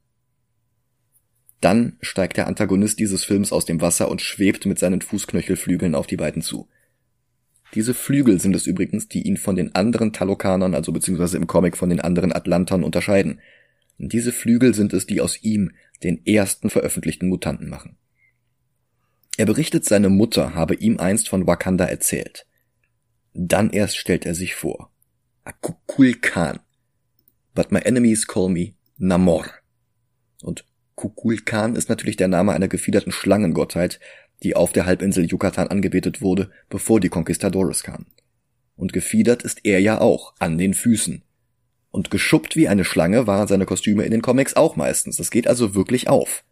Dann 1.60 1.98
steigt 2.00 2.36
der 2.36 2.46
Antagonist 2.46 2.98
dieses 2.98 3.24
Films 3.24 3.52
aus 3.52 3.66
dem 3.66 3.80
Wasser 3.80 4.10
und 4.10 4.22
schwebt 4.22 4.64
mit 4.66 4.78
seinen 4.78 5.02
Fußknöchelflügeln 5.02 5.94
auf 5.94 6.06
die 6.06 6.16
beiden 6.16 6.42
zu. 6.42 6.68
Diese 7.74 7.94
Flügel 7.94 8.40
sind 8.40 8.56
es 8.56 8.66
übrigens, 8.66 9.08
die 9.08 9.22
ihn 9.22 9.36
von 9.36 9.56
den 9.56 9.74
anderen 9.74 10.12
Talokanern, 10.12 10.74
also 10.74 10.92
beziehungsweise 10.92 11.36
im 11.36 11.46
Comic 11.46 11.76
von 11.76 11.90
den 11.90 12.00
anderen 12.00 12.32
Atlantern 12.32 12.82
unterscheiden. 12.82 13.40
Und 13.98 14.12
diese 14.12 14.32
Flügel 14.32 14.74
sind 14.74 14.92
es, 14.92 15.06
die 15.06 15.20
aus 15.20 15.42
ihm 15.42 15.70
den 16.02 16.24
ersten 16.26 16.70
veröffentlichten 16.70 17.28
Mutanten 17.28 17.68
machen. 17.68 17.96
Er 19.36 19.46
berichtet, 19.46 19.84
seine 19.84 20.08
Mutter 20.08 20.54
habe 20.54 20.74
ihm 20.74 20.98
einst 20.98 21.28
von 21.28 21.46
Wakanda 21.46 21.84
erzählt. 21.84 22.46
Dann 23.34 23.70
erst 23.70 23.96
stellt 23.96 24.26
er 24.26 24.34
sich 24.34 24.54
vor. 24.54 24.90
Akukul 25.44 26.14
Khan. 26.14 26.60
But 27.54 27.70
my 27.70 27.80
enemies 27.80 28.26
call 28.26 28.48
me 28.48 28.74
Namor. 28.96 29.46
Und 30.42 30.64
Kukulkan 31.00 31.76
ist 31.76 31.88
natürlich 31.88 32.16
der 32.16 32.28
Name 32.28 32.52
einer 32.52 32.68
gefiederten 32.68 33.10
Schlangengottheit, 33.10 34.00
die 34.42 34.54
auf 34.54 34.70
der 34.72 34.84
Halbinsel 34.84 35.24
Yucatan 35.24 35.68
angebetet 35.68 36.20
wurde, 36.20 36.50
bevor 36.68 37.00
die 37.00 37.08
Conquistadores 37.08 37.82
kamen. 37.82 38.04
Und 38.76 38.92
gefiedert 38.92 39.42
ist 39.42 39.64
er 39.64 39.80
ja 39.80 39.98
auch, 39.98 40.34
an 40.38 40.58
den 40.58 40.74
Füßen. 40.74 41.22
Und 41.90 42.10
geschuppt 42.10 42.54
wie 42.54 42.68
eine 42.68 42.84
Schlange 42.84 43.26
waren 43.26 43.48
seine 43.48 43.64
Kostüme 43.64 44.04
in 44.04 44.10
den 44.10 44.20
Comics 44.20 44.56
auch 44.56 44.76
meistens. 44.76 45.16
Das 45.16 45.30
geht 45.30 45.48
also 45.48 45.74
wirklich 45.74 46.08
auf. 46.08 46.44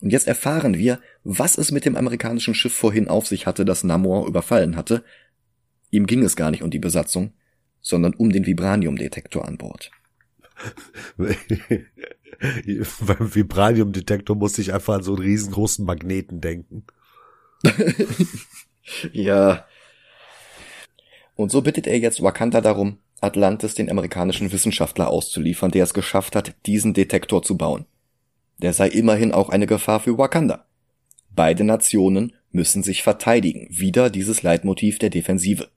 Und 0.00 0.08
jetzt 0.08 0.26
erfahren 0.26 0.78
wir, 0.78 0.98
was 1.22 1.58
es 1.58 1.70
mit 1.70 1.84
dem 1.84 1.96
amerikanischen 1.96 2.54
Schiff 2.54 2.72
vorhin 2.72 3.08
auf 3.08 3.26
sich 3.26 3.46
hatte, 3.46 3.66
das 3.66 3.84
Namor 3.84 4.26
überfallen 4.26 4.74
hatte. 4.74 5.04
Ihm 5.90 6.06
ging 6.06 6.22
es 6.22 6.34
gar 6.34 6.50
nicht 6.50 6.62
um 6.62 6.70
die 6.70 6.78
Besatzung, 6.78 7.32
sondern 7.82 8.14
um 8.14 8.32
den 8.32 8.46
Vibraniumdetektor 8.46 9.46
an 9.46 9.58
Bord. 9.58 9.90
Beim 11.16 13.34
Vibraniumdetektor 13.34 14.36
musste 14.36 14.60
ich 14.60 14.72
einfach 14.72 14.94
an 14.94 15.02
so 15.02 15.14
einen 15.14 15.22
riesengroßen 15.22 15.84
Magneten 15.84 16.40
denken. 16.40 16.84
ja. 19.12 19.66
Und 21.34 21.50
so 21.50 21.62
bittet 21.62 21.86
er 21.86 21.98
jetzt 21.98 22.22
Wakanda 22.22 22.60
darum, 22.60 22.98
Atlantis 23.20 23.74
den 23.74 23.90
amerikanischen 23.90 24.52
Wissenschaftler 24.52 25.08
auszuliefern, 25.08 25.70
der 25.70 25.84
es 25.84 25.94
geschafft 25.94 26.36
hat, 26.36 26.54
diesen 26.66 26.94
Detektor 26.94 27.42
zu 27.42 27.56
bauen. 27.56 27.86
Der 28.58 28.72
sei 28.72 28.88
immerhin 28.88 29.32
auch 29.32 29.50
eine 29.50 29.66
Gefahr 29.66 30.00
für 30.00 30.18
Wakanda. 30.18 30.66
Beide 31.30 31.64
Nationen 31.64 32.32
müssen 32.50 32.82
sich 32.82 33.02
verteidigen, 33.02 33.68
wieder 33.70 34.10
dieses 34.10 34.42
Leitmotiv 34.42 34.98
der 34.98 35.10
Defensive. 35.10 35.68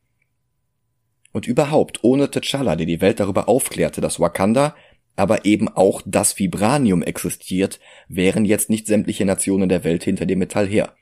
Und 1.32 1.48
überhaupt, 1.48 2.04
ohne 2.04 2.26
T'Challa, 2.26 2.76
der 2.76 2.86
die 2.86 3.02
Welt 3.02 3.20
darüber 3.20 3.48
aufklärte, 3.48 4.02
dass 4.02 4.20
Wakanda 4.20 4.76
aber 5.16 5.46
eben 5.46 5.68
auch 5.68 6.02
das 6.06 6.40
Vibranium 6.40 7.04
existiert, 7.04 7.80
wären 8.08 8.46
jetzt 8.46 8.70
nicht 8.70 8.88
sämtliche 8.88 9.26
Nationen 9.26 9.70
der 9.70 9.84
Welt 9.84 10.04
hinter 10.04 10.26
dem 10.26 10.40
Metall 10.40 10.68
her. 10.68 10.96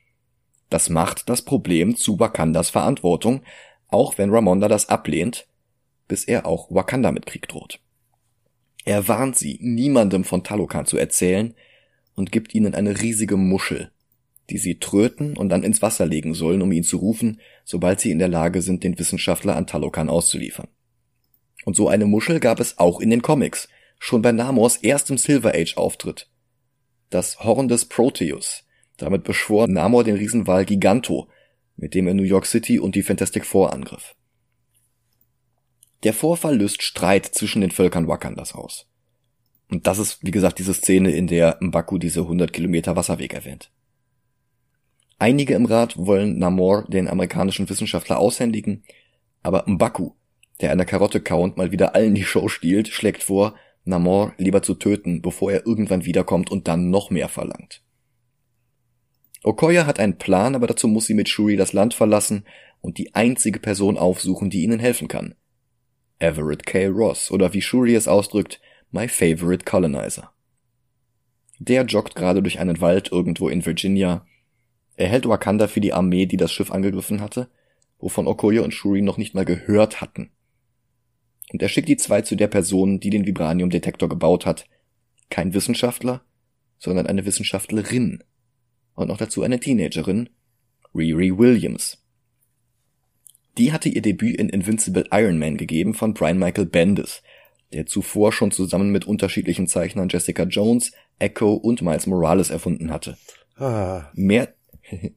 Das 0.69 0.89
macht 0.89 1.29
das 1.29 1.43
Problem 1.43 1.95
zu 1.95 2.19
Wakandas 2.19 2.69
Verantwortung, 2.69 3.41
auch 3.87 4.17
wenn 4.17 4.29
Ramonda 4.29 4.67
das 4.67 4.89
ablehnt, 4.89 5.47
bis 6.07 6.25
er 6.25 6.45
auch 6.45 6.69
Wakanda 6.69 7.11
mit 7.11 7.25
Krieg 7.25 7.47
droht. 7.47 7.79
Er 8.85 9.07
warnt 9.07 9.35
sie, 9.35 9.57
niemandem 9.61 10.23
von 10.23 10.43
Talokan 10.43 10.85
zu 10.85 10.97
erzählen 10.97 11.53
und 12.15 12.31
gibt 12.31 12.53
ihnen 12.55 12.75
eine 12.75 13.01
riesige 13.01 13.37
Muschel, 13.37 13.91
die 14.49 14.57
sie 14.57 14.79
tröten 14.79 15.37
und 15.37 15.49
dann 15.49 15.63
ins 15.63 15.81
Wasser 15.81 16.05
legen 16.05 16.33
sollen, 16.33 16.61
um 16.61 16.71
ihn 16.71 16.83
zu 16.83 16.97
rufen, 16.97 17.39
sobald 17.69 17.99
sie 17.99 18.09
in 18.09 18.17
der 18.17 18.29
Lage 18.29 18.63
sind, 18.63 18.83
den 18.83 18.97
Wissenschaftler 18.97 19.55
an 19.55 19.67
Talokan 19.67 20.09
auszuliefern. 20.09 20.69
Und 21.65 21.75
so 21.75 21.87
eine 21.87 22.07
Muschel 22.07 22.39
gab 22.39 22.59
es 22.59 22.79
auch 22.79 22.99
in 22.99 23.11
den 23.11 23.21
Comics, 23.21 23.69
schon 23.99 24.23
bei 24.23 24.31
Namors 24.31 24.77
erstem 24.77 25.19
Silver 25.19 25.53
Age 25.53 25.77
Auftritt. 25.77 26.31
Das 27.11 27.43
Horn 27.43 27.67
des 27.67 27.85
Proteus. 27.85 28.63
Damit 28.97 29.23
beschwor 29.23 29.67
Namor 29.67 30.03
den 30.03 30.15
Riesenwal 30.15 30.65
Giganto, 30.65 31.29
mit 31.75 31.93
dem 31.93 32.07
er 32.07 32.15
New 32.15 32.23
York 32.23 32.47
City 32.47 32.79
und 32.79 32.95
die 32.95 33.03
Fantastic 33.03 33.45
Four 33.45 33.71
angriff. 33.71 34.15
Der 36.01 36.13
Vorfall 36.13 36.57
löst 36.57 36.81
Streit 36.81 37.27
zwischen 37.27 37.61
den 37.61 37.69
Völkern 37.69 38.07
Wakandas 38.07 38.55
aus. 38.55 38.87
Und 39.69 39.85
das 39.85 39.99
ist, 39.99 40.25
wie 40.25 40.31
gesagt, 40.31 40.57
diese 40.57 40.73
Szene, 40.73 41.11
in 41.11 41.27
der 41.27 41.59
Mbaku 41.61 41.99
diese 41.99 42.21
100 42.21 42.51
Kilometer 42.51 42.95
Wasserweg 42.95 43.35
erwähnt. 43.35 43.69
Einige 45.19 45.53
im 45.53 45.65
Rat 45.65 45.97
wollen 45.97 46.39
Namor 46.39 46.85
den 46.87 47.07
amerikanischen 47.07 47.69
Wissenschaftler 47.69 48.19
aushändigen, 48.19 48.83
aber 49.43 49.65
Mbaku, 49.67 50.13
der 50.61 50.71
eine 50.71 50.85
Karotte 50.85 51.21
kauend 51.21 51.57
mal 51.57 51.71
wieder 51.71 51.93
allen 51.93 52.15
die 52.15 52.23
Show 52.23 52.47
stiehlt, 52.47 52.87
schlägt 52.87 53.23
vor, 53.23 53.55
Namor 53.83 54.33
lieber 54.37 54.61
zu 54.61 54.75
töten, 54.75 55.21
bevor 55.21 55.51
er 55.51 55.65
irgendwann 55.65 56.05
wiederkommt 56.05 56.51
und 56.51 56.67
dann 56.67 56.89
noch 56.89 57.09
mehr 57.09 57.27
verlangt. 57.27 57.81
Okoya 59.43 59.85
hat 59.85 59.99
einen 59.99 60.17
Plan, 60.17 60.55
aber 60.55 60.67
dazu 60.67 60.87
muss 60.87 61.05
sie 61.05 61.13
mit 61.13 61.29
Shuri 61.29 61.55
das 61.55 61.73
Land 61.73 61.93
verlassen 61.93 62.45
und 62.81 62.97
die 62.97 63.15
einzige 63.15 63.59
Person 63.59 63.97
aufsuchen, 63.97 64.49
die 64.49 64.63
ihnen 64.63 64.79
helfen 64.79 65.07
kann. 65.07 65.35
Everett 66.19 66.65
K. 66.65 66.87
Ross 66.87 67.31
oder 67.31 67.53
wie 67.53 67.61
Shuri 67.61 67.95
es 67.95 68.07
ausdrückt, 68.07 68.59
my 68.91 69.07
favorite 69.07 69.63
colonizer. 69.63 70.31
Der 71.59 71.83
joggt 71.85 72.15
gerade 72.15 72.41
durch 72.41 72.59
einen 72.59 72.81
Wald 72.81 73.11
irgendwo 73.11 73.49
in 73.49 73.65
Virginia. 73.65 74.25
Er 74.99 75.07
hält 75.07 75.25
Wakanda 75.25 75.69
für 75.69 75.79
die 75.79 75.93
Armee, 75.93 76.25
die 76.25 76.35
das 76.35 76.51
Schiff 76.51 76.71
angegriffen 76.71 77.21
hatte, 77.21 77.47
wovon 77.99 78.27
Okoye 78.27 78.59
und 78.59 78.73
Shuri 78.73 79.01
noch 79.01 79.15
nicht 79.15 79.33
mal 79.33 79.45
gehört 79.45 80.01
hatten. 80.01 80.29
Und 81.53 81.61
er 81.61 81.69
schickt 81.69 81.87
die 81.87 81.95
zwei 81.95 82.21
zu 82.21 82.35
der 82.35 82.49
Person, 82.49 82.99
die 82.99 83.09
den 83.09 83.25
Vibranium-Detektor 83.25 84.09
gebaut 84.09 84.45
hat. 84.45 84.65
Kein 85.29 85.53
Wissenschaftler, 85.53 86.21
sondern 86.79 87.07
eine 87.07 87.25
Wissenschaftlerin. 87.25 88.25
Und 88.93 89.07
noch 89.07 89.15
dazu 89.15 89.41
eine 89.41 89.61
Teenagerin, 89.61 90.31
Riri 90.93 91.37
Williams. 91.37 92.03
Die 93.57 93.71
hatte 93.71 93.87
ihr 93.87 94.01
Debüt 94.01 94.35
in 94.35 94.49
Invincible 94.49 95.05
Iron 95.11 95.39
Man 95.39 95.55
gegeben 95.55 95.93
von 95.93 96.13
Brian 96.13 96.37
Michael 96.37 96.65
Bendis, 96.65 97.23
der 97.71 97.85
zuvor 97.85 98.33
schon 98.33 98.51
zusammen 98.51 98.89
mit 98.89 99.05
unterschiedlichen 99.05 99.67
Zeichnern 99.67 100.09
Jessica 100.09 100.43
Jones, 100.43 100.91
Echo 101.19 101.53
und 101.53 101.81
Miles 101.81 102.05
Morales 102.05 102.49
erfunden 102.49 102.91
hatte. 102.91 103.17
Ah. 103.55 104.09
Mehr, 104.13 104.53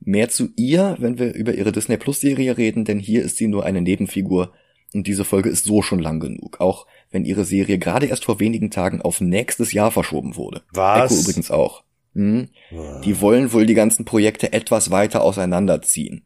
mehr 0.00 0.28
zu 0.28 0.48
ihr, 0.56 0.96
wenn 0.98 1.18
wir 1.18 1.34
über 1.34 1.54
ihre 1.54 1.72
Disney 1.72 1.96
Plus 1.96 2.20
Serie 2.20 2.56
reden, 2.56 2.84
denn 2.84 2.98
hier 2.98 3.22
ist 3.22 3.36
sie 3.36 3.46
nur 3.46 3.64
eine 3.64 3.80
Nebenfigur, 3.80 4.52
und 4.94 5.08
diese 5.08 5.24
Folge 5.24 5.48
ist 5.48 5.64
so 5.64 5.82
schon 5.82 5.98
lang 5.98 6.20
genug, 6.20 6.60
auch 6.60 6.86
wenn 7.10 7.24
ihre 7.24 7.44
Serie 7.44 7.78
gerade 7.78 8.06
erst 8.06 8.24
vor 8.24 8.38
wenigen 8.38 8.70
Tagen 8.70 9.02
auf 9.02 9.20
nächstes 9.20 9.72
Jahr 9.72 9.90
verschoben 9.90 10.36
wurde. 10.36 10.62
Was? 10.72 11.10
Echo 11.10 11.20
übrigens 11.20 11.50
auch. 11.50 11.82
Hm? 12.14 12.48
Ja. 12.70 13.00
Die 13.00 13.20
wollen 13.20 13.52
wohl 13.52 13.66
die 13.66 13.74
ganzen 13.74 14.04
Projekte 14.04 14.52
etwas 14.52 14.92
weiter 14.92 15.22
auseinanderziehen. 15.24 16.24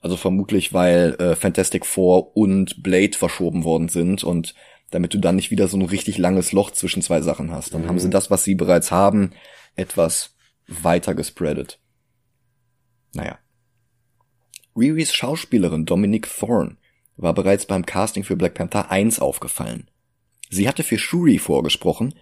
Also 0.00 0.16
vermutlich, 0.16 0.72
weil 0.72 1.16
äh, 1.18 1.34
Fantastic 1.34 1.84
Four 1.84 2.36
und 2.36 2.84
Blade 2.84 3.18
verschoben 3.18 3.64
worden 3.64 3.88
sind 3.88 4.22
und 4.22 4.54
damit 4.90 5.12
du 5.12 5.18
dann 5.18 5.34
nicht 5.34 5.50
wieder 5.50 5.66
so 5.66 5.76
ein 5.76 5.82
richtig 5.82 6.16
langes 6.16 6.52
Loch 6.52 6.70
zwischen 6.70 7.02
zwei 7.02 7.20
Sachen 7.22 7.50
hast. 7.50 7.74
Dann 7.74 7.82
mhm. 7.82 7.88
haben 7.88 7.98
sie 7.98 8.10
das, 8.10 8.30
was 8.30 8.44
sie 8.44 8.54
bereits 8.54 8.92
haben, 8.92 9.32
etwas 9.74 10.36
weiter 10.68 11.16
gespreadet. 11.16 11.80
Naja. 13.12 13.38
Riris 14.76 15.12
Schauspielerin 15.14 15.86
Dominique 15.86 16.28
Thorne 16.28 16.76
war 17.16 17.34
bereits 17.34 17.66
beim 17.66 17.86
Casting 17.86 18.24
für 18.24 18.36
Black 18.36 18.54
Panther 18.54 18.90
1 18.90 19.20
aufgefallen. 19.20 19.90
Sie 20.50 20.68
hatte 20.68 20.82
für 20.82 20.98
Shuri 20.98 21.38
vorgesprochen, 21.38 22.14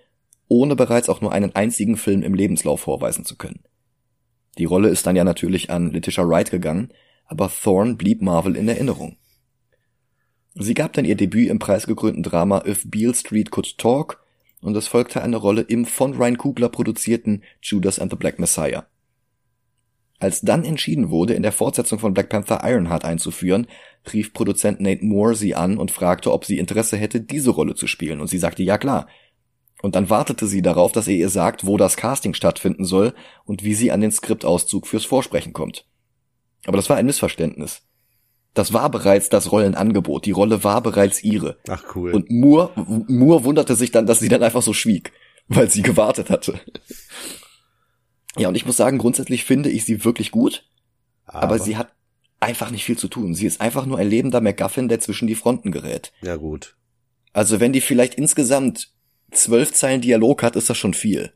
ohne 0.48 0.76
bereits 0.76 1.08
auch 1.08 1.20
nur 1.20 1.32
einen 1.32 1.54
einzigen 1.54 1.96
Film 1.96 2.22
im 2.22 2.34
Lebenslauf 2.34 2.82
vorweisen 2.82 3.24
zu 3.24 3.36
können. 3.36 3.64
Die 4.58 4.66
Rolle 4.66 4.88
ist 4.88 5.06
dann 5.06 5.16
ja 5.16 5.24
natürlich 5.24 5.70
an 5.70 5.90
Letitia 5.90 6.28
Wright 6.28 6.50
gegangen, 6.50 6.92
aber 7.26 7.50
Thorne 7.50 7.94
blieb 7.94 8.22
Marvel 8.22 8.56
in 8.56 8.68
Erinnerung. 8.68 9.16
Sie 10.54 10.74
gab 10.74 10.92
dann 10.92 11.04
ihr 11.04 11.16
Debüt 11.16 11.48
im 11.48 11.58
preisgekrönten 11.58 12.22
Drama 12.22 12.62
If 12.64 12.88
Beale 12.88 13.14
Street 13.14 13.50
Could 13.50 13.76
Talk 13.78 14.22
und 14.60 14.76
es 14.76 14.86
folgte 14.86 15.22
eine 15.22 15.36
Rolle 15.36 15.62
im 15.62 15.84
von 15.84 16.14
Ryan 16.14 16.38
Coogler 16.38 16.68
produzierten 16.68 17.42
Judas 17.60 17.98
and 17.98 18.12
the 18.12 18.16
Black 18.16 18.38
Messiah. 18.38 18.86
Als 20.24 20.40
dann 20.40 20.64
entschieden 20.64 21.10
wurde, 21.10 21.34
in 21.34 21.42
der 21.42 21.52
Fortsetzung 21.52 21.98
von 21.98 22.14
Black 22.14 22.30
Panther 22.30 22.62
Ironheart 22.64 23.04
einzuführen, 23.04 23.66
rief 24.10 24.32
Produzent 24.32 24.80
Nate 24.80 25.04
Moore 25.04 25.34
sie 25.34 25.54
an 25.54 25.76
und 25.76 25.90
fragte, 25.90 26.32
ob 26.32 26.46
sie 26.46 26.56
Interesse 26.56 26.96
hätte, 26.96 27.20
diese 27.20 27.50
Rolle 27.50 27.74
zu 27.74 27.86
spielen, 27.86 28.22
und 28.22 28.28
sie 28.28 28.38
sagte 28.38 28.62
ja 28.62 28.78
klar. 28.78 29.06
Und 29.82 29.96
dann 29.96 30.08
wartete 30.08 30.46
sie 30.46 30.62
darauf, 30.62 30.92
dass 30.92 31.08
er 31.08 31.14
ihr 31.14 31.28
sagt, 31.28 31.66
wo 31.66 31.76
das 31.76 31.98
Casting 31.98 32.32
stattfinden 32.32 32.86
soll 32.86 33.12
und 33.44 33.64
wie 33.64 33.74
sie 33.74 33.92
an 33.92 34.00
den 34.00 34.12
Skriptauszug 34.12 34.86
fürs 34.86 35.04
Vorsprechen 35.04 35.52
kommt. 35.52 35.84
Aber 36.64 36.78
das 36.78 36.88
war 36.88 36.96
ein 36.96 37.04
Missverständnis. 37.04 37.82
Das 38.54 38.72
war 38.72 38.90
bereits 38.90 39.28
das 39.28 39.52
Rollenangebot. 39.52 40.24
Die 40.24 40.30
Rolle 40.30 40.64
war 40.64 40.80
bereits 40.80 41.22
ihre. 41.22 41.58
Ach 41.68 41.84
cool. 41.94 42.12
Und 42.14 42.30
Moore, 42.30 42.70
Moore 43.08 43.44
wunderte 43.44 43.74
sich 43.74 43.90
dann, 43.90 44.06
dass 44.06 44.20
sie 44.20 44.30
dann 44.30 44.42
einfach 44.42 44.62
so 44.62 44.72
schwieg, 44.72 45.12
weil 45.48 45.68
sie 45.68 45.82
gewartet 45.82 46.30
hatte. 46.30 46.58
Ja, 48.36 48.48
und 48.48 48.56
ich 48.56 48.66
muss 48.66 48.76
sagen, 48.76 48.98
grundsätzlich 48.98 49.44
finde 49.44 49.70
ich 49.70 49.84
sie 49.84 50.04
wirklich 50.04 50.30
gut, 50.30 50.68
aber, 51.26 51.42
aber 51.42 51.58
sie 51.58 51.76
hat 51.76 51.94
einfach 52.40 52.70
nicht 52.70 52.84
viel 52.84 52.98
zu 52.98 53.08
tun. 53.08 53.34
Sie 53.34 53.46
ist 53.46 53.60
einfach 53.60 53.86
nur 53.86 53.98
ein 53.98 54.08
lebender 54.08 54.40
MacGuffin, 54.40 54.88
der 54.88 55.00
zwischen 55.00 55.28
die 55.28 55.34
Fronten 55.34 55.70
gerät. 55.70 56.12
Ja, 56.22 56.36
gut. 56.36 56.76
Also 57.32 57.60
wenn 57.60 57.72
die 57.72 57.80
vielleicht 57.80 58.14
insgesamt 58.14 58.92
zwölf 59.32 59.72
Zeilen 59.72 60.00
Dialog 60.00 60.42
hat, 60.42 60.56
ist 60.56 60.70
das 60.70 60.78
schon 60.78 60.94
viel. 60.94 61.32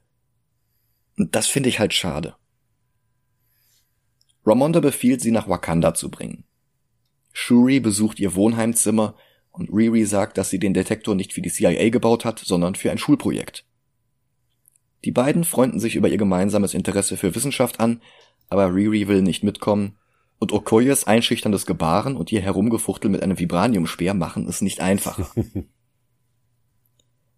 Und 1.16 1.34
das 1.34 1.46
finde 1.46 1.68
ich 1.68 1.80
halt 1.80 1.94
schade. 1.94 2.36
Ramonda 4.46 4.80
befiehlt, 4.80 5.20
sie 5.20 5.30
nach 5.30 5.48
Wakanda 5.48 5.94
zu 5.94 6.10
bringen. 6.10 6.44
Shuri 7.32 7.80
besucht 7.80 8.18
ihr 8.20 8.34
Wohnheimzimmer 8.34 9.16
und 9.50 9.70
Riri 9.70 10.04
sagt, 10.04 10.38
dass 10.38 10.50
sie 10.50 10.58
den 10.58 10.74
Detektor 10.74 11.14
nicht 11.14 11.32
für 11.32 11.42
die 11.42 11.50
CIA 11.50 11.90
gebaut 11.90 12.24
hat, 12.24 12.38
sondern 12.38 12.74
für 12.74 12.90
ein 12.90 12.98
Schulprojekt. 12.98 13.64
Die 15.04 15.12
beiden 15.12 15.44
freunden 15.44 15.80
sich 15.80 15.96
über 15.96 16.08
ihr 16.08 16.18
gemeinsames 16.18 16.74
Interesse 16.74 17.16
für 17.16 17.34
Wissenschaft 17.34 17.80
an, 17.80 18.02
aber 18.48 18.74
Riri 18.74 19.08
will 19.08 19.22
nicht 19.22 19.44
mitkommen 19.44 19.96
und 20.38 20.52
Okoyes 20.52 21.04
einschüchterndes 21.04 21.66
Gebaren 21.66 22.16
und 22.16 22.32
ihr 22.32 22.40
Herumgefuchtel 22.40 23.10
mit 23.10 23.22
einem 23.22 23.38
Vibraniumspeer 23.38 24.14
machen 24.14 24.48
es 24.48 24.60
nicht 24.60 24.80
einfacher. 24.80 25.28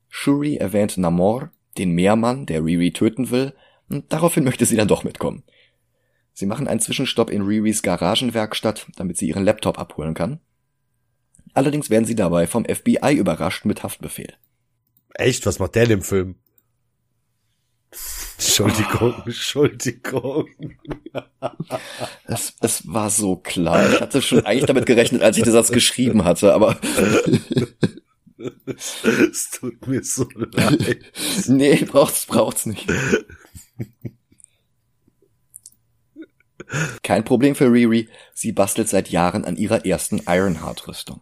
Shuri 0.09 0.57
erwähnt 0.57 0.99
Namor, 0.99 1.51
den 1.79 1.93
Meermann, 1.93 2.47
der 2.47 2.65
Riri 2.65 2.93
töten 2.93 3.31
will, 3.31 3.55
und 3.89 4.13
daraufhin 4.13 4.45
möchte 4.45 4.67
sie 4.67 4.77
dann 4.77 4.89
doch 4.89 5.05
mitkommen. 5.05 5.45
Sie 6.33 6.47
machen 6.47 6.69
einen 6.69 6.81
Zwischenstopp 6.81 7.31
in 7.31 7.43
Riris 7.43 7.83
Garagenwerkstatt, 7.83 8.87
damit 8.97 9.19
sie 9.19 9.29
ihren 9.29 9.45
Laptop 9.45 9.79
abholen 9.79 10.15
kann. 10.15 10.41
Allerdings 11.53 11.91
werden 11.91 12.05
sie 12.05 12.15
dabei 12.15 12.47
vom 12.47 12.65
FBI 12.65 13.15
überrascht 13.15 13.65
mit 13.65 13.83
Haftbefehl. 13.83 14.35
Echt? 15.15 15.45
Was 15.47 15.59
macht 15.59 15.75
der 15.75 15.87
denn 15.87 15.99
im 15.99 16.03
Film? 16.03 16.37
Entschuldigung. 18.61 19.15
Entschuldigung. 19.27 20.49
Es, 22.27 22.55
es 22.61 22.93
war 22.93 23.11
so 23.11 23.37
klar. 23.37 23.93
Ich 23.93 24.01
hatte 24.01 24.23
schon 24.23 24.45
eigentlich 24.45 24.67
damit 24.67 24.87
gerechnet, 24.87 25.23
als 25.23 25.37
ich 25.37 25.45
den 25.45 25.53
Satz 25.53 25.71
geschrieben 25.73 26.25
hatte, 26.25 26.55
aber. 26.55 26.79
Es 29.31 29.51
tut 29.51 29.87
mir 29.87 30.03
so 30.03 30.27
leid. 30.35 31.01
nee, 31.49 31.77
braucht's, 31.85 32.25
braucht's 32.25 32.65
nicht. 32.65 32.87
Kein 37.03 37.23
Problem 37.23 37.55
für 37.55 37.71
Riri, 37.71 38.09
sie 38.33 38.53
bastelt 38.53 38.89
seit 38.89 39.11
Jahren 39.11 39.45
an 39.45 39.57
ihrer 39.57 39.85
ersten 39.85 40.23
Ironheart-Rüstung. 40.27 41.21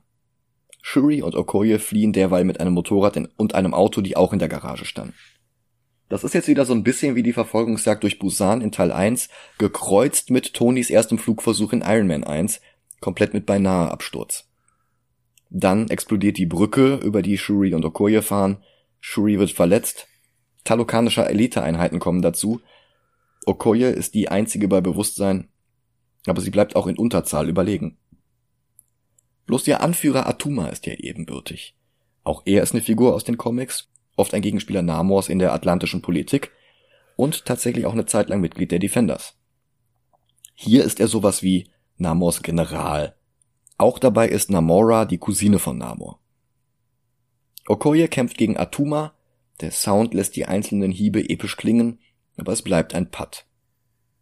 Shuri 0.81 1.21
und 1.21 1.35
Okoye 1.35 1.81
fliehen 1.81 2.13
derweil 2.13 2.45
mit 2.45 2.61
einem 2.61 2.75
Motorrad 2.75 3.19
und 3.37 3.55
einem 3.57 3.75
Auto, 3.75 4.01
die 4.01 4.17
auch 4.17 4.33
in 4.33 4.39
der 4.39 4.49
Garage 4.49 4.85
standen. 4.85 5.15
Das 6.09 6.25
ist 6.25 6.35
jetzt 6.35 6.49
wieder 6.49 6.65
so 6.65 6.73
ein 6.73 6.85
bisschen 6.85 7.17
wie 7.17 7.23
die 7.23 7.33
Verfolgungsjagd 7.33 8.03
durch 8.03 8.19
Busan 8.19 8.63
in 8.63 8.73
Teil 8.73 8.93
1, 8.93 9.29
gekreuzt 9.59 10.31
mit 10.31 10.55
Tonys 10.55 10.91
erstem 10.91 11.19
Flugversuch 11.19 11.73
in 11.73 11.83
Iron 11.83 12.07
Man 12.07 12.25
1, 12.25 12.61
komplett 13.01 13.35
mit 13.35 13.45
beinahe 13.45 13.91
Absturz. 13.91 14.49
Dann 15.51 15.89
explodiert 15.89 16.39
die 16.39 16.47
Brücke, 16.47 16.97
über 16.97 17.23
die 17.23 17.39
Shuri 17.39 17.75
und 17.75 17.85
Okoye 17.85 18.23
fahren, 18.23 18.63
Shuri 19.01 19.39
wird 19.39 19.51
verletzt, 19.51 20.09
talokanische 20.65 21.27
Eliteeinheiten 21.27 21.99
kommen 21.99 22.23
dazu, 22.23 22.61
Okoye 23.47 23.91
ist 23.91 24.15
die 24.15 24.29
einzige 24.29 24.69
bei 24.69 24.81
Bewusstsein, 24.81 25.49
aber 26.27 26.41
sie 26.41 26.51
bleibt 26.51 26.77
auch 26.77 26.87
in 26.87 26.99
Unterzahl 26.99 27.49
überlegen. 27.49 27.99
Bloß 29.47 29.67
ihr 29.67 29.81
Anführer 29.81 30.27
Atuma 30.27 30.69
ist 30.69 30.85
ja 30.85 30.93
ebenbürtig. 30.93 31.75
Auch 32.25 32.43
er 32.45 32.63
ist 32.63 32.73
eine 32.73 32.83
Figur 32.83 33.15
aus 33.15 33.25
den 33.25 33.39
Comics, 33.39 33.89
oft 34.19 34.35
ein 34.35 34.43
Gegenspieler 34.43 34.83
Namors 34.83 35.29
in 35.29 35.39
der 35.39 35.53
atlantischen 35.53 36.03
Politik 36.03 36.53
und 37.17 37.45
tatsächlich 37.45 37.87
auch 37.87 37.93
eine 37.93 38.07
Zeit 38.07 38.29
lang 38.29 38.41
Mitglied 38.41 38.71
der 38.71 38.79
Defenders. 38.79 39.37
Hier 40.55 40.85
ist 40.85 41.01
er 41.01 41.09
sowas 41.09 41.43
wie 41.43 41.69
Namors 41.97 42.43
General. 42.43 43.15
Auch 43.77 43.99
dabei 43.99 44.29
ist 44.29 44.51
Namora 44.51 45.05
die 45.05 45.19
Cousine 45.19 45.59
von 45.59 45.79
Namor. 45.79 46.21
Okoye 47.67 48.09
kämpft 48.09 48.39
gegen 48.39 48.57
Atuma, 48.57 49.15
der 49.61 49.71
Sound 49.71 50.15
lässt 50.15 50.37
die 50.37 50.47
einzelnen 50.47 50.91
Hiebe 50.91 51.29
episch 51.29 51.57
klingen 51.57 51.99
aber 52.39 52.53
es 52.53 52.63
bleibt 52.63 52.95
ein 52.95 53.11
Putt, 53.11 53.47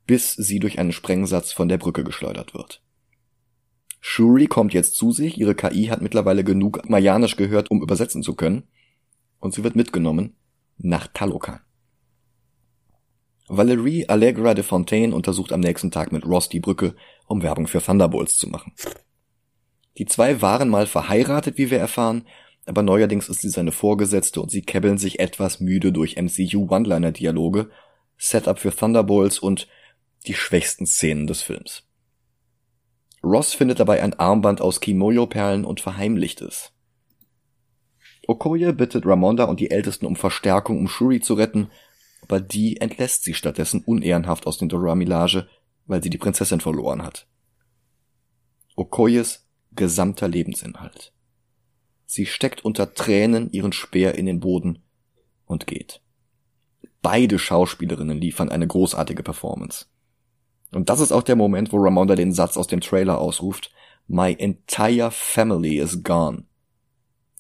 bis 0.06 0.32
sie 0.32 0.58
durch 0.58 0.78
einen 0.78 0.92
Sprengsatz 0.92 1.52
von 1.52 1.68
der 1.68 1.78
Brücke 1.78 2.02
geschleudert 2.02 2.54
wird. 2.54 2.82
Shuri 4.00 4.46
kommt 4.46 4.72
jetzt 4.72 4.94
zu 4.96 5.12
sich, 5.12 5.38
ihre 5.38 5.54
KI 5.54 5.86
hat 5.86 6.00
mittlerweile 6.00 6.44
genug 6.44 6.88
Mayanisch 6.88 7.36
gehört, 7.36 7.70
um 7.70 7.82
übersetzen 7.82 8.22
zu 8.22 8.34
können, 8.34 8.64
und 9.40 9.54
sie 9.54 9.64
wird 9.64 9.76
mitgenommen 9.76 10.36
nach 10.78 11.08
Talokan. 11.08 11.60
Valerie 13.48 14.08
Allegra 14.08 14.54
de 14.54 14.64
Fontaine 14.64 15.14
untersucht 15.14 15.52
am 15.52 15.60
nächsten 15.60 15.90
Tag 15.90 16.10
mit 16.10 16.26
Ross 16.26 16.48
die 16.48 16.60
Brücke, 16.60 16.96
um 17.26 17.42
Werbung 17.42 17.68
für 17.68 17.80
Thunderbolts 17.80 18.38
zu 18.38 18.48
machen. 18.48 18.72
Die 19.98 20.06
zwei 20.06 20.42
waren 20.42 20.68
mal 20.68 20.86
verheiratet, 20.86 21.56
wie 21.56 21.70
wir 21.70 21.78
erfahren, 21.78 22.26
aber 22.66 22.82
neuerdings 22.82 23.28
ist 23.28 23.40
sie 23.40 23.48
seine 23.48 23.70
Vorgesetzte 23.70 24.40
und 24.40 24.50
sie 24.50 24.62
kebbeln 24.62 24.98
sich 24.98 25.20
etwas 25.20 25.60
müde 25.60 25.92
durch 25.92 26.16
MCU 26.16 26.68
One-Liner-Dialoge 26.68 27.70
Setup 28.18 28.58
für 28.58 28.74
Thunderbolts 28.74 29.38
und 29.38 29.68
die 30.26 30.34
schwächsten 30.34 30.86
Szenen 30.86 31.26
des 31.26 31.42
Films. 31.42 31.84
Ross 33.22 33.54
findet 33.54 33.80
dabei 33.80 34.02
ein 34.02 34.14
Armband 34.14 34.60
aus 34.60 34.80
Kimoyo-Perlen 34.80 35.64
und 35.64 35.80
verheimlicht 35.80 36.40
es. 36.40 36.72
Okoye 38.26 38.72
bittet 38.72 39.06
Ramonda 39.06 39.44
und 39.44 39.60
die 39.60 39.70
Ältesten 39.70 40.06
um 40.06 40.16
Verstärkung, 40.16 40.78
um 40.78 40.88
Shuri 40.88 41.20
zu 41.20 41.34
retten, 41.34 41.70
aber 42.22 42.40
die 42.40 42.80
entlässt 42.80 43.22
sie 43.22 43.34
stattdessen 43.34 43.82
unehrenhaft 43.84 44.46
aus 44.46 44.58
den 44.58 44.68
Dora-Milage, 44.68 45.48
weil 45.86 46.02
sie 46.02 46.10
die 46.10 46.18
Prinzessin 46.18 46.60
verloren 46.60 47.02
hat. 47.02 47.26
Okoyes 48.74 49.46
gesamter 49.72 50.26
Lebensinhalt. 50.28 51.12
Sie 52.06 52.26
steckt 52.26 52.64
unter 52.64 52.94
Tränen 52.94 53.50
ihren 53.52 53.72
Speer 53.72 54.14
in 54.16 54.26
den 54.26 54.40
Boden 54.40 54.82
und 55.44 55.66
geht. 55.66 56.00
Beide 57.02 57.38
Schauspielerinnen 57.38 58.20
liefern 58.20 58.48
eine 58.48 58.66
großartige 58.66 59.22
Performance. 59.22 59.86
Und 60.72 60.88
das 60.88 61.00
ist 61.00 61.12
auch 61.12 61.22
der 61.22 61.36
Moment, 61.36 61.72
wo 61.72 61.78
Ramonda 61.78 62.16
den 62.16 62.32
Satz 62.32 62.56
aus 62.56 62.66
dem 62.66 62.80
Trailer 62.80 63.18
ausruft, 63.18 63.72
My 64.08 64.32
entire 64.38 65.10
family 65.10 65.78
is 65.78 66.02
gone. 66.02 66.44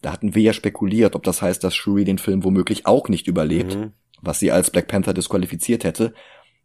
Da 0.06 0.12
hatten 0.12 0.36
wir 0.36 0.42
ja 0.42 0.52
spekuliert, 0.52 1.16
ob 1.16 1.24
das 1.24 1.42
heißt, 1.42 1.64
dass 1.64 1.74
Shuri 1.74 2.04
den 2.04 2.18
Film 2.18 2.44
womöglich 2.44 2.86
auch 2.86 3.08
nicht 3.08 3.26
überlebt, 3.26 3.74
mhm. 3.74 3.92
was 4.22 4.38
sie 4.38 4.52
als 4.52 4.70
Black 4.70 4.86
Panther 4.86 5.12
disqualifiziert 5.12 5.82
hätte. 5.82 6.14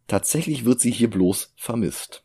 Tatsächlich 0.06 0.64
wird 0.64 0.78
sie 0.78 0.92
hier 0.92 1.10
bloß 1.10 1.52
vermisst. 1.56 2.22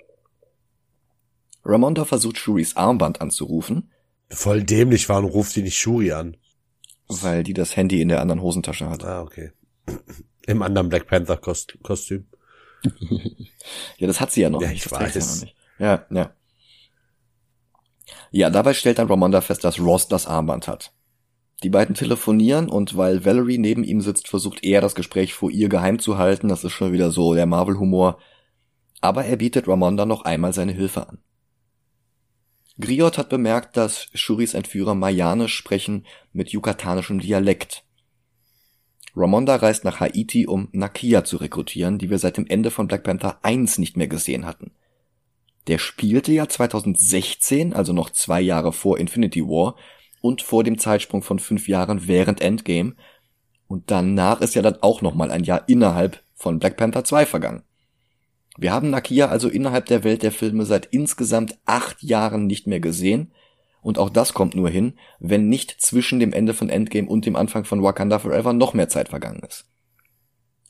Ramonda 1.66 2.06
versucht 2.06 2.38
Shuris 2.38 2.76
Armband 2.76 3.20
anzurufen. 3.20 3.92
Voll 4.30 4.62
dämlich 4.62 5.10
war 5.10 5.18
und 5.18 5.26
ruft 5.26 5.54
sie 5.54 5.64
nicht 5.64 5.80
Shuri 5.80 6.12
an. 6.12 6.38
Weil 7.08 7.42
die 7.42 7.54
das 7.54 7.76
Handy 7.76 8.00
in 8.00 8.10
der 8.10 8.22
anderen 8.22 8.44
Hosentasche 8.44 8.88
hat. 8.88 9.04
Ah, 9.04 9.24
okay. 9.24 9.54
Im 10.46 10.62
anderen 10.62 10.88
Black 10.88 11.08
Panther 11.08 11.38
Kostüm. 11.38 12.28
ja, 13.98 14.06
das 14.06 14.22
hat 14.22 14.32
sie 14.32 14.42
ja 14.42 14.52
noch 14.52 14.62
ja, 14.62 14.68
nicht. 14.68 14.86
Ich 14.86 14.92
das 14.92 15.16
weiß. 15.16 15.46
Ja, 15.80 15.86
ja, 15.86 16.06
ja. 16.12 16.34
Ja, 18.30 18.52
dabei 18.52 18.76
stellt 18.76 19.00
dann 19.00 19.08
Ramonda 19.08 19.42
fest, 19.42 19.64
dass 19.64 19.80
Ross 19.80 20.08
das 20.08 20.28
Armband 20.28 20.68
hat. 20.68 20.94
Die 21.64 21.70
beiden 21.70 21.96
telefonieren 21.96 22.70
und 22.70 22.98
weil 22.98 23.26
Valerie 23.26 23.58
neben 23.58 23.84
ihm 23.84 24.02
sitzt, 24.02 24.28
versucht 24.28 24.64
er 24.64 24.80
das 24.80 24.94
Gespräch 24.94 25.34
vor 25.34 25.50
ihr 25.50 25.70
geheim 25.70 25.98
zu 25.98 26.18
halten. 26.18 26.50
Das 26.50 26.64
ist 26.64 26.74
schon 26.74 26.94
wieder 26.94 27.10
so 27.10 27.34
der 27.34 27.48
Marvel-Humor. 27.48 28.20
Aber 29.02 29.26
er 29.26 29.38
bietet 29.38 29.68
Ramonda 29.68 30.06
noch 30.06 30.24
einmal 30.24 30.54
seine 30.54 30.72
Hilfe 30.72 31.08
an. 31.08 31.20
Griot 32.80 33.18
hat 33.18 33.30
bemerkt, 33.30 33.76
dass 33.76 34.08
Shuris 34.14 34.54
Entführer 34.54 34.94
Mayanisch 34.94 35.56
sprechen 35.56 36.06
mit 36.32 36.50
yucatanischem 36.50 37.20
Dialekt. 37.20 37.84
Ramonda 39.16 39.56
reist 39.56 39.84
nach 39.84 40.00
Haiti, 40.00 40.46
um 40.46 40.70
Nakia 40.74 41.24
zu 41.24 41.38
rekrutieren, 41.38 41.98
die 41.98 42.12
wir 42.12 42.20
seit 42.20 42.38
dem 42.38 42.46
Ende 42.46 42.70
von 42.70 42.88
Black 42.88 43.04
Panther 43.04 43.40
1 43.42 43.80
nicht 43.80 43.98
mehr 43.98 44.08
gesehen 44.08 44.46
hatten. 44.46 44.74
Der 45.66 45.80
spielte 45.80 46.32
ja 46.32 46.48
2016, 46.48 47.74
also 47.74 47.94
noch 47.94 48.12
zwei 48.12 48.42
Jahre 48.42 48.72
vor 48.72 49.00
Infinity 49.00 49.42
War 49.42 49.76
und 50.28 50.42
vor 50.42 50.66
dem 50.66 50.78
Zeitsprung 50.78 51.24
von 51.24 51.40
fünf 51.40 51.70
Jahren 51.70 52.06
während 52.06 52.42
Endgame. 52.42 52.96
Und 53.70 53.90
danach 53.92 54.42
ist 54.42 54.56
ja 54.56 54.62
dann 54.62 54.82
auch 54.82 55.02
nochmal 55.02 55.32
ein 55.32 55.46
Jahr 55.46 55.64
innerhalb 55.70 56.22
von 56.36 56.60
Black 56.60 56.76
Panther 56.76 57.06
2 57.06 57.26
vergangen. 57.26 57.64
Wir 58.58 58.74
haben 58.74 58.90
Nakia 58.90 59.28
also 59.30 59.48
innerhalb 59.48 59.86
der 59.86 60.04
Welt 60.04 60.24
der 60.24 60.34
Filme 60.34 60.66
seit 60.66 60.88
insgesamt 60.88 61.58
acht 61.66 62.04
Jahren 62.04 62.46
nicht 62.46 62.68
mehr 62.68 62.82
gesehen 62.82 63.32
und 63.82 64.00
auch 64.00 64.10
das 64.10 64.34
kommt 64.34 64.54
nur 64.54 64.70
hin, 64.70 64.98
wenn 65.20 65.48
nicht 65.48 65.80
zwischen 65.80 66.20
dem 66.20 66.34
Ende 66.34 66.54
von 66.54 66.70
Endgame 66.70 67.08
und 67.08 67.26
dem 67.26 67.38
Anfang 67.38 67.64
von 67.64 67.82
Wakanda 67.82 68.20
Forever 68.20 68.52
noch 68.52 68.74
mehr 68.74 68.90
Zeit 68.90 69.08
vergangen 69.08 69.44
ist. 69.48 69.70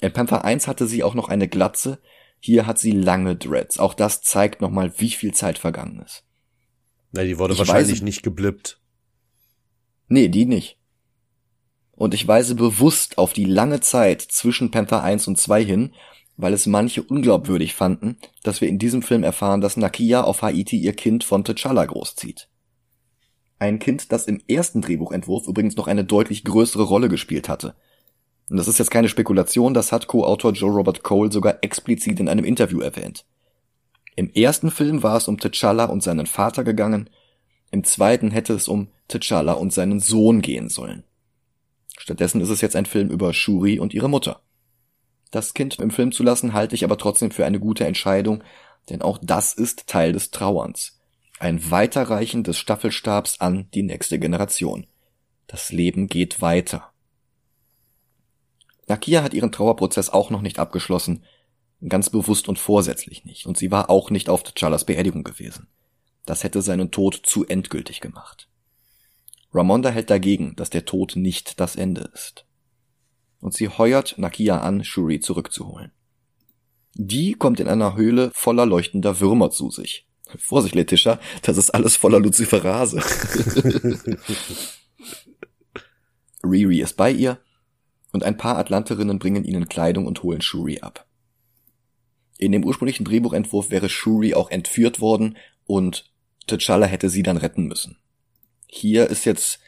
In 0.01 0.13
Panther 0.13 0.45
1 0.45 0.67
hatte 0.67 0.85
sie 0.85 1.03
auch 1.03 1.15
noch 1.15 1.29
eine 1.29 1.47
Glatze, 1.47 1.99
hier 2.39 2.67
hat 2.67 2.77
sie 2.77 2.91
lange 2.91 3.35
Dreads. 3.35 3.79
Auch 3.79 3.95
das 3.95 4.21
zeigt 4.21 4.61
nochmal, 4.61 4.93
wie 4.99 5.09
viel 5.09 5.33
Zeit 5.33 5.57
vergangen 5.57 6.03
ist. 6.05 6.25
Na, 7.11 7.23
die 7.23 7.39
wurde 7.39 7.53
ich 7.53 7.59
wahrscheinlich 7.59 7.97
weiß, 7.97 8.01
nicht 8.03 8.21
geblippt. 8.21 8.79
Nee, 10.07 10.29
die 10.29 10.45
nicht. 10.45 10.77
Und 11.91 12.13
ich 12.13 12.27
weise 12.27 12.55
bewusst 12.55 13.17
auf 13.17 13.33
die 13.33 13.45
lange 13.45 13.79
Zeit 13.79 14.21
zwischen 14.21 14.71
Panther 14.71 15.03
1 15.03 15.27
und 15.27 15.37
2 15.37 15.63
hin, 15.63 15.93
weil 16.37 16.53
es 16.53 16.67
manche 16.67 17.01
unglaubwürdig 17.01 17.73
fanden, 17.73 18.17
dass 18.43 18.61
wir 18.61 18.69
in 18.69 18.77
diesem 18.77 19.01
Film 19.01 19.23
erfahren, 19.23 19.59
dass 19.59 19.75
Nakia 19.75 20.21
auf 20.21 20.43
Haiti 20.43 20.77
ihr 20.77 20.93
Kind 20.93 21.23
von 21.23 21.43
T'Challa 21.43 21.85
großzieht. 21.85 22.47
Ein 23.59 23.79
Kind, 23.79 24.11
das 24.11 24.27
im 24.27 24.39
ersten 24.47 24.81
Drehbuchentwurf 24.81 25.47
übrigens 25.47 25.75
noch 25.75 25.87
eine 25.87 26.05
deutlich 26.05 26.43
größere 26.43 26.83
Rolle 26.83 27.09
gespielt 27.09 27.49
hatte. 27.49 27.73
Und 28.49 28.57
das 28.57 28.67
ist 28.67 28.77
jetzt 28.77 28.91
keine 28.91 29.09
Spekulation, 29.09 29.73
das 29.73 29.91
hat 29.91 30.07
Co-Autor 30.07 30.53
Joe 30.53 30.71
Robert 30.71 31.01
Cole 31.01 31.31
sogar 31.31 31.57
explizit 31.61 32.19
in 32.19 32.29
einem 32.29 32.45
Interview 32.45 32.79
erwähnt. 32.79 33.25
Im 34.15 34.31
ersten 34.31 34.69
Film 34.69 35.01
war 35.01 35.17
es 35.17 35.27
um 35.27 35.37
T'Challa 35.37 35.85
und 35.85 36.03
seinen 36.03 36.27
Vater 36.27 36.63
gegangen, 36.63 37.09
im 37.71 37.83
zweiten 37.83 38.31
hätte 38.31 38.53
es 38.53 38.67
um 38.67 38.87
T'Challa 39.09 39.53
und 39.53 39.73
seinen 39.73 39.99
Sohn 39.99 40.41
gehen 40.41 40.69
sollen. 40.69 41.03
Stattdessen 41.97 42.41
ist 42.41 42.49
es 42.49 42.61
jetzt 42.61 42.75
ein 42.75 42.85
Film 42.85 43.09
über 43.09 43.33
Shuri 43.33 43.79
und 43.79 43.93
ihre 43.93 44.09
Mutter. 44.09 44.41
Das 45.31 45.53
Kind 45.53 45.79
im 45.79 45.91
Film 45.91 46.11
zu 46.11 46.23
lassen, 46.23 46.53
halte 46.53 46.75
ich 46.75 46.83
aber 46.83 46.97
trotzdem 46.97 47.31
für 47.31 47.45
eine 47.45 47.59
gute 47.59 47.85
Entscheidung, 47.85 48.43
denn 48.89 49.01
auch 49.01 49.19
das 49.21 49.53
ist 49.53 49.87
Teil 49.87 50.13
des 50.13 50.31
Trauerns. 50.31 50.99
Ein 51.39 51.69
Weiterreichen 51.69 52.43
des 52.43 52.57
Staffelstabs 52.57 53.41
an 53.41 53.69
die 53.73 53.83
nächste 53.83 54.19
Generation. 54.19 54.87
Das 55.47 55.71
Leben 55.71 56.07
geht 56.07 56.41
weiter. 56.41 56.91
Nakia 58.87 59.21
hat 59.21 59.33
ihren 59.33 59.51
Trauerprozess 59.51 60.09
auch 60.09 60.29
noch 60.29 60.41
nicht 60.41 60.59
abgeschlossen, 60.59 61.25
ganz 61.87 62.09
bewusst 62.09 62.47
und 62.47 62.57
vorsätzlich 62.57 63.25
nicht, 63.25 63.45
und 63.45 63.57
sie 63.57 63.69
war 63.69 63.89
auch 63.89 64.09
nicht 64.09 64.29
auf 64.29 64.43
T'Challas 64.43 64.85
Beerdigung 64.85 65.23
gewesen. 65.23 65.67
Das 66.25 66.43
hätte 66.43 66.61
seinen 66.61 66.91
Tod 66.91 67.21
zu 67.23 67.45
endgültig 67.45 68.01
gemacht. 68.01 68.46
Ramonda 69.53 69.89
hält 69.89 70.09
dagegen, 70.09 70.55
dass 70.55 70.69
der 70.69 70.85
Tod 70.85 71.15
nicht 71.15 71.59
das 71.59 71.75
Ende 71.75 72.09
ist 72.13 72.47
und 73.39 73.53
sie 73.53 73.69
heuert 73.69 74.17
Nakia 74.17 74.59
an, 74.59 74.83
Shuri 74.83 75.19
zurückzuholen. 75.19 75.91
Die 76.95 77.33
kommt 77.33 77.59
in 77.59 77.67
einer 77.67 77.95
Höhle 77.95 78.31
voller 78.33 78.65
leuchtender 78.65 79.19
Würmer 79.19 79.51
zu 79.51 79.69
sich. 79.69 80.07
Vorsicht, 80.37 80.75
Letitia, 80.75 81.19
das 81.43 81.57
ist 81.57 81.69
alles 81.71 81.95
voller 81.95 82.19
Luciferase. 82.19 83.01
Riri 86.43 86.81
ist 86.81 86.97
bei 86.97 87.11
ihr 87.11 87.39
und 88.11 88.23
ein 88.23 88.37
paar 88.37 88.57
Atlanterinnen 88.57 89.19
bringen 89.19 89.43
ihnen 89.43 89.67
Kleidung 89.67 90.07
und 90.07 90.23
holen 90.23 90.41
Shuri 90.41 90.79
ab. 90.81 91.05
In 92.37 92.51
dem 92.51 92.63
ursprünglichen 92.63 93.05
Drehbuchentwurf 93.05 93.69
wäre 93.71 93.89
Shuri 93.89 94.33
auch 94.33 94.49
entführt 94.49 94.99
worden 94.99 95.37
und 95.65 96.11
T'Challa 96.47 96.85
hätte 96.85 97.09
sie 97.09 97.23
dann 97.23 97.37
retten 97.37 97.65
müssen. 97.65 97.97
Hier 98.67 99.07
ist 99.07 99.25
jetzt 99.25 99.59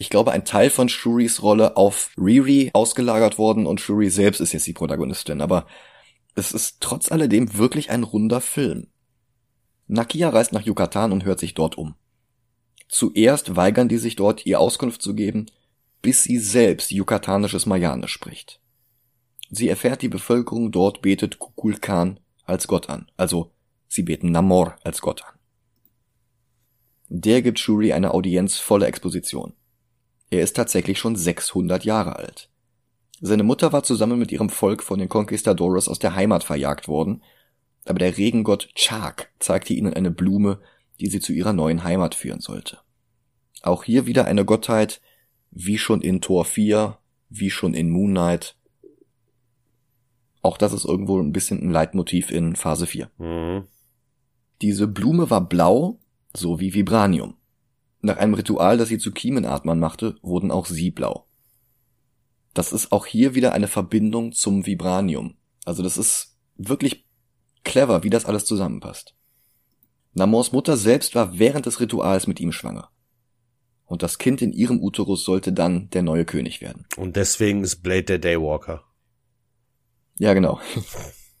ich 0.00 0.10
glaube, 0.10 0.30
ein 0.30 0.44
Teil 0.44 0.70
von 0.70 0.88
Shuris 0.88 1.42
Rolle 1.42 1.76
auf 1.76 2.12
Riri 2.16 2.70
ausgelagert 2.72 3.36
worden 3.36 3.66
und 3.66 3.80
Shuri 3.80 4.10
selbst 4.10 4.40
ist 4.40 4.52
jetzt 4.52 4.66
die 4.68 4.72
Protagonistin, 4.72 5.40
aber 5.40 5.66
es 6.36 6.52
ist 6.52 6.76
trotz 6.80 7.10
alledem 7.10 7.58
wirklich 7.58 7.90
ein 7.90 8.04
runder 8.04 8.40
Film. 8.40 8.86
Nakia 9.88 10.28
reist 10.28 10.52
nach 10.52 10.62
Yucatan 10.62 11.10
und 11.10 11.24
hört 11.24 11.40
sich 11.40 11.54
dort 11.54 11.76
um. 11.76 11.96
Zuerst 12.88 13.56
weigern 13.56 13.88
die 13.88 13.98
sich 13.98 14.14
dort, 14.14 14.46
ihr 14.46 14.60
Auskunft 14.60 15.02
zu 15.02 15.14
geben, 15.14 15.46
bis 16.00 16.22
sie 16.22 16.38
selbst 16.38 16.92
yucatanisches 16.92 17.66
Mayane 17.66 18.06
spricht. 18.06 18.60
Sie 19.50 19.68
erfährt, 19.68 20.02
die 20.02 20.08
Bevölkerung 20.08 20.70
dort 20.70 21.02
betet 21.02 21.40
Kukulkan 21.40 22.20
als 22.44 22.68
Gott 22.68 22.88
an, 22.88 23.10
also 23.16 23.50
sie 23.88 24.04
beten 24.04 24.30
Namor 24.30 24.76
als 24.84 25.00
Gott 25.00 25.24
an. 25.24 25.37
Der 27.08 27.42
gibt 27.42 27.58
Shuri 27.58 27.92
eine 27.92 28.12
Audienz 28.12 28.58
voller 28.58 28.86
Exposition. 28.86 29.54
Er 30.30 30.42
ist 30.42 30.54
tatsächlich 30.56 30.98
schon 30.98 31.16
600 31.16 31.84
Jahre 31.84 32.16
alt. 32.16 32.50
Seine 33.20 33.42
Mutter 33.42 33.72
war 33.72 33.82
zusammen 33.82 34.18
mit 34.18 34.30
ihrem 34.30 34.50
Volk 34.50 34.82
von 34.82 34.98
den 34.98 35.08
Conquistadores 35.08 35.88
aus 35.88 35.98
der 35.98 36.14
Heimat 36.14 36.44
verjagt 36.44 36.86
worden, 36.86 37.22
aber 37.86 37.98
der 37.98 38.16
Regengott 38.16 38.68
Chak 38.74 39.30
zeigte 39.38 39.72
ihnen 39.72 39.94
eine 39.94 40.10
Blume, 40.10 40.60
die 41.00 41.08
sie 41.08 41.20
zu 41.20 41.32
ihrer 41.32 41.52
neuen 41.52 41.82
Heimat 41.82 42.14
führen 42.14 42.40
sollte. 42.40 42.78
Auch 43.62 43.84
hier 43.84 44.06
wieder 44.06 44.26
eine 44.26 44.44
Gottheit, 44.44 45.00
wie 45.50 45.78
schon 45.78 46.02
in 46.02 46.20
Tor 46.20 46.44
4, 46.44 46.98
wie 47.30 47.50
schon 47.50 47.74
in 47.74 47.90
Moon 47.90 48.10
Knight. 48.10 48.56
Auch 50.42 50.58
das 50.58 50.72
ist 50.72 50.84
irgendwo 50.84 51.18
ein 51.18 51.32
bisschen 51.32 51.60
ein 51.62 51.70
Leitmotiv 51.70 52.30
in 52.30 52.54
Phase 52.54 52.86
4. 52.86 53.10
Mhm. 53.18 53.64
Diese 54.60 54.86
Blume 54.86 55.30
war 55.30 55.48
blau, 55.48 55.98
so 56.38 56.60
wie 56.60 56.74
Vibranium. 56.74 57.36
Nach 58.00 58.16
einem 58.16 58.34
Ritual, 58.34 58.78
das 58.78 58.88
sie 58.88 58.98
zu 58.98 59.12
Kiemenatmern 59.12 59.78
machte, 59.78 60.16
wurden 60.22 60.50
auch 60.50 60.66
sie 60.66 60.90
blau. 60.90 61.26
Das 62.54 62.72
ist 62.72 62.92
auch 62.92 63.06
hier 63.06 63.34
wieder 63.34 63.52
eine 63.52 63.68
Verbindung 63.68 64.32
zum 64.32 64.66
Vibranium. 64.66 65.36
Also 65.64 65.82
das 65.82 65.98
ist 65.98 66.36
wirklich 66.56 67.06
clever, 67.64 68.02
wie 68.02 68.10
das 68.10 68.24
alles 68.24 68.44
zusammenpasst. 68.44 69.14
Namors 70.14 70.52
Mutter 70.52 70.76
selbst 70.76 71.14
war 71.14 71.38
während 71.38 71.66
des 71.66 71.80
Rituals 71.80 72.26
mit 72.26 72.40
ihm 72.40 72.52
schwanger. 72.52 72.90
Und 73.84 74.02
das 74.02 74.18
Kind 74.18 74.42
in 74.42 74.52
ihrem 74.52 74.80
Uterus 74.80 75.24
sollte 75.24 75.52
dann 75.52 75.88
der 75.90 76.02
neue 76.02 76.24
König 76.24 76.60
werden. 76.60 76.86
Und 76.96 77.16
deswegen 77.16 77.62
ist 77.62 77.82
Blade 77.82 78.04
der 78.04 78.18
Daywalker. 78.18 78.84
Ja, 80.18 80.34
genau. 80.34 80.60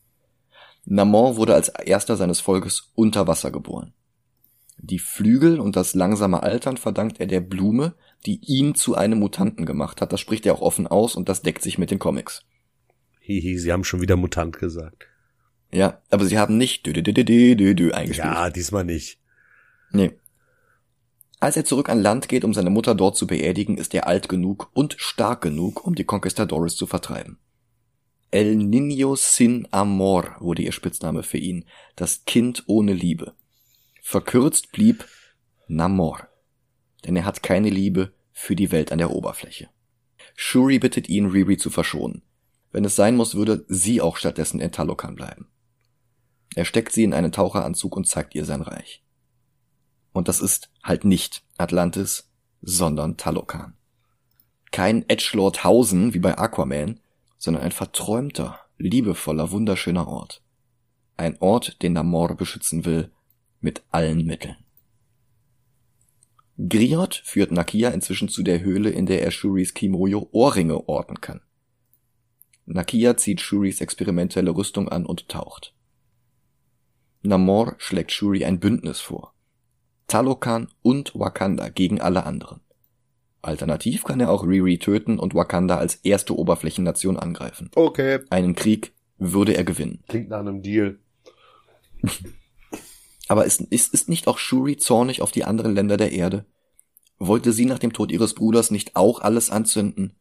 Namor 0.84 1.36
wurde 1.36 1.54
als 1.54 1.68
erster 1.68 2.16
seines 2.16 2.40
Volkes 2.40 2.92
unter 2.94 3.26
Wasser 3.26 3.50
geboren. 3.50 3.92
Die 4.80 4.98
Flügel 4.98 5.58
und 5.60 5.76
das 5.76 5.94
langsame 5.94 6.42
Altern 6.42 6.76
verdankt 6.76 7.20
er 7.20 7.26
der 7.26 7.40
Blume, 7.40 7.94
die 8.26 8.40
ihn 8.46 8.74
zu 8.74 8.94
einem 8.94 9.18
Mutanten 9.18 9.66
gemacht 9.66 10.00
hat. 10.00 10.12
Das 10.12 10.20
spricht 10.20 10.46
er 10.46 10.54
auch 10.54 10.60
offen 10.60 10.86
aus 10.86 11.16
und 11.16 11.28
das 11.28 11.42
deckt 11.42 11.62
sich 11.62 11.78
mit 11.78 11.90
den 11.90 11.98
Comics. 11.98 12.44
Hihi, 13.20 13.58
sie 13.58 13.72
haben 13.72 13.84
schon 13.84 14.00
wieder 14.00 14.16
Mutant 14.16 14.58
gesagt. 14.58 15.06
Ja, 15.70 16.00
aber 16.10 16.24
sie 16.24 16.38
haben 16.38 16.56
nicht 16.56 16.86
dü 16.86 16.92
-dü 16.92 17.02
-dü 17.02 17.12
-dü 17.12 17.54
-dü 17.56 17.74
-dü 17.74 17.90
eingespielt. 17.90 18.34
Ja, 18.34 18.50
diesmal 18.50 18.84
nicht. 18.84 19.18
Nee. 19.90 20.12
Als 21.40 21.56
er 21.56 21.64
zurück 21.64 21.88
an 21.88 22.00
Land 22.00 22.28
geht, 22.28 22.44
um 22.44 22.54
seine 22.54 22.70
Mutter 22.70 22.94
dort 22.94 23.16
zu 23.16 23.26
beerdigen, 23.26 23.76
ist 23.76 23.94
er 23.94 24.06
alt 24.06 24.28
genug 24.28 24.70
und 24.72 24.96
stark 24.98 25.42
genug, 25.42 25.86
um 25.86 25.94
die 25.94 26.04
Conquistadores 26.04 26.74
zu 26.76 26.86
vertreiben. 26.86 27.38
El 28.30 28.56
Niño 28.56 29.16
sin 29.16 29.68
Amor 29.70 30.36
wurde 30.40 30.62
ihr 30.62 30.72
Spitzname 30.72 31.22
für 31.22 31.38
ihn, 31.38 31.64
das 31.96 32.24
Kind 32.24 32.64
ohne 32.66 32.92
Liebe. 32.92 33.34
Verkürzt 34.10 34.72
blieb 34.72 35.06
Namor, 35.66 36.28
denn 37.04 37.14
er 37.14 37.26
hat 37.26 37.42
keine 37.42 37.68
Liebe 37.68 38.14
für 38.32 38.56
die 38.56 38.72
Welt 38.72 38.90
an 38.90 38.96
der 38.96 39.10
Oberfläche. 39.10 39.68
Shuri 40.34 40.78
bittet 40.78 41.10
ihn, 41.10 41.26
Riri 41.26 41.58
zu 41.58 41.68
verschonen. 41.68 42.22
Wenn 42.72 42.86
es 42.86 42.96
sein 42.96 43.16
muss, 43.16 43.34
würde 43.34 43.66
sie 43.68 44.00
auch 44.00 44.16
stattdessen 44.16 44.60
in 44.60 44.72
Talokan 44.72 45.14
bleiben. 45.14 45.50
Er 46.54 46.64
steckt 46.64 46.92
sie 46.92 47.04
in 47.04 47.12
einen 47.12 47.32
Taucheranzug 47.32 47.94
und 47.96 48.08
zeigt 48.08 48.34
ihr 48.34 48.46
sein 48.46 48.62
Reich. 48.62 49.04
Und 50.14 50.28
das 50.28 50.40
ist 50.40 50.70
halt 50.82 51.04
nicht 51.04 51.42
Atlantis, 51.58 52.30
sondern 52.62 53.18
Talokan. 53.18 53.76
Kein 54.70 55.06
Edgelord 55.10 55.64
Hausen 55.64 56.14
wie 56.14 56.20
bei 56.20 56.38
Aquaman, 56.38 56.98
sondern 57.36 57.62
ein 57.62 57.72
verträumter, 57.72 58.58
liebevoller, 58.78 59.50
wunderschöner 59.50 60.08
Ort. 60.08 60.42
Ein 61.18 61.36
Ort, 61.40 61.82
den 61.82 61.92
Namor 61.92 62.34
beschützen 62.38 62.86
will 62.86 63.12
mit 63.60 63.82
allen 63.90 64.24
Mitteln. 64.24 64.56
Griot 66.58 67.22
führt 67.24 67.52
Nakia 67.52 67.90
inzwischen 67.90 68.28
zu 68.28 68.42
der 68.42 68.60
Höhle, 68.60 68.90
in 68.90 69.06
der 69.06 69.22
er 69.22 69.30
Shuris 69.30 69.74
Kimoyo 69.74 70.28
Ohrringe 70.32 70.88
orten 70.88 71.20
kann. 71.20 71.40
Nakia 72.66 73.16
zieht 73.16 73.40
Shuris 73.40 73.80
experimentelle 73.80 74.50
Rüstung 74.50 74.88
an 74.88 75.06
und 75.06 75.28
taucht. 75.28 75.74
Namor 77.22 77.74
schlägt 77.78 78.12
Shuri 78.12 78.44
ein 78.44 78.60
Bündnis 78.60 79.00
vor. 79.00 79.34
Talokan 80.06 80.68
und 80.82 81.14
Wakanda 81.14 81.68
gegen 81.68 82.00
alle 82.00 82.24
anderen. 82.24 82.60
Alternativ 83.42 84.04
kann 84.04 84.20
er 84.20 84.30
auch 84.30 84.44
Riri 84.44 84.78
töten 84.78 85.18
und 85.18 85.34
Wakanda 85.34 85.76
als 85.76 85.96
erste 85.96 86.36
Oberflächennation 86.36 87.16
angreifen. 87.16 87.70
Okay. 87.74 88.20
Einen 88.30 88.54
Krieg 88.54 88.94
würde 89.18 89.54
er 89.54 89.64
gewinnen. 89.64 90.02
Klingt 90.08 90.28
nach 90.30 90.40
einem 90.40 90.62
Deal. 90.62 90.98
Aber 93.28 93.44
ist, 93.44 93.60
ist, 93.60 93.92
ist 93.92 94.08
nicht 94.08 94.26
auch 94.26 94.38
Shuri 94.38 94.76
zornig 94.78 95.22
auf 95.22 95.30
die 95.30 95.44
anderen 95.44 95.74
Länder 95.74 95.96
der 95.96 96.12
Erde? 96.12 96.46
Wollte 97.18 97.52
sie 97.52 97.66
nach 97.66 97.78
dem 97.78 97.92
Tod 97.92 98.10
ihres 98.10 98.34
Bruders 98.34 98.70
nicht 98.70 98.96
auch 98.96 99.20
alles 99.20 99.50
anzünden? 99.50 100.16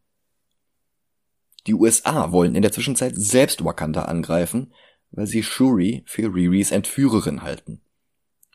Die 1.67 1.73
USA 1.73 2.31
wollen 2.31 2.55
in 2.55 2.61
der 2.61 2.71
Zwischenzeit 2.71 3.13
selbst 3.15 3.63
Wakanda 3.63 4.03
angreifen, 4.03 4.73
weil 5.11 5.27
sie 5.27 5.43
Shuri 5.43 6.03
für 6.05 6.33
Riris 6.33 6.71
Entführerin 6.71 7.41
halten. 7.41 7.81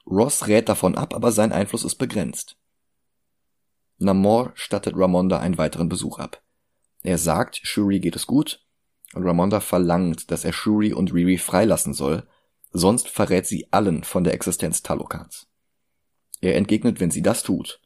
Ross 0.07 0.49
rät 0.49 0.69
davon 0.69 0.97
ab, 0.97 1.15
aber 1.15 1.33
sein 1.33 1.53
Einfluss 1.53 1.85
ist 1.85 1.97
begrenzt. 1.97 2.57
Namor 3.99 4.53
stattet 4.55 4.95
Ramonda 4.97 5.39
einen 5.39 5.59
weiteren 5.59 5.89
Besuch 5.89 6.19
ab. 6.19 6.43
Er 7.03 7.19
sagt, 7.19 7.61
Shuri 7.63 8.01
geht 8.01 8.17
es 8.17 8.27
gut, 8.27 8.65
und 9.15 9.25
Ramonda 9.25 9.61
verlangt, 9.61 10.31
dass 10.31 10.45
er 10.45 10.53
Shuri 10.53 10.93
und 10.93 11.13
Riri 11.13 11.39
freilassen 11.39 11.95
soll, 11.95 12.27
sonst 12.73 13.09
verrät 13.09 13.47
sie 13.47 13.73
allen 13.73 14.05
von 14.05 14.25
der 14.25 14.35
Existenz 14.35 14.83
Talokans. 14.83 15.47
Er 16.41 16.57
entgegnet, 16.57 17.01
wenn 17.01 17.11
sie 17.11 17.23
das 17.23 17.43
tut, 17.43 17.81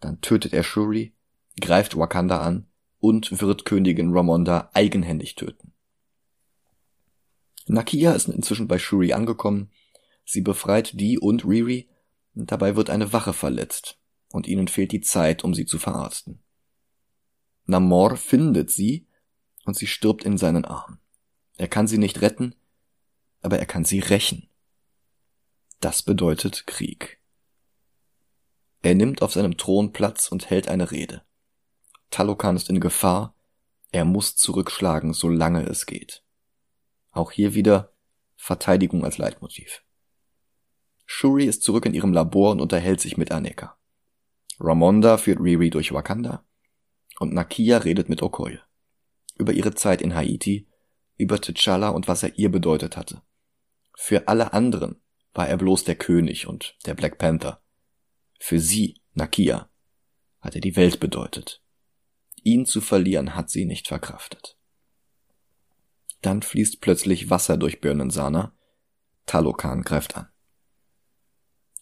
dann 0.00 0.20
tötet 0.20 0.52
er 0.52 0.62
Shuri, 0.62 1.14
greift 1.60 1.96
Wakanda 1.96 2.40
an 2.40 2.66
und 2.98 3.40
wird 3.40 3.64
Königin 3.64 4.12
Ramonda 4.12 4.70
eigenhändig 4.74 5.34
töten. 5.34 5.72
Nakia 7.66 8.12
ist 8.12 8.28
inzwischen 8.28 8.68
bei 8.68 8.78
Shuri 8.78 9.12
angekommen. 9.12 9.70
Sie 10.24 10.42
befreit 10.42 10.98
die 10.98 11.18
und 11.18 11.46
Riri. 11.46 11.88
Dabei 12.34 12.76
wird 12.76 12.90
eine 12.90 13.12
Wache 13.12 13.32
verletzt. 13.32 13.98
Und 14.30 14.46
ihnen 14.46 14.68
fehlt 14.68 14.92
die 14.92 15.00
Zeit, 15.00 15.44
um 15.44 15.54
sie 15.54 15.64
zu 15.64 15.78
verarzten. 15.78 16.42
Namor 17.66 18.16
findet 18.16 18.70
sie 18.70 19.06
und 19.64 19.76
sie 19.76 19.86
stirbt 19.86 20.24
in 20.24 20.36
seinen 20.36 20.64
Armen. 20.64 20.98
Er 21.56 21.68
kann 21.68 21.86
sie 21.86 21.98
nicht 21.98 22.20
retten, 22.20 22.54
aber 23.44 23.58
er 23.58 23.66
kann 23.66 23.84
sie 23.84 24.00
rächen. 24.00 24.48
Das 25.80 26.02
bedeutet 26.02 26.66
Krieg. 26.66 27.20
Er 28.82 28.94
nimmt 28.94 29.22
auf 29.22 29.32
seinem 29.32 29.56
Thron 29.56 29.92
Platz 29.92 30.28
und 30.28 30.50
hält 30.50 30.68
eine 30.68 30.90
Rede. 30.90 31.22
Talokan 32.10 32.56
ist 32.56 32.70
in 32.70 32.80
Gefahr, 32.80 33.34
er 33.92 34.04
muss 34.04 34.34
zurückschlagen, 34.36 35.12
solange 35.12 35.64
es 35.66 35.86
geht. 35.86 36.22
Auch 37.10 37.30
hier 37.30 37.54
wieder 37.54 37.92
Verteidigung 38.36 39.04
als 39.04 39.18
Leitmotiv. 39.18 39.84
Shuri 41.06 41.44
ist 41.44 41.62
zurück 41.62 41.86
in 41.86 41.94
ihrem 41.94 42.12
Labor 42.12 42.52
und 42.52 42.60
unterhält 42.60 43.00
sich 43.00 43.16
mit 43.16 43.30
Aneka. 43.30 43.76
Ramonda 44.58 45.18
führt 45.18 45.40
Riri 45.40 45.70
durch 45.70 45.92
Wakanda 45.92 46.44
und 47.18 47.32
Nakia 47.32 47.78
redet 47.78 48.08
mit 48.08 48.22
Okoye. 48.22 48.60
Über 49.36 49.52
ihre 49.52 49.74
Zeit 49.74 50.00
in 50.02 50.14
Haiti, 50.14 50.66
über 51.16 51.36
T'Challa 51.36 51.90
und 51.90 52.08
was 52.08 52.22
er 52.22 52.38
ihr 52.38 52.50
bedeutet 52.50 52.96
hatte. 52.96 53.22
Für 53.94 54.28
alle 54.28 54.52
anderen 54.52 55.00
war 55.32 55.48
er 55.48 55.56
bloß 55.56 55.84
der 55.84 55.96
König 55.96 56.46
und 56.46 56.76
der 56.86 56.94
Black 56.94 57.18
Panther. 57.18 57.62
Für 58.38 58.60
sie, 58.60 59.00
Nakia, 59.14 59.68
hat 60.40 60.54
er 60.54 60.60
die 60.60 60.76
Welt 60.76 61.00
bedeutet. 61.00 61.62
Ihn 62.42 62.66
zu 62.66 62.80
verlieren 62.80 63.34
hat 63.34 63.50
sie 63.50 63.64
nicht 63.64 63.88
verkraftet. 63.88 64.58
Dann 66.20 66.42
fließt 66.42 66.80
plötzlich 66.80 67.30
Wasser 67.30 67.56
durch 67.56 67.80
Birnensana. 67.80 68.54
Talokan 69.26 69.82
greift 69.82 70.16
an. 70.16 70.28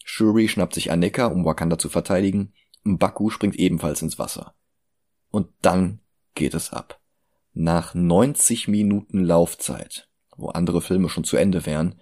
Shuri 0.05 0.49
schnappt 0.49 0.75
sich 0.75 0.91
Aneka, 0.91 1.27
um 1.27 1.45
Wakanda 1.45 1.79
zu 1.79 1.89
verteidigen. 1.89 2.53
Mbaku 2.85 3.31
springt 3.31 3.57
ebenfalls 3.57 4.03
ins 4.03 4.19
Wasser. 4.19 4.55
Und 5.31 5.49
dann 5.63 6.01
geht 6.35 6.55
es 6.55 6.73
ab. 6.73 7.01
Nach 7.53 7.95
90 7.95 8.69
Minuten 8.69 9.25
Laufzeit, 9.25 10.09
wo 10.43 10.49
andere 10.49 10.83
Filme 10.83 11.09
schon 11.09 11.25
zu 11.25 11.37
Ende 11.37 11.65
wären, 11.65 12.01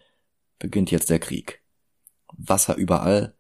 beginnt 0.59 0.91
jetzt 0.91 1.11
der 1.11 1.19
Krieg. 1.19 1.63
Wasser 2.33 2.77
überall, 2.77 3.37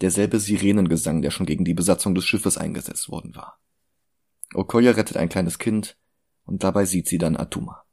derselbe 0.00 0.38
Sirenengesang, 0.38 1.22
der 1.22 1.30
schon 1.30 1.46
gegen 1.46 1.64
die 1.64 1.74
Besatzung 1.74 2.14
des 2.14 2.24
Schiffes 2.24 2.58
eingesetzt 2.58 3.08
worden 3.08 3.34
war. 3.34 3.58
Okoye 4.54 4.96
rettet 4.96 5.16
ein 5.16 5.28
kleines 5.28 5.58
Kind 5.58 5.96
und 6.44 6.62
dabei 6.62 6.84
sieht 6.84 7.08
sie 7.08 7.18
dann 7.18 7.36
Atuma. 7.36 7.84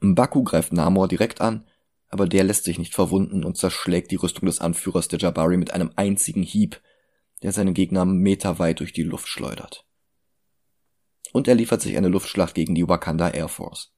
Mbaku 0.00 0.44
greift 0.44 0.72
Namor 0.72 1.08
direkt 1.08 1.40
an, 1.40 1.66
aber 2.08 2.28
der 2.28 2.44
lässt 2.44 2.64
sich 2.64 2.78
nicht 2.78 2.94
verwunden 2.94 3.44
und 3.44 3.56
zerschlägt 3.56 4.10
die 4.12 4.16
Rüstung 4.16 4.46
des 4.46 4.60
Anführers 4.60 5.08
der 5.08 5.18
Jabari 5.18 5.56
mit 5.56 5.72
einem 5.72 5.90
einzigen 5.96 6.42
Hieb, 6.42 6.80
der 7.42 7.52
seinen 7.52 7.74
Gegner 7.74 8.04
meterweit 8.04 8.80
durch 8.80 8.92
die 8.92 9.02
Luft 9.02 9.26
schleudert. 9.26 9.84
Und 11.32 11.48
er 11.48 11.56
liefert 11.56 11.82
sich 11.82 11.96
eine 11.96 12.08
Luftschlacht 12.08 12.54
gegen 12.54 12.74
die 12.74 12.88
Wakanda 12.88 13.30
Air 13.30 13.48
Force. 13.48 13.95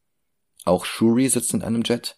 Auch 0.64 0.84
Shuri 0.84 1.28
sitzt 1.28 1.54
in 1.54 1.62
einem 1.62 1.82
Jet. 1.82 2.16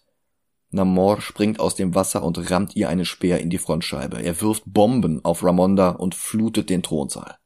Namor 0.69 1.21
springt 1.21 1.59
aus 1.59 1.75
dem 1.75 1.95
Wasser 1.95 2.23
und 2.23 2.49
rammt 2.49 2.75
ihr 2.75 2.87
einen 2.89 3.05
Speer 3.05 3.39
in 3.39 3.49
die 3.49 3.57
Frontscheibe. 3.57 4.21
Er 4.21 4.41
wirft 4.41 4.63
Bomben 4.65 5.23
auf 5.25 5.43
Ramonda 5.43 5.89
und 5.89 6.15
flutet 6.15 6.69
den 6.69 6.81
Thronsaal. 6.81 7.37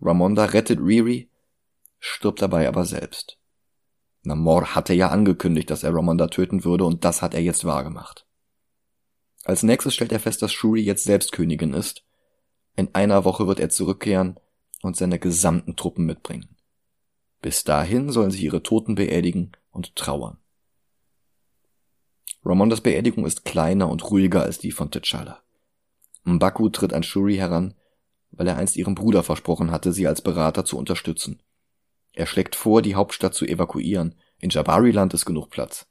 Ramonda 0.00 0.44
rettet 0.44 0.78
Riri, 0.78 1.30
stirbt 1.98 2.42
dabei 2.42 2.68
aber 2.68 2.84
selbst. 2.84 3.38
Namor 4.22 4.74
hatte 4.74 4.94
ja 4.94 5.08
angekündigt, 5.08 5.70
dass 5.70 5.82
er 5.82 5.94
Ramonda 5.94 6.28
töten 6.28 6.64
würde 6.64 6.84
und 6.84 7.04
das 7.04 7.22
hat 7.22 7.34
er 7.34 7.42
jetzt 7.42 7.64
wahrgemacht. 7.64 8.26
Als 9.44 9.62
nächstes 9.62 9.94
stellt 9.94 10.12
er 10.12 10.20
fest, 10.20 10.42
dass 10.42 10.52
Shuri 10.52 10.80
jetzt 10.80 11.04
selbst 11.04 11.32
Königin 11.32 11.72
ist. 11.72 12.04
In 12.74 12.94
einer 12.94 13.24
Woche 13.24 13.46
wird 13.46 13.60
er 13.60 13.70
zurückkehren 13.70 14.38
und 14.82 14.96
seine 14.96 15.18
gesamten 15.18 15.76
Truppen 15.76 16.04
mitbringen. 16.04 16.55
Bis 17.46 17.62
dahin 17.62 18.10
sollen 18.10 18.32
sich 18.32 18.42
ihre 18.42 18.64
Toten 18.64 18.96
beerdigen 18.96 19.52
und 19.70 19.94
trauern. 19.94 20.38
Ramondas 22.44 22.80
Beerdigung 22.80 23.24
ist 23.24 23.44
kleiner 23.44 23.88
und 23.88 24.10
ruhiger 24.10 24.42
als 24.42 24.58
die 24.58 24.72
von 24.72 24.90
T'Challa. 24.90 25.36
Mbaku 26.24 26.70
tritt 26.70 26.92
an 26.92 27.04
Shuri 27.04 27.36
heran, 27.36 27.74
weil 28.32 28.48
er 28.48 28.56
einst 28.56 28.74
ihrem 28.74 28.96
Bruder 28.96 29.22
versprochen 29.22 29.70
hatte, 29.70 29.92
sie 29.92 30.08
als 30.08 30.22
Berater 30.22 30.64
zu 30.64 30.76
unterstützen. 30.76 31.40
Er 32.14 32.26
schlägt 32.26 32.56
vor, 32.56 32.82
die 32.82 32.96
Hauptstadt 32.96 33.34
zu 33.34 33.46
evakuieren. 33.46 34.16
In 34.40 34.50
Jabariland 34.50 35.14
ist 35.14 35.24
genug 35.24 35.48
Platz. 35.48 35.86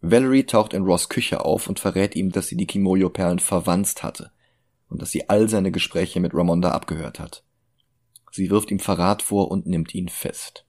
Valerie 0.00 0.42
taucht 0.42 0.74
in 0.74 0.82
Ross 0.82 1.08
Küche 1.08 1.44
auf 1.44 1.68
und 1.68 1.78
verrät 1.78 2.16
ihm, 2.16 2.32
dass 2.32 2.48
sie 2.48 2.56
die 2.56 2.66
Kimoyo-Perlen 2.66 3.38
verwanzt 3.38 4.02
hatte 4.02 4.32
und 4.88 5.00
dass 5.00 5.12
sie 5.12 5.28
all 5.28 5.48
seine 5.48 5.70
Gespräche 5.70 6.18
mit 6.18 6.34
Ramonda 6.34 6.72
abgehört 6.72 7.20
hat. 7.20 7.43
Sie 8.36 8.50
wirft 8.50 8.72
ihm 8.72 8.80
Verrat 8.80 9.22
vor 9.22 9.52
und 9.52 9.64
nimmt 9.64 9.94
ihn 9.94 10.08
fest. 10.08 10.66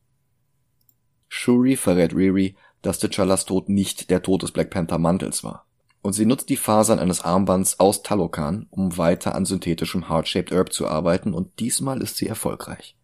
Shuri 1.28 1.76
verrät 1.76 2.14
Riri, 2.14 2.56
dass 2.84 3.02
T'Challas 3.02 3.48
Tod 3.48 3.70
nicht 3.70 4.12
der 4.12 4.22
Tod 4.22 4.44
des 4.44 4.52
Black 4.52 4.70
Panther 4.70 5.00
Mantels 5.00 5.44
war. 5.44 5.66
Und 6.04 6.14
sie 6.14 6.28
nutzt 6.28 6.50
die 6.50 6.58
Fasern 6.58 7.00
eines 7.00 7.22
Armbands 7.22 7.80
aus 7.80 8.04
Talokan, 8.04 8.68
um 8.70 9.00
weiter 9.00 9.34
an 9.34 9.46
synthetischem 9.46 10.10
Heart-Shaped 10.10 10.52
Herb 10.52 10.72
zu 10.72 10.88
arbeiten 10.88 11.34
und 11.34 11.60
diesmal 11.60 12.04
ist 12.04 12.18
sie 12.18 12.28
erfolgreich. 12.28 12.96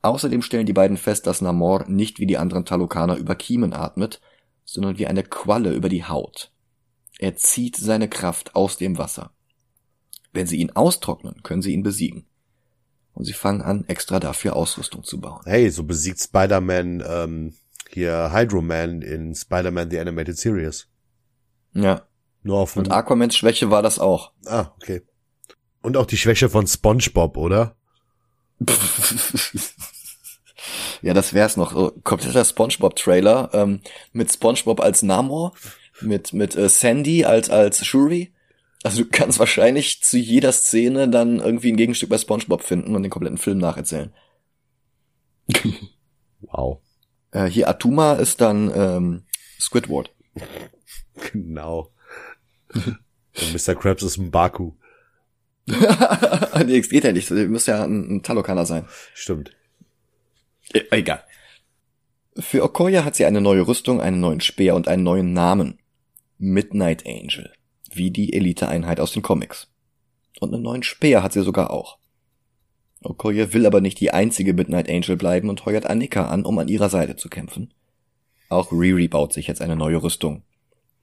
Außerdem 0.00 0.40
stellen 0.40 0.64
die 0.64 0.72
beiden 0.72 0.96
fest, 0.96 1.26
dass 1.26 1.42
Namor 1.42 1.84
nicht 1.88 2.20
wie 2.20 2.26
die 2.26 2.38
anderen 2.38 2.64
Talokaner 2.64 3.18
über 3.18 3.34
Kiemen 3.34 3.74
atmet, 3.74 4.22
sondern 4.64 4.96
wie 4.96 5.06
eine 5.06 5.24
Qualle 5.24 5.74
über 5.74 5.90
die 5.90 6.06
Haut. 6.06 6.52
Er 7.18 7.36
zieht 7.36 7.76
seine 7.76 8.08
Kraft 8.08 8.56
aus 8.56 8.78
dem 8.78 8.96
Wasser. 8.96 9.32
Wenn 10.32 10.46
sie 10.46 10.56
ihn 10.56 10.70
austrocknen, 10.70 11.42
können 11.42 11.60
sie 11.60 11.74
ihn 11.74 11.82
besiegen. 11.82 12.27
Und 13.18 13.24
sie 13.24 13.32
fangen 13.32 13.62
an, 13.62 13.84
extra 13.88 14.20
dafür 14.20 14.54
Ausrüstung 14.54 15.02
zu 15.02 15.20
bauen. 15.20 15.40
Hey, 15.44 15.70
so 15.70 15.82
besiegt 15.82 16.20
Spider-Man 16.20 17.02
ähm, 17.04 17.56
hier 17.90 18.30
Hydro 18.32 18.62
Man 18.62 19.02
in 19.02 19.34
Spider-Man 19.34 19.90
The 19.90 19.98
Animated 19.98 20.38
Series. 20.38 20.86
Ja. 21.74 22.02
Nur 22.44 22.58
auf 22.58 22.76
Und 22.76 22.92
Aquamans 22.92 23.36
Schwäche 23.36 23.72
war 23.72 23.82
das 23.82 23.98
auch. 23.98 24.30
Ah, 24.46 24.66
okay. 24.76 25.02
Und 25.82 25.96
auch 25.96 26.06
die 26.06 26.16
Schwäche 26.16 26.48
von 26.48 26.68
SpongeBob, 26.68 27.36
oder? 27.36 27.74
ja, 31.02 31.12
das 31.12 31.34
wär's 31.34 31.56
noch. 31.56 31.72
So, 31.72 31.90
kompletter 32.04 32.44
SpongeBob-Trailer 32.44 33.50
ähm, 33.52 33.80
mit 34.12 34.32
SpongeBob 34.32 34.78
als 34.78 35.02
Namor, 35.02 35.54
mit 36.00 36.32
mit 36.32 36.54
äh, 36.54 36.68
Sandy 36.68 37.24
als 37.24 37.50
als 37.50 37.84
Shuri. 37.84 38.32
Also 38.82 39.02
du 39.02 39.08
kannst 39.10 39.38
wahrscheinlich 39.38 40.02
zu 40.02 40.18
jeder 40.18 40.52
Szene 40.52 41.08
dann 41.08 41.40
irgendwie 41.40 41.72
ein 41.72 41.76
Gegenstück 41.76 42.10
bei 42.10 42.18
SpongeBob 42.18 42.62
finden 42.62 42.94
und 42.94 43.02
den 43.02 43.10
kompletten 43.10 43.38
Film 43.38 43.58
nacherzählen. 43.58 44.12
wow. 46.40 46.80
Äh, 47.32 47.46
hier 47.46 47.68
Atuma 47.68 48.14
ist 48.14 48.40
dann 48.40 48.72
ähm, 48.74 49.22
Squidward. 49.60 50.10
Genau. 51.32 51.90
Und 52.72 53.52
Mr. 53.52 53.74
Krabs 53.74 54.04
ist 54.04 54.18
ein 54.18 54.30
Baku. 54.30 54.74
nee, 56.64 56.80
geht 56.80 57.02
ja 57.02 57.12
nicht. 57.12 57.28
Du 57.28 57.48
musst 57.48 57.66
ja 57.66 57.82
ein, 57.82 58.16
ein 58.16 58.22
Talokaner 58.22 58.64
sein. 58.64 58.86
Stimmt. 59.14 59.50
E 60.72 60.82
egal. 60.92 61.24
Für 62.36 62.62
Okoya 62.62 63.04
hat 63.04 63.16
sie 63.16 63.24
eine 63.24 63.40
neue 63.40 63.66
Rüstung, 63.66 64.00
einen 64.00 64.20
neuen 64.20 64.40
Speer 64.40 64.76
und 64.76 64.86
einen 64.86 65.02
neuen 65.02 65.32
Namen. 65.32 65.80
Midnight 66.38 67.04
Angel. 67.04 67.52
Wie 67.98 68.12
die 68.12 68.32
Eliteeinheit 68.32 69.00
aus 69.00 69.10
den 69.10 69.22
Comics. 69.22 69.66
Und 70.38 70.54
einen 70.54 70.62
neuen 70.62 70.84
Speer 70.84 71.24
hat 71.24 71.32
sie 71.32 71.42
sogar 71.42 71.72
auch. 71.72 71.98
Okoye 73.02 73.52
will 73.52 73.66
aber 73.66 73.80
nicht 73.80 73.98
die 73.98 74.12
einzige 74.12 74.54
Midnight 74.54 74.88
Angel 74.88 75.16
bleiben 75.16 75.48
und 75.48 75.66
heuert 75.66 75.86
Annika 75.86 76.28
an, 76.28 76.44
um 76.44 76.60
an 76.60 76.68
ihrer 76.68 76.90
Seite 76.90 77.16
zu 77.16 77.28
kämpfen. 77.28 77.74
Auch 78.48 78.70
Riri 78.70 79.08
baut 79.08 79.32
sich 79.32 79.48
jetzt 79.48 79.60
eine 79.60 79.74
neue 79.74 80.00
Rüstung. 80.00 80.44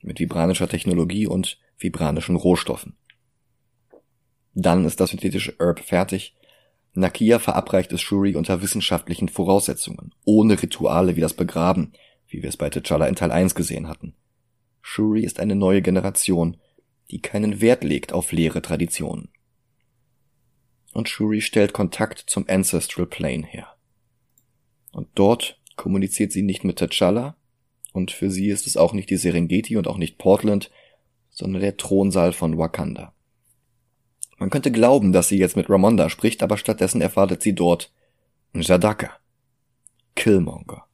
Mit 0.01 0.21
vibranischer 0.21 0.69
Technologie 0.69 1.27
und 1.27 1.59
vibranischen 1.77 2.37
Rohstoffen. 2.37 2.95
Dann 4.53 4.85
ist 4.85 5.01
das 5.01 5.09
synthetische 5.09 5.55
Herb 5.59 5.81
fertig. 5.81 6.33
Nakia 6.93 7.39
verabreicht 7.39 7.91
es 7.91 7.99
Shuri 7.99 8.37
unter 8.37 8.61
wissenschaftlichen 8.61 9.27
Voraussetzungen, 9.27 10.15
ohne 10.23 10.61
Rituale 10.61 11.17
wie 11.17 11.21
das 11.21 11.33
Begraben, 11.33 11.91
wie 12.29 12.41
wir 12.41 12.47
es 12.47 12.55
bei 12.55 12.69
T'Challa 12.69 13.07
in 13.07 13.15
Teil 13.15 13.33
1 13.33 13.53
gesehen 13.53 13.89
hatten. 13.89 14.15
Shuri 14.81 15.25
ist 15.25 15.41
eine 15.41 15.55
neue 15.55 15.81
Generation, 15.81 16.55
die 17.11 17.21
keinen 17.21 17.61
Wert 17.61 17.83
legt 17.83 18.13
auf 18.13 18.31
leere 18.31 18.61
Traditionen. 18.61 19.29
Und 20.93 21.09
Shuri 21.09 21.41
stellt 21.41 21.73
Kontakt 21.73 22.19
zum 22.27 22.45
Ancestral 22.47 23.05
Plane 23.05 23.45
her. 23.45 23.75
Und 24.91 25.09
dort 25.15 25.59
kommuniziert 25.75 26.31
sie 26.31 26.41
nicht 26.41 26.63
mit 26.63 26.81
T'Challa, 26.81 27.35
und 27.91 28.11
für 28.11 28.29
sie 28.29 28.49
ist 28.49 28.67
es 28.67 28.75
auch 28.75 28.91
nicht 28.91 29.09
die 29.09 29.15
Serengeti 29.15 29.77
und 29.77 29.87
auch 29.87 29.97
nicht 29.97 30.17
Portland, 30.17 30.69
sondern 31.29 31.61
der 31.61 31.77
Thronsaal 31.77 32.33
von 32.33 32.57
Wakanda. 32.57 33.13
Man 34.37 34.49
könnte 34.49 34.71
glauben, 34.71 35.13
dass 35.13 35.29
sie 35.29 35.37
jetzt 35.37 35.55
mit 35.55 35.69
Ramonda 35.69 36.09
spricht, 36.09 36.43
aber 36.43 36.57
stattdessen 36.57 36.99
erwartet 36.99 37.41
sie 37.41 37.55
dort 37.55 37.93
Jadaka, 38.53 39.11
Killmonger, 40.15 40.87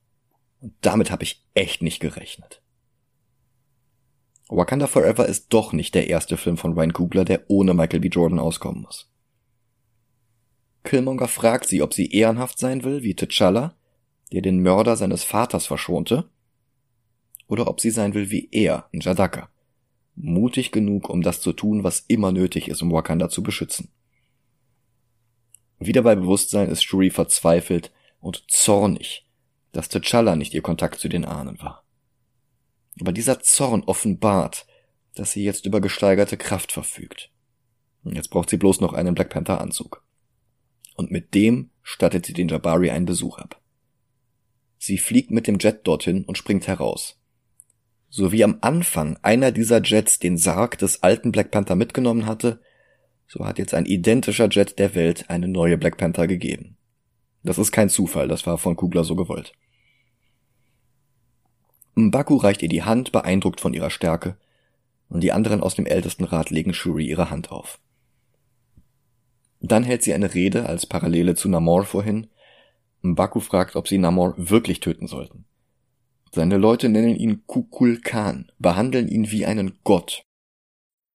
Und 0.62 0.74
damit 0.82 1.10
habe 1.10 1.24
ich 1.24 1.44
echt 1.56 1.82
nicht 1.82 2.00
gerechnet. 2.00 2.61
Wakanda 4.54 4.88
Forever 4.88 5.28
ist 5.28 5.48
doch 5.54 5.72
nicht 5.72 5.96
der 5.96 6.10
erste 6.10 6.36
Film 6.36 6.58
von 6.58 6.74
Ryan 6.74 6.92
Coogler, 6.92 7.24
der 7.24 7.50
ohne 7.50 7.74
Michael 7.74 8.02
B. 8.02 8.10
Jordan 8.10 8.38
auskommen 8.38 8.82
muss. 8.82 9.10
Killmonger 10.84 11.30
fragt 11.30 11.70
sie, 11.70 11.82
ob 11.82 11.94
sie 11.94 12.12
ehrenhaft 12.12 12.60
sein 12.60 12.84
will, 12.84 13.02
wie 13.02 13.14
T'Challa, 13.14 13.72
der 14.34 14.42
den 14.42 14.62
Mörder 14.62 14.98
seines 14.98 15.24
Vaters 15.24 15.68
verschonte, 15.68 16.30
oder 17.48 17.68
ob 17.68 17.80
sie 17.80 17.92
sein 17.92 18.14
will 18.14 18.30
wie 18.30 18.50
er, 18.52 18.90
Njadaka, 18.92 19.50
mutig 20.16 20.74
genug, 20.74 21.10
um 21.10 21.22
das 21.22 21.40
zu 21.40 21.54
tun, 21.54 21.86
was 21.86 22.02
immer 22.08 22.34
nötig 22.34 22.68
ist, 22.68 22.82
um 22.82 22.92
Wakanda 22.92 23.30
zu 23.30 23.44
beschützen. 23.44 23.90
Wieder 25.80 26.02
bei 26.02 26.16
Bewusstsein 26.16 26.68
ist 26.68 26.84
Shuri 26.84 27.10
verzweifelt 27.10 27.92
und 28.20 28.44
zornig, 28.50 29.26
dass 29.72 29.90
T'Challa 29.90 30.36
nicht 30.36 30.54
ihr 30.54 30.62
Kontakt 30.62 31.00
zu 31.00 31.08
den 31.08 31.24
Ahnen 31.24 31.62
war. 31.62 31.81
Aber 33.00 33.12
dieser 33.12 33.40
Zorn 33.40 33.84
offenbart, 33.84 34.66
dass 35.16 35.32
sie 35.32 35.44
jetzt 35.44 35.66
über 35.66 35.82
gesteigerte 35.82 36.38
Kraft 36.38 36.72
verfügt. 36.72 37.32
Jetzt 38.04 38.30
braucht 38.30 38.50
sie 38.50 38.58
bloß 38.58 38.82
noch 38.82 38.94
einen 38.94 39.14
Black 39.14 39.30
Panther 39.30 39.62
Anzug. 39.62 40.04
Und 40.96 41.12
mit 41.12 41.34
dem 41.34 41.70
stattet 41.84 42.26
sie 42.26 42.34
den 42.34 42.48
Jabari 42.48 42.90
einen 42.90 43.06
Besuch 43.06 43.38
ab. 43.38 43.62
Sie 44.78 44.98
fliegt 44.98 45.32
mit 45.32 45.48
dem 45.48 45.60
Jet 45.60 45.88
dorthin 45.88 46.24
und 46.26 46.38
springt 46.38 46.68
heraus. 46.68 47.20
So 48.10 48.32
wie 48.32 48.44
am 48.44 48.58
Anfang 48.62 49.18
einer 49.22 49.52
dieser 49.52 49.82
Jets 49.82 50.20
den 50.20 50.38
Sarg 50.38 50.78
des 50.80 51.04
alten 51.04 51.32
Black 51.32 51.52
Panther 51.52 51.76
mitgenommen 51.76 52.26
hatte, 52.26 52.62
so 53.28 53.46
hat 53.46 53.60
jetzt 53.60 53.74
ein 53.74 53.86
identischer 53.86 54.50
Jet 54.50 54.80
der 54.80 54.96
Welt 54.96 55.30
eine 55.30 55.48
neue 55.48 55.78
Black 55.78 55.98
Panther 55.98 56.28
gegeben. 56.28 56.78
Das 57.44 57.58
ist 57.58 57.72
kein 57.72 57.90
Zufall, 57.90 58.28
das 58.28 58.46
war 58.46 58.58
von 58.58 58.76
Kugler 58.76 59.04
so 59.04 59.16
gewollt. 59.16 59.54
Mbaku 61.96 62.38
reicht 62.38 62.62
ihr 62.62 62.70
die 62.70 62.84
Hand, 62.84 63.12
beeindruckt 63.12 63.62
von 63.62 63.74
ihrer 63.74 63.90
Stärke, 63.90 64.38
und 65.10 65.22
die 65.22 65.32
anderen 65.32 65.62
aus 65.62 65.76
dem 65.76 65.86
Ältestenrat 65.86 66.50
legen 66.50 66.74
Shuri 66.74 67.06
ihre 67.06 67.30
Hand 67.30 67.52
auf. 67.52 67.80
Dann 69.60 69.84
hält 69.84 70.04
sie 70.04 70.14
eine 70.14 70.34
Rede 70.34 70.66
als 70.66 70.86
Parallele 70.86 71.36
zu 71.36 71.50
Namor 71.50 71.84
vorhin. 71.84 72.28
Mbaku 73.02 73.40
fragt, 73.40 73.76
ob 73.76 73.88
sie 73.88 73.98
Namor 73.98 74.34
wirklich 74.38 74.80
töten 74.80 75.08
sollten. 75.08 75.46
Seine 76.34 76.58
Leute 76.58 76.88
nennen 76.88 77.16
ihn 77.16 77.46
Kukul 77.46 78.00
Khan, 78.00 78.52
behandeln 78.58 79.08
ihn 79.08 79.30
wie 79.32 79.46
einen 79.46 79.80
Gott. 79.84 80.24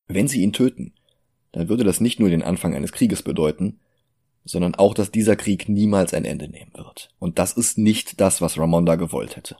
Wenn 0.08 0.28
sie 0.28 0.42
ihn 0.42 0.52
töten, 0.52 0.92
dann 1.52 1.68
würde 1.68 1.84
das 1.84 2.00
nicht 2.00 2.20
nur 2.20 2.28
den 2.28 2.42
Anfang 2.42 2.74
eines 2.74 2.92
Krieges 2.92 3.22
bedeuten, 3.22 3.80
sondern 4.44 4.74
auch, 4.74 4.94
dass 4.94 5.10
dieser 5.10 5.34
Krieg 5.34 5.68
niemals 5.68 6.14
ein 6.14 6.24
Ende 6.24 6.48
nehmen 6.48 6.72
wird. 6.74 7.08
Und 7.18 7.38
das 7.38 7.54
ist 7.54 7.78
nicht 7.78 8.20
das, 8.20 8.40
was 8.40 8.58
Ramonda 8.58 8.96
gewollt 8.96 9.36
hätte. 9.36 9.56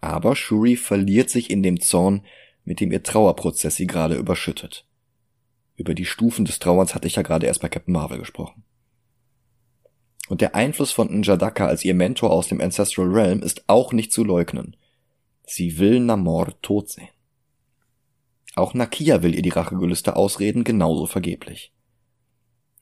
Aber 0.00 0.36
Shuri 0.36 0.76
verliert 0.76 1.30
sich 1.30 1.50
in 1.50 1.62
dem 1.62 1.80
Zorn, 1.80 2.24
mit 2.64 2.80
dem 2.80 2.92
ihr 2.92 3.02
Trauerprozess 3.02 3.76
sie 3.76 3.86
gerade 3.86 4.14
überschüttet. 4.16 4.86
Über 5.76 5.94
die 5.94 6.04
Stufen 6.04 6.44
des 6.44 6.58
Trauerns 6.58 6.94
hatte 6.94 7.06
ich 7.06 7.16
ja 7.16 7.22
gerade 7.22 7.46
erst 7.46 7.60
bei 7.60 7.68
Captain 7.68 7.92
Marvel 7.92 8.18
gesprochen. 8.18 8.64
Und 10.28 10.40
der 10.40 10.54
Einfluss 10.54 10.92
von 10.92 11.08
Njadaka 11.08 11.66
als 11.66 11.84
ihr 11.84 11.94
Mentor 11.94 12.30
aus 12.30 12.48
dem 12.48 12.60
Ancestral 12.60 13.06
Realm 13.08 13.42
ist 13.42 13.64
auch 13.66 13.92
nicht 13.92 14.12
zu 14.12 14.24
leugnen. 14.24 14.76
Sie 15.46 15.78
will 15.78 16.00
Namor 16.00 16.60
tot 16.60 16.90
sehen. 16.90 17.08
Auch 18.54 18.74
Nakia 18.74 19.22
will 19.22 19.34
ihr 19.34 19.42
die 19.42 19.48
Rachegelüste 19.48 20.16
ausreden, 20.16 20.64
genauso 20.64 21.06
vergeblich. 21.06 21.72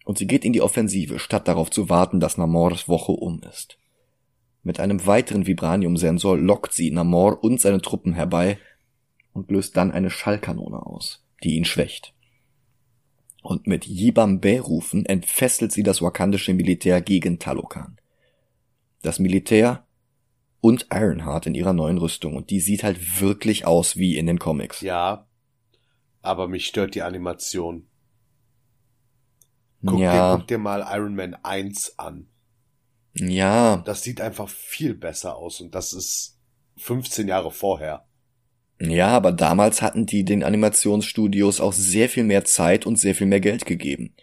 Und 0.04 0.18
sie 0.18 0.26
geht 0.26 0.44
in 0.44 0.52
die 0.52 0.62
Offensive, 0.62 1.18
statt 1.18 1.46
darauf 1.46 1.70
zu 1.70 1.88
warten, 1.88 2.18
dass 2.18 2.38
Namors 2.38 2.88
Woche 2.88 3.12
um 3.12 3.40
ist. 3.42 3.78
Mit 4.66 4.80
einem 4.80 5.06
weiteren 5.06 5.46
Vibranium-Sensor 5.46 6.36
lockt 6.36 6.72
sie 6.72 6.90
Namor 6.90 7.44
und 7.44 7.60
seine 7.60 7.80
Truppen 7.80 8.14
herbei 8.14 8.58
und 9.32 9.48
löst 9.48 9.76
dann 9.76 9.92
eine 9.92 10.10
Schallkanone 10.10 10.84
aus, 10.84 11.24
die 11.44 11.54
ihn 11.54 11.64
schwächt. 11.64 12.14
Und 13.42 13.68
mit 13.68 13.86
Yibambe-Rufen 13.86 15.06
entfesselt 15.06 15.70
sie 15.70 15.84
das 15.84 16.02
wakandische 16.02 16.52
Militär 16.52 17.00
gegen 17.00 17.38
Talokan. 17.38 18.00
Das 19.02 19.20
Militär 19.20 19.86
und 20.60 20.88
Ironheart 20.92 21.46
in 21.46 21.54
ihrer 21.54 21.72
neuen 21.72 21.98
Rüstung 21.98 22.34
und 22.34 22.50
die 22.50 22.58
sieht 22.58 22.82
halt 22.82 23.20
wirklich 23.20 23.68
aus 23.68 23.96
wie 23.96 24.16
in 24.16 24.26
den 24.26 24.40
Comics. 24.40 24.80
Ja, 24.80 25.28
aber 26.22 26.48
mich 26.48 26.66
stört 26.66 26.96
die 26.96 27.02
Animation. 27.02 27.86
Guck, 29.86 30.00
ja. 30.00 30.32
dir, 30.32 30.38
guck 30.38 30.48
dir 30.48 30.58
mal 30.58 30.84
Iron 30.90 31.14
Man 31.14 31.34
1 31.34 32.00
an. 32.00 32.26
Ja. 33.18 33.78
Das 33.78 34.02
sieht 34.02 34.20
einfach 34.20 34.48
viel 34.48 34.94
besser 34.94 35.36
aus 35.36 35.60
und 35.60 35.74
das 35.74 35.92
ist 35.92 36.38
15 36.78 37.28
Jahre 37.28 37.50
vorher. 37.50 38.04
Ja, 38.80 39.08
aber 39.08 39.32
damals 39.32 39.80
hatten 39.80 40.04
die 40.04 40.24
den 40.24 40.44
Animationsstudios 40.44 41.60
auch 41.60 41.72
sehr 41.72 42.08
viel 42.08 42.24
mehr 42.24 42.44
Zeit 42.44 42.84
und 42.84 42.96
sehr 42.98 43.14
viel 43.14 43.26
mehr 43.26 43.40
Geld 43.40 43.64
gegeben. 43.64 44.14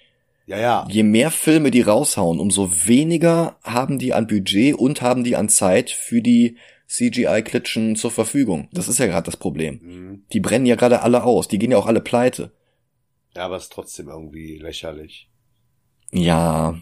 Ja, 0.45 0.59
ja. 0.59 0.87
Je 0.89 1.03
mehr 1.03 1.31
Filme 1.31 1.71
die 1.71 1.81
raushauen, 1.81 2.39
umso 2.39 2.69
weniger 2.85 3.57
haben 3.63 3.97
die 3.97 4.13
an 4.13 4.27
Budget 4.27 4.75
und 4.75 5.01
haben 5.01 5.23
die 5.23 5.35
an 5.35 5.49
Zeit 5.49 5.89
für 5.89 6.21
die 6.21 6.57
CGI-Klitschen 6.87 7.95
zur 7.95 8.11
Verfügung. 8.11 8.67
Das 8.71 8.87
ist 8.87 8.99
ja 8.99 9.07
gerade 9.07 9.25
das 9.25 9.37
Problem. 9.37 9.79
Mhm. 9.81 10.23
Die 10.31 10.39
brennen 10.39 10.65
ja 10.65 10.75
gerade 10.75 11.01
alle 11.01 11.23
aus, 11.23 11.47
die 11.47 11.57
gehen 11.57 11.71
ja 11.71 11.77
auch 11.77 11.87
alle 11.87 12.01
pleite. 12.01 12.51
Ja, 13.35 13.45
aber 13.45 13.57
ist 13.57 13.71
trotzdem 13.71 14.09
irgendwie 14.09 14.59
lächerlich. 14.59 15.29
Ja, 16.11 16.77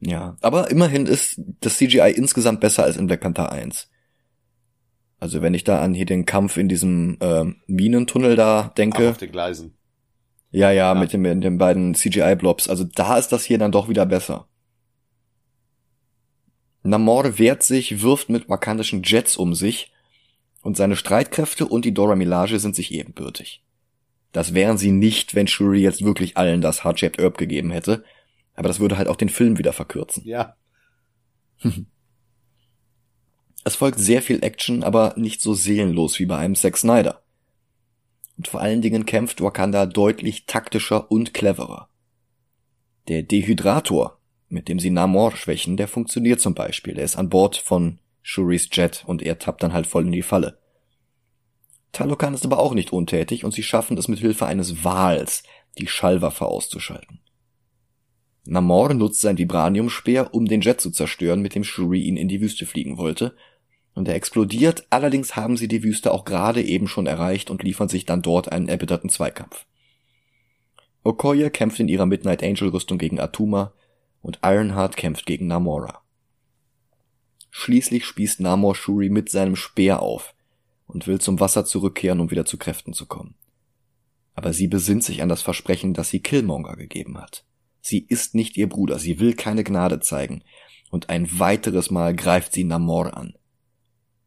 ja. 0.00 0.36
Aber 0.40 0.70
immerhin 0.70 1.06
ist 1.06 1.40
das 1.60 1.76
CGI 1.76 2.12
insgesamt 2.14 2.60
besser 2.60 2.84
als 2.84 2.96
in 2.96 3.06
Black 3.06 3.20
Panther 3.20 3.50
1. 3.50 3.88
Also 5.20 5.42
wenn 5.42 5.54
ich 5.54 5.64
da 5.64 5.80
an 5.80 5.94
hier 5.94 6.06
den 6.06 6.26
Kampf 6.26 6.56
in 6.56 6.68
diesem 6.68 7.18
äh, 7.20 7.44
Minentunnel 7.66 8.36
da 8.36 8.72
denke. 8.76 9.06
Ach, 9.06 9.10
auf 9.10 9.18
den 9.18 9.32
Gleisen. 9.32 9.74
Ja, 10.50 10.70
ja, 10.70 10.94
mit, 10.94 11.12
dem, 11.12 11.22
mit 11.22 11.44
den 11.44 11.58
beiden 11.58 11.94
CGI-Blobs. 11.94 12.68
Also 12.68 12.84
da 12.84 13.18
ist 13.18 13.28
das 13.28 13.44
hier 13.44 13.58
dann 13.58 13.72
doch 13.72 13.88
wieder 13.88 14.06
besser. 14.06 14.48
Namor 16.82 17.38
wehrt 17.38 17.62
sich, 17.62 18.02
wirft 18.02 18.30
mit 18.30 18.48
wakandischen 18.48 19.02
Jets 19.02 19.36
um 19.36 19.54
sich 19.54 19.92
und 20.62 20.76
seine 20.76 20.96
Streitkräfte 20.96 21.66
und 21.66 21.84
die 21.84 21.92
Dora 21.92 22.14
Milaje 22.14 22.58
sind 22.58 22.76
sich 22.76 22.92
ebenbürtig. 22.92 23.62
Das 24.32 24.54
wären 24.54 24.78
sie 24.78 24.92
nicht, 24.92 25.34
wenn 25.34 25.48
Shuri 25.48 25.80
jetzt 25.80 26.04
wirklich 26.04 26.36
allen 26.36 26.60
das 26.60 26.84
Heart-Shaped 26.84 27.20
Herb 27.20 27.36
gegeben 27.36 27.70
hätte, 27.70 28.04
aber 28.58 28.66
das 28.66 28.80
würde 28.80 28.98
halt 28.98 29.06
auch 29.06 29.16
den 29.16 29.28
Film 29.28 29.56
wieder 29.56 29.72
verkürzen. 29.72 30.24
Ja. 30.26 30.56
Es 33.64 33.74
folgt 33.74 33.98
sehr 33.98 34.22
viel 34.22 34.42
Action, 34.42 34.82
aber 34.82 35.12
nicht 35.18 35.42
so 35.42 35.52
seelenlos 35.52 36.18
wie 36.18 36.24
bei 36.24 36.38
einem 36.38 36.54
Zack 36.54 36.78
Snyder. 36.78 37.22
Und 38.38 38.48
vor 38.48 38.62
allen 38.62 38.80
Dingen 38.80 39.04
kämpft 39.04 39.42
Wakanda 39.42 39.84
deutlich 39.84 40.46
taktischer 40.46 41.10
und 41.10 41.34
cleverer. 41.34 41.90
Der 43.08 43.24
Dehydrator, 43.24 44.18
mit 44.48 44.68
dem 44.68 44.80
sie 44.80 44.88
Namor 44.88 45.36
schwächen, 45.36 45.76
der 45.76 45.86
funktioniert 45.86 46.40
zum 46.40 46.54
Beispiel. 46.54 46.94
Der 46.94 47.04
ist 47.04 47.16
an 47.16 47.28
Bord 47.28 47.56
von 47.56 47.98
Shuris 48.22 48.70
Jet 48.72 49.04
und 49.06 49.22
er 49.22 49.38
tappt 49.38 49.62
dann 49.62 49.74
halt 49.74 49.86
voll 49.86 50.06
in 50.06 50.12
die 50.12 50.22
Falle. 50.22 50.58
Talokan 51.92 52.32
ist 52.32 52.46
aber 52.46 52.60
auch 52.60 52.72
nicht 52.72 52.92
untätig 52.92 53.44
und 53.44 53.52
sie 53.52 53.64
schaffen 53.64 53.98
es 53.98 54.08
mit 54.08 54.20
Hilfe 54.20 54.46
eines 54.46 54.82
Wals, 54.82 55.42
die 55.76 55.88
Schallwaffe 55.88 56.46
auszuschalten. 56.46 57.20
Namor 58.50 58.94
nutzt 58.94 59.20
sein 59.20 59.36
Vibraniumspeer, 59.36 60.32
um 60.32 60.46
den 60.46 60.62
Jet 60.62 60.80
zu 60.80 60.90
zerstören, 60.90 61.42
mit 61.42 61.54
dem 61.54 61.64
Shuri 61.64 62.00
ihn 62.00 62.16
in 62.16 62.28
die 62.28 62.40
Wüste 62.40 62.64
fliegen 62.64 62.96
wollte. 62.96 63.36
Und 63.92 64.08
er 64.08 64.14
explodiert, 64.14 64.86
allerdings 64.88 65.36
haben 65.36 65.58
sie 65.58 65.68
die 65.68 65.82
Wüste 65.82 66.12
auch 66.12 66.24
gerade 66.24 66.62
eben 66.62 66.88
schon 66.88 67.06
erreicht 67.06 67.50
und 67.50 67.62
liefern 67.62 67.90
sich 67.90 68.06
dann 68.06 68.22
dort 68.22 68.50
einen 68.50 68.68
erbitterten 68.68 69.10
Zweikampf. 69.10 69.66
Okoye 71.04 71.50
kämpft 71.50 71.78
in 71.78 71.88
ihrer 71.88 72.06
Midnight 72.06 72.42
Angel 72.42 72.70
Rüstung 72.70 72.96
gegen 72.96 73.20
Atuma 73.20 73.74
und 74.22 74.38
Ironheart 74.42 74.96
kämpft 74.96 75.26
gegen 75.26 75.46
Namora. 75.46 76.00
Schließlich 77.50 78.06
spießt 78.06 78.40
Namor 78.40 78.74
Shuri 78.74 79.10
mit 79.10 79.28
seinem 79.28 79.56
Speer 79.56 80.00
auf 80.00 80.34
und 80.86 81.06
will 81.06 81.20
zum 81.20 81.38
Wasser 81.38 81.66
zurückkehren, 81.66 82.20
um 82.20 82.30
wieder 82.30 82.46
zu 82.46 82.56
Kräften 82.56 82.94
zu 82.94 83.04
kommen. 83.04 83.34
Aber 84.34 84.54
sie 84.54 84.68
besinnt 84.68 85.04
sich 85.04 85.20
an 85.20 85.28
das 85.28 85.42
Versprechen, 85.42 85.92
das 85.92 86.08
sie 86.08 86.20
Killmonger 86.20 86.76
gegeben 86.76 87.18
hat. 87.18 87.44
Sie 87.80 88.04
ist 88.08 88.34
nicht 88.34 88.56
ihr 88.56 88.68
Bruder, 88.68 88.98
sie 88.98 89.20
will 89.20 89.34
keine 89.34 89.64
Gnade 89.64 90.00
zeigen, 90.00 90.42
und 90.90 91.10
ein 91.10 91.38
weiteres 91.38 91.90
Mal 91.90 92.14
greift 92.14 92.52
sie 92.52 92.64
Namor 92.64 93.16
an. 93.16 93.34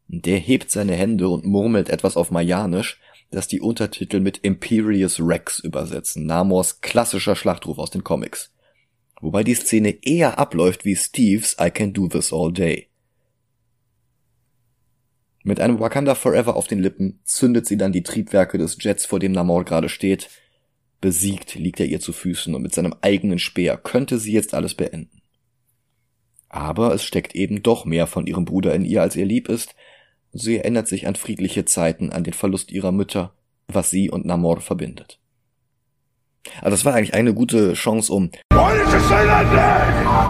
Der 0.08 0.38
hebt 0.38 0.70
seine 0.70 0.94
Hände 0.94 1.28
und 1.28 1.44
murmelt 1.44 1.88
etwas 1.88 2.16
auf 2.16 2.30
Mayanisch, 2.30 3.00
das 3.30 3.48
die 3.48 3.60
Untertitel 3.60 4.20
mit 4.20 4.38
Imperious 4.38 5.18
Rex 5.20 5.58
übersetzen, 5.58 6.26
Namors 6.26 6.80
klassischer 6.82 7.34
Schlachtruf 7.34 7.78
aus 7.78 7.90
den 7.90 8.04
Comics. 8.04 8.54
Wobei 9.20 9.42
die 9.42 9.54
Szene 9.54 9.96
eher 10.02 10.38
abläuft 10.38 10.84
wie 10.84 10.96
Steves 10.96 11.56
I 11.60 11.70
Can 11.70 11.92
Do 11.92 12.08
This 12.08 12.32
All 12.32 12.52
Day. 12.52 12.88
Mit 15.44 15.60
einem 15.60 15.80
Wakanda 15.80 16.14
Forever 16.14 16.56
auf 16.56 16.68
den 16.68 16.78
Lippen 16.78 17.20
zündet 17.24 17.66
sie 17.66 17.76
dann 17.76 17.92
die 17.92 18.02
Triebwerke 18.02 18.58
des 18.58 18.76
Jets, 18.80 19.06
vor 19.06 19.18
dem 19.18 19.32
Namor 19.32 19.64
gerade 19.64 19.88
steht. 19.88 20.28
Besiegt 21.02 21.56
liegt 21.56 21.80
er 21.80 21.86
ihr 21.86 22.00
zu 22.00 22.14
Füßen 22.14 22.54
und 22.54 22.62
mit 22.62 22.74
seinem 22.74 22.94
eigenen 23.02 23.38
Speer 23.38 23.76
könnte 23.76 24.18
sie 24.18 24.32
jetzt 24.32 24.54
alles 24.54 24.74
beenden. 24.74 25.20
Aber 26.48 26.94
es 26.94 27.04
steckt 27.04 27.34
eben 27.34 27.62
doch 27.62 27.84
mehr 27.84 28.06
von 28.06 28.26
ihrem 28.26 28.46
Bruder 28.46 28.74
in 28.74 28.86
ihr, 28.86 29.02
als 29.02 29.16
ihr 29.16 29.26
lieb 29.26 29.50
ist, 29.50 29.74
Sie 30.32 30.56
erinnert 30.56 30.88
sich 30.88 31.06
an 31.06 31.14
friedliche 31.14 31.66
Zeiten, 31.66 32.10
an 32.10 32.24
den 32.24 32.32
Verlust 32.32 32.72
ihrer 32.72 32.90
Mütter, 32.90 33.34
was 33.68 33.90
sie 33.90 34.10
und 34.10 34.24
Namor 34.24 34.60
verbindet. 34.60 35.20
Also 36.60 36.70
das 36.70 36.84
war 36.86 36.94
eigentlich 36.94 37.14
eine 37.14 37.34
gute 37.34 37.74
Chance, 37.74 38.12
um 38.12 38.30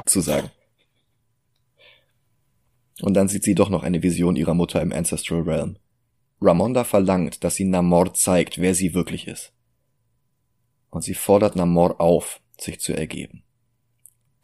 zu 0.06 0.20
sagen. 0.20 0.50
Und 3.00 3.14
dann 3.14 3.28
sieht 3.28 3.44
sie 3.44 3.54
doch 3.54 3.70
noch 3.70 3.84
eine 3.84 4.02
Vision 4.02 4.36
ihrer 4.36 4.54
Mutter 4.54 4.82
im 4.82 4.92
Ancestral 4.92 5.42
Realm. 5.42 5.76
Ramonda 6.40 6.82
verlangt, 6.82 7.44
dass 7.44 7.54
sie 7.54 7.64
Namor 7.64 8.12
zeigt, 8.14 8.60
wer 8.60 8.74
sie 8.74 8.94
wirklich 8.94 9.28
ist. 9.28 9.52
Und 10.92 11.02
sie 11.02 11.14
fordert 11.14 11.56
Namor 11.56 12.00
auf, 12.02 12.40
sich 12.60 12.78
zu 12.78 12.92
ergeben. 12.92 13.42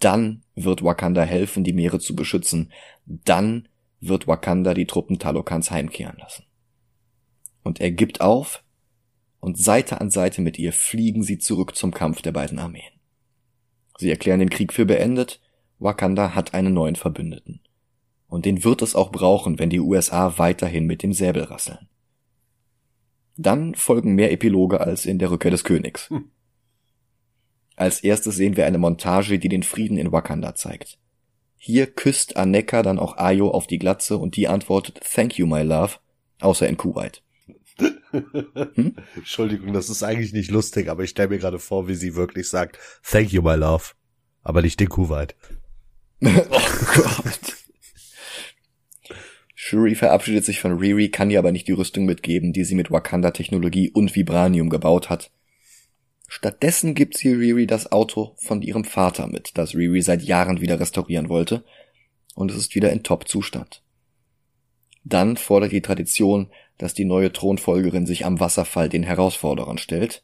Dann 0.00 0.42
wird 0.54 0.82
Wakanda 0.82 1.22
helfen, 1.22 1.62
die 1.62 1.74
Meere 1.74 2.00
zu 2.00 2.16
beschützen. 2.16 2.72
Dann 3.04 3.68
wird 4.00 4.26
Wakanda 4.26 4.72
die 4.72 4.86
Truppen 4.86 5.18
Talokans 5.18 5.70
heimkehren 5.70 6.16
lassen. 6.18 6.44
Und 7.62 7.80
er 7.80 7.90
gibt 7.90 8.22
auf, 8.22 8.64
und 9.40 9.58
Seite 9.58 10.00
an 10.00 10.10
Seite 10.10 10.40
mit 10.40 10.58
ihr 10.58 10.72
fliegen 10.72 11.22
sie 11.22 11.38
zurück 11.38 11.76
zum 11.76 11.92
Kampf 11.92 12.22
der 12.22 12.32
beiden 12.32 12.58
Armeen. 12.58 12.92
Sie 13.98 14.10
erklären 14.10 14.40
den 14.40 14.50
Krieg 14.50 14.72
für 14.72 14.86
beendet, 14.86 15.40
Wakanda 15.78 16.34
hat 16.34 16.54
einen 16.54 16.72
neuen 16.72 16.96
Verbündeten. 16.96 17.60
Und 18.26 18.46
den 18.46 18.64
wird 18.64 18.80
es 18.80 18.94
auch 18.94 19.12
brauchen, 19.12 19.58
wenn 19.58 19.70
die 19.70 19.80
USA 19.80 20.38
weiterhin 20.38 20.86
mit 20.86 21.02
dem 21.02 21.12
Säbel 21.12 21.44
rasseln. 21.44 21.88
Dann 23.36 23.74
folgen 23.74 24.14
mehr 24.14 24.32
Epiloge 24.32 24.80
als 24.80 25.04
in 25.04 25.18
der 25.18 25.30
Rückkehr 25.30 25.50
des 25.50 25.62
Königs. 25.62 26.10
Hm. 26.10 26.30
Als 27.78 28.00
erstes 28.00 28.34
sehen 28.34 28.56
wir 28.56 28.66
eine 28.66 28.78
Montage, 28.78 29.38
die 29.38 29.48
den 29.48 29.62
Frieden 29.62 29.98
in 29.98 30.10
Wakanda 30.10 30.56
zeigt. 30.56 30.98
Hier 31.56 31.86
küsst 31.86 32.36
Aneka 32.36 32.82
dann 32.82 32.98
auch 32.98 33.16
Ayo 33.18 33.52
auf 33.52 33.68
die 33.68 33.78
Glatze 33.78 34.18
und 34.18 34.34
die 34.34 34.48
antwortet 34.48 35.00
Thank 35.14 35.38
you, 35.38 35.46
my 35.46 35.62
love, 35.62 35.94
außer 36.40 36.68
in 36.68 36.76
Kuwait. 36.76 37.22
Hm? 38.10 38.96
Entschuldigung, 39.14 39.72
das 39.74 39.90
ist 39.90 40.02
eigentlich 40.02 40.32
nicht 40.32 40.50
lustig, 40.50 40.88
aber 40.88 41.04
ich 41.04 41.10
stelle 41.10 41.28
mir 41.28 41.38
gerade 41.38 41.60
vor, 41.60 41.86
wie 41.86 41.94
sie 41.94 42.16
wirklich 42.16 42.48
sagt 42.48 42.78
Thank 43.04 43.32
you, 43.32 43.42
my 43.42 43.54
love, 43.54 43.92
aber 44.42 44.62
nicht 44.62 44.80
in 44.80 44.88
Kuwait. 44.88 45.36
oh 46.24 46.60
Gott. 46.94 47.56
Shuri 49.54 49.94
verabschiedet 49.94 50.44
sich 50.44 50.58
von 50.60 50.78
Riri, 50.78 51.10
kann 51.10 51.30
ihr 51.30 51.38
aber 51.38 51.52
nicht 51.52 51.68
die 51.68 51.72
Rüstung 51.72 52.06
mitgeben, 52.06 52.52
die 52.52 52.64
sie 52.64 52.74
mit 52.74 52.90
Wakanda-Technologie 52.90 53.90
und 53.90 54.16
Vibranium 54.16 54.68
gebaut 54.68 55.10
hat. 55.10 55.30
Stattdessen 56.30 56.94
gibt 56.94 57.16
sie 57.16 57.32
Riri 57.32 57.66
das 57.66 57.90
Auto 57.90 58.34
von 58.36 58.60
ihrem 58.60 58.84
Vater 58.84 59.26
mit, 59.26 59.52
das 59.54 59.74
Riri 59.74 60.02
seit 60.02 60.22
Jahren 60.22 60.60
wieder 60.60 60.78
restaurieren 60.78 61.30
wollte, 61.30 61.64
und 62.34 62.50
es 62.50 62.56
ist 62.58 62.74
wieder 62.74 62.92
in 62.92 63.02
Top-Zustand. 63.02 63.82
Dann 65.04 65.38
fordert 65.38 65.72
die 65.72 65.80
Tradition, 65.80 66.48
dass 66.76 66.92
die 66.92 67.06
neue 67.06 67.32
Thronfolgerin 67.32 68.06
sich 68.06 68.26
am 68.26 68.40
Wasserfall 68.40 68.90
den 68.90 69.04
Herausforderern 69.04 69.78
stellt, 69.78 70.22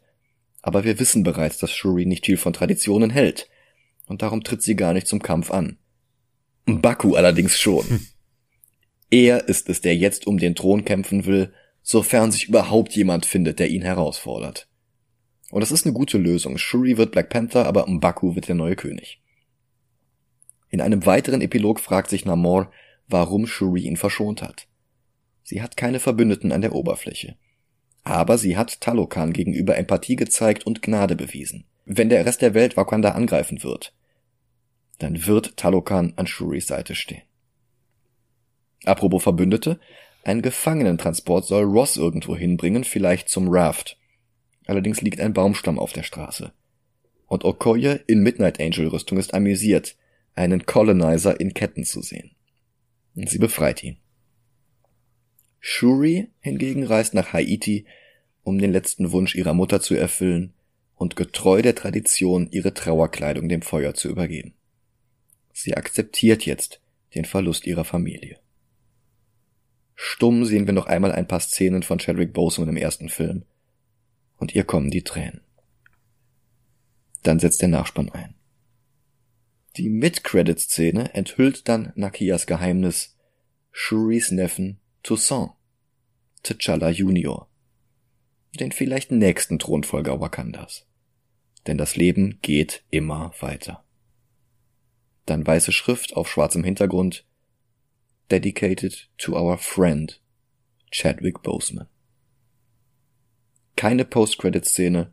aber 0.60 0.84
wir 0.84 1.00
wissen 1.00 1.22
bereits, 1.22 1.56
dass 1.56 1.72
Shuri 1.72 2.04
nicht 2.04 2.26
viel 2.26 2.36
von 2.36 2.52
Traditionen 2.52 3.08
hält, 3.08 3.48
und 4.06 4.20
darum 4.20 4.44
tritt 4.44 4.62
sie 4.62 4.76
gar 4.76 4.92
nicht 4.92 5.06
zum 5.06 5.22
Kampf 5.22 5.50
an. 5.50 5.78
Baku 6.66 7.14
allerdings 7.14 7.58
schon. 7.58 7.88
Hm. 7.88 8.06
Er 9.10 9.48
ist 9.48 9.70
es, 9.70 9.80
der 9.80 9.96
jetzt 9.96 10.26
um 10.26 10.36
den 10.36 10.54
Thron 10.54 10.84
kämpfen 10.84 11.24
will, 11.24 11.54
sofern 11.82 12.30
sich 12.30 12.48
überhaupt 12.48 12.94
jemand 12.94 13.24
findet, 13.24 13.58
der 13.58 13.70
ihn 13.70 13.82
herausfordert. 13.82 14.68
Und 15.54 15.60
das 15.60 15.70
ist 15.70 15.86
eine 15.86 15.94
gute 15.94 16.18
Lösung. 16.18 16.58
Shuri 16.58 16.96
wird 16.96 17.12
Black 17.12 17.28
Panther, 17.28 17.64
aber 17.64 17.86
M'Baku 17.86 18.34
wird 18.34 18.48
der 18.48 18.56
neue 18.56 18.74
König. 18.74 19.22
In 20.68 20.80
einem 20.80 21.06
weiteren 21.06 21.40
Epilog 21.40 21.78
fragt 21.78 22.10
sich 22.10 22.24
Namor, 22.24 22.72
warum 23.06 23.46
Shuri 23.46 23.82
ihn 23.82 23.96
verschont 23.96 24.42
hat. 24.42 24.66
Sie 25.44 25.62
hat 25.62 25.76
keine 25.76 26.00
Verbündeten 26.00 26.50
an 26.50 26.60
der 26.60 26.74
Oberfläche. 26.74 27.36
Aber 28.02 28.36
sie 28.36 28.56
hat 28.56 28.80
Talokan 28.80 29.32
gegenüber 29.32 29.76
Empathie 29.76 30.16
gezeigt 30.16 30.66
und 30.66 30.82
Gnade 30.82 31.14
bewiesen. 31.14 31.66
Wenn 31.84 32.08
der 32.08 32.26
Rest 32.26 32.42
der 32.42 32.54
Welt 32.54 32.76
Wakanda 32.76 33.12
angreifen 33.12 33.62
wird, 33.62 33.94
dann 34.98 35.24
wird 35.24 35.56
Talokan 35.56 36.14
an 36.16 36.26
Shuris 36.26 36.66
Seite 36.66 36.96
stehen. 36.96 37.22
Apropos 38.84 39.22
Verbündete, 39.22 39.78
ein 40.24 40.42
Gefangenentransport 40.42 41.44
soll 41.44 41.62
Ross 41.62 41.96
irgendwo 41.96 42.34
hinbringen, 42.34 42.82
vielleicht 42.82 43.28
zum 43.28 43.46
Raft. 43.46 43.96
Allerdings 44.66 45.02
liegt 45.02 45.20
ein 45.20 45.32
Baumstamm 45.32 45.78
auf 45.78 45.92
der 45.92 46.02
Straße. 46.02 46.52
Und 47.26 47.44
Okoye 47.44 48.00
in 48.06 48.22
Midnight 48.22 48.60
Angel 48.60 48.88
Rüstung 48.88 49.18
ist 49.18 49.34
amüsiert, 49.34 49.96
einen 50.34 50.66
Colonizer 50.66 51.38
in 51.38 51.54
Ketten 51.54 51.84
zu 51.84 52.02
sehen. 52.02 52.32
Und 53.14 53.28
sie 53.28 53.38
befreit 53.38 53.82
ihn. 53.82 53.98
Shuri 55.60 56.28
hingegen 56.40 56.84
reist 56.84 57.14
nach 57.14 57.32
Haiti, 57.32 57.86
um 58.42 58.58
den 58.58 58.72
letzten 58.72 59.12
Wunsch 59.12 59.34
ihrer 59.34 59.54
Mutter 59.54 59.80
zu 59.80 59.94
erfüllen 59.94 60.52
und 60.94 61.16
getreu 61.16 61.62
der 61.62 61.74
Tradition 61.74 62.48
ihre 62.50 62.74
Trauerkleidung 62.74 63.48
dem 63.48 63.62
Feuer 63.62 63.94
zu 63.94 64.08
übergeben. 64.08 64.54
Sie 65.52 65.76
akzeptiert 65.76 66.44
jetzt 66.44 66.80
den 67.14 67.24
Verlust 67.24 67.66
ihrer 67.66 67.84
Familie. 67.84 68.38
Stumm 69.94 70.44
sehen 70.44 70.66
wir 70.66 70.74
noch 70.74 70.86
einmal 70.86 71.12
ein 71.12 71.28
paar 71.28 71.40
Szenen 71.40 71.82
von 71.82 71.98
Chadwick 71.98 72.32
Boseman 72.32 72.68
im 72.68 72.76
ersten 72.76 73.08
Film, 73.08 73.44
und 74.38 74.54
ihr 74.54 74.64
kommen 74.64 74.90
die 74.90 75.02
Tränen. 75.02 75.40
Dann 77.22 77.38
setzt 77.38 77.62
der 77.62 77.68
Nachspann 77.68 78.10
ein. 78.10 78.34
Die 79.76 79.88
Mid-Credit-Szene 79.88 81.14
enthüllt 81.14 81.68
dann 81.68 81.92
Nakias 81.96 82.46
Geheimnis, 82.46 83.16
Shuris 83.72 84.30
Neffen 84.30 84.78
Toussaint, 85.02 85.52
T'Challa 86.44 86.90
Junior, 86.90 87.48
den 88.58 88.72
vielleicht 88.72 89.10
nächsten 89.10 89.58
Thronfolger 89.58 90.20
Wakandas. 90.20 90.86
Denn 91.66 91.76
das 91.76 91.96
Leben 91.96 92.38
geht 92.40 92.84
immer 92.90 93.34
weiter. 93.40 93.84
Dann 95.26 95.46
weiße 95.46 95.72
Schrift 95.72 96.14
auf 96.16 96.30
schwarzem 96.30 96.62
Hintergrund, 96.62 97.26
dedicated 98.30 99.10
to 99.18 99.34
our 99.36 99.58
friend 99.58 100.20
Chadwick 100.90 101.42
Boseman. 101.42 101.88
Keine 103.76 104.04
Post-Credit-Szene, 104.04 105.12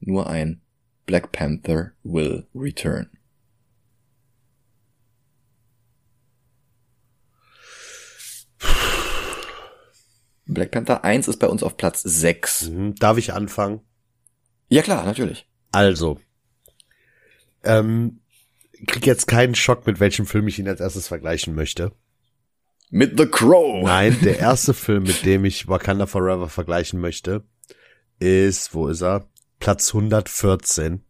nur 0.00 0.28
ein 0.28 0.60
Black 1.06 1.32
Panther 1.32 1.92
will 2.02 2.46
return. 2.54 3.10
Black 10.46 10.70
Panther 10.70 11.04
1 11.04 11.28
ist 11.28 11.38
bei 11.38 11.48
uns 11.48 11.62
auf 11.62 11.76
Platz 11.76 12.02
6. 12.02 12.70
Mhm. 12.70 12.94
Darf 12.96 13.18
ich 13.18 13.32
anfangen? 13.32 13.80
Ja 14.68 14.82
klar, 14.82 15.04
natürlich. 15.04 15.48
Also, 15.72 16.20
ähm, 17.64 18.20
krieg 18.86 19.06
jetzt 19.06 19.26
keinen 19.26 19.54
Schock, 19.54 19.86
mit 19.86 20.00
welchem 20.00 20.26
Film 20.26 20.48
ich 20.48 20.58
ihn 20.58 20.68
als 20.68 20.80
erstes 20.80 21.08
vergleichen 21.08 21.54
möchte. 21.54 21.92
Mit 22.90 23.18
The 23.18 23.26
Crow. 23.26 23.84
Nein, 23.84 24.16
der 24.22 24.38
erste 24.38 24.72
Film, 24.72 25.02
mit 25.04 25.24
dem 25.24 25.44
ich 25.44 25.66
Wakanda 25.66 26.06
Forever 26.06 26.48
vergleichen 26.48 27.00
möchte, 27.00 27.44
ist, 28.18 28.74
wo 28.74 28.88
ist 28.88 29.02
er? 29.02 29.26
Platz 29.58 29.94
114. 29.94 31.02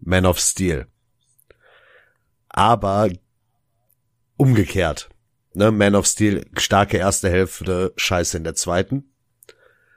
Man 0.00 0.26
of 0.26 0.38
Steel. 0.38 0.86
Aber 2.48 3.10
umgekehrt. 4.36 5.10
Ne, 5.54 5.70
Man 5.70 5.94
of 5.94 6.06
Steel, 6.06 6.46
starke 6.56 6.98
erste 6.98 7.30
Hälfte, 7.30 7.92
scheiße 7.96 8.36
in 8.36 8.44
der 8.44 8.54
zweiten. 8.54 9.12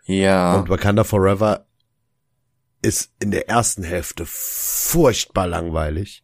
Ja. 0.05 0.55
Und 0.55 0.69
Wakanda 0.69 1.03
Forever 1.03 1.67
ist 2.81 3.13
in 3.19 3.31
der 3.31 3.47
ersten 3.47 3.83
Hälfte 3.83 4.25
furchtbar 4.25 5.47
langweilig. 5.47 6.23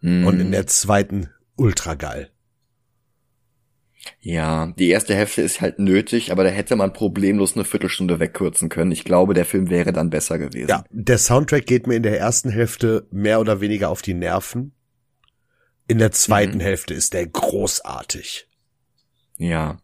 Mm. 0.00 0.26
Und 0.26 0.40
in 0.40 0.52
der 0.52 0.66
zweiten 0.66 1.30
ultra 1.56 1.94
geil. 1.94 2.30
Ja, 4.20 4.72
die 4.78 4.88
erste 4.88 5.14
Hälfte 5.14 5.42
ist 5.42 5.60
halt 5.60 5.78
nötig, 5.78 6.32
aber 6.32 6.44
da 6.44 6.50
hätte 6.50 6.76
man 6.76 6.92
problemlos 6.92 7.54
eine 7.54 7.64
Viertelstunde 7.64 8.20
wegkürzen 8.20 8.68
können. 8.68 8.92
Ich 8.92 9.04
glaube, 9.04 9.34
der 9.34 9.44
Film 9.44 9.70
wäre 9.70 9.92
dann 9.92 10.10
besser 10.10 10.38
gewesen. 10.38 10.68
Ja, 10.70 10.84
der 10.90 11.18
Soundtrack 11.18 11.66
geht 11.66 11.86
mir 11.86 11.96
in 11.96 12.02
der 12.02 12.18
ersten 12.18 12.50
Hälfte 12.50 13.06
mehr 13.10 13.40
oder 13.40 13.60
weniger 13.60 13.90
auf 13.90 14.02
die 14.02 14.14
Nerven. 14.14 14.72
In 15.88 15.98
der 15.98 16.12
zweiten 16.12 16.58
mhm. 16.58 16.62
Hälfte 16.62 16.94
ist 16.94 17.12
der 17.12 17.26
großartig. 17.26 18.48
Ja. 19.38 19.78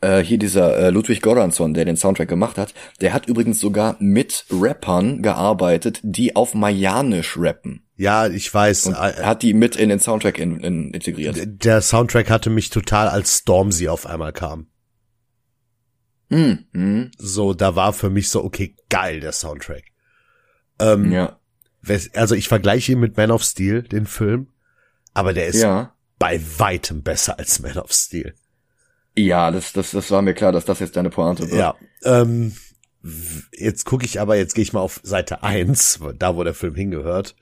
Äh, 0.00 0.22
hier 0.22 0.38
dieser 0.38 0.76
äh, 0.76 0.90
Ludwig 0.90 1.22
Goransson, 1.22 1.72
der 1.72 1.84
den 1.84 1.96
Soundtrack 1.96 2.28
gemacht 2.28 2.58
hat, 2.58 2.74
der 3.00 3.12
hat 3.12 3.26
übrigens 3.26 3.60
sogar 3.60 3.96
mit 3.98 4.44
Rappern 4.50 5.22
gearbeitet, 5.22 6.00
die 6.02 6.36
auf 6.36 6.54
Mayanisch 6.54 7.36
rappen. 7.38 7.82
Ja, 7.96 8.26
ich 8.26 8.52
weiß. 8.52 8.88
Und 8.88 8.94
äh, 8.94 9.22
hat 9.22 9.42
die 9.42 9.54
mit 9.54 9.76
in 9.76 9.88
den 9.88 10.00
Soundtrack 10.00 10.38
in, 10.38 10.60
in 10.60 10.90
integriert. 10.92 11.38
Der 11.46 11.80
Soundtrack 11.80 12.28
hatte 12.28 12.50
mich 12.50 12.68
total, 12.68 13.08
als 13.08 13.38
Stormzy 13.38 13.88
auf 13.88 14.06
einmal 14.06 14.32
kam. 14.32 14.66
Mm. 16.28 17.04
So, 17.18 17.54
da 17.54 17.76
war 17.76 17.92
für 17.92 18.10
mich 18.10 18.28
so, 18.28 18.44
okay, 18.44 18.76
geil, 18.90 19.20
der 19.20 19.32
Soundtrack. 19.32 19.84
Ähm, 20.78 21.12
ja. 21.12 21.38
Also 22.14 22.34
ich 22.34 22.48
vergleiche 22.48 22.92
ihn 22.92 23.00
mit 23.00 23.16
Man 23.16 23.30
of 23.30 23.44
Steel, 23.44 23.82
den 23.82 24.06
Film, 24.06 24.48
aber 25.14 25.32
der 25.32 25.46
ist 25.46 25.62
ja. 25.62 25.94
bei 26.18 26.40
weitem 26.58 27.02
besser 27.02 27.38
als 27.38 27.60
Man 27.60 27.78
of 27.78 27.92
Steel. 27.92 28.34
Ja, 29.16 29.50
das, 29.50 29.72
das, 29.72 29.92
das 29.92 30.10
war 30.10 30.22
mir 30.22 30.34
klar, 30.34 30.52
dass 30.52 30.64
das 30.66 30.78
jetzt 30.80 30.96
deine 30.96 31.10
Pointe 31.10 31.50
wird. 31.50 31.58
Ja. 31.58 31.74
Ähm, 32.04 32.54
jetzt 33.52 33.84
gucke 33.84 34.04
ich 34.04 34.20
aber, 34.20 34.36
jetzt 34.36 34.54
gehe 34.54 34.62
ich 34.62 34.72
mal 34.72 34.80
auf 34.80 35.00
Seite 35.02 35.42
eins, 35.42 36.00
da 36.18 36.36
wo 36.36 36.44
der 36.44 36.54
Film 36.54 36.74
hingehört. 36.74 37.34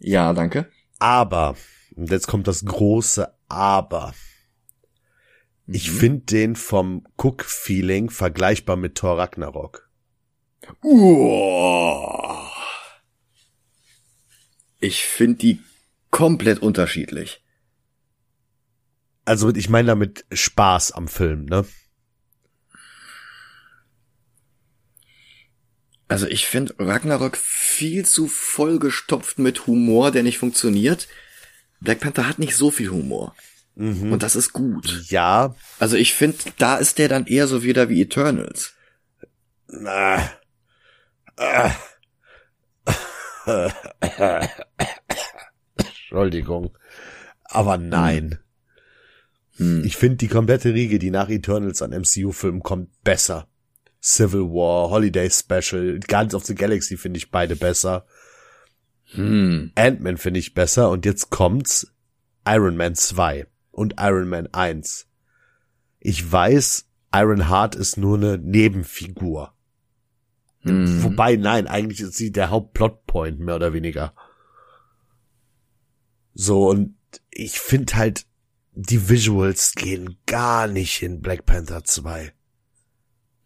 Ja, 0.00 0.32
danke. 0.32 0.68
Aber, 0.98 1.56
und 1.94 2.10
jetzt 2.10 2.26
kommt 2.26 2.48
das 2.48 2.64
große 2.64 3.32
Aber. 3.48 4.12
Ich 5.66 5.90
Mhm. 5.92 5.96
finde 5.98 6.24
den 6.26 6.56
vom 6.56 7.06
Cook-Feeling 7.16 8.10
vergleichbar 8.10 8.76
mit 8.76 8.94
Thor 8.96 9.18
Ragnarok. 9.18 9.88
Uah. 10.82 12.50
Ich 14.80 15.04
finde 15.04 15.38
die 15.38 15.60
komplett 16.10 16.60
unterschiedlich. 16.60 17.42
Also 19.28 19.54
ich 19.54 19.68
meine 19.68 19.88
damit 19.88 20.24
Spaß 20.32 20.92
am 20.92 21.06
Film, 21.06 21.44
ne? 21.44 21.66
Also 26.08 26.26
ich 26.26 26.46
finde 26.46 26.74
Ragnarok 26.78 27.36
viel 27.36 28.06
zu 28.06 28.26
vollgestopft 28.26 29.38
mit 29.38 29.66
Humor, 29.66 30.12
der 30.12 30.22
nicht 30.22 30.38
funktioniert. 30.38 31.08
Black 31.80 32.00
Panther 32.00 32.26
hat 32.26 32.38
nicht 32.38 32.56
so 32.56 32.70
viel 32.70 32.88
Humor. 32.88 33.36
Und 33.76 34.22
das 34.22 34.34
ist 34.34 34.54
gut. 34.54 35.04
Ja, 35.10 35.54
Also 35.78 35.96
ich 35.96 36.14
finde, 36.14 36.38
da 36.56 36.78
ist 36.78 36.96
der 36.96 37.08
dann 37.08 37.26
eher 37.26 37.46
so 37.46 37.62
wieder 37.62 37.90
wie 37.90 38.00
Eternals. 38.00 38.72
na, 39.66 40.32
äh, 41.36 41.70
Entschuldigung. 45.76 46.76
Aber 47.44 47.76
nein. 47.76 48.38
Hm. 49.58 49.84
Ich 49.84 49.96
finde 49.96 50.16
die 50.16 50.28
komplette 50.28 50.72
Riege, 50.72 50.98
die 50.98 51.10
nach 51.10 51.28
Eternals 51.28 51.82
an 51.82 51.90
MCU-Filmen 51.90 52.62
kommt, 52.62 52.90
besser. 53.04 53.48
Civil 54.00 54.42
War, 54.42 54.90
Holiday 54.90 55.28
Special, 55.30 55.98
Guardians 56.00 56.34
of 56.34 56.44
the 56.46 56.54
Galaxy 56.54 56.96
finde 56.96 57.18
ich 57.18 57.30
beide 57.30 57.56
besser. 57.56 58.06
Hm. 59.12 59.72
Ant-Man 59.74 60.16
finde 60.16 60.40
ich 60.40 60.54
besser 60.54 60.90
und 60.90 61.04
jetzt 61.04 61.30
kommt's 61.30 61.92
Iron 62.46 62.76
Man 62.76 62.94
2 62.94 63.46
und 63.72 63.94
Iron 63.98 64.28
Man 64.28 64.46
1. 64.52 65.06
Ich 66.00 66.30
weiß, 66.30 66.86
Iron 67.12 67.48
Heart 67.48 67.74
ist 67.74 67.96
nur 67.96 68.16
eine 68.16 68.38
Nebenfigur. 68.38 69.52
Hm. 70.60 71.02
Wobei, 71.02 71.36
nein, 71.36 71.66
eigentlich 71.66 72.00
ist 72.00 72.14
sie 72.14 72.30
der 72.30 72.50
Hauptplotpoint, 72.50 73.40
mehr 73.40 73.56
oder 73.56 73.72
weniger. 73.72 74.14
So, 76.34 76.68
und 76.68 76.94
ich 77.30 77.58
finde 77.58 77.96
halt, 77.96 78.26
die 78.80 79.08
Visuals 79.08 79.72
gehen 79.74 80.18
gar 80.26 80.68
nicht 80.68 81.02
in 81.02 81.20
Black 81.20 81.44
Panther 81.44 81.82
2. 81.82 82.32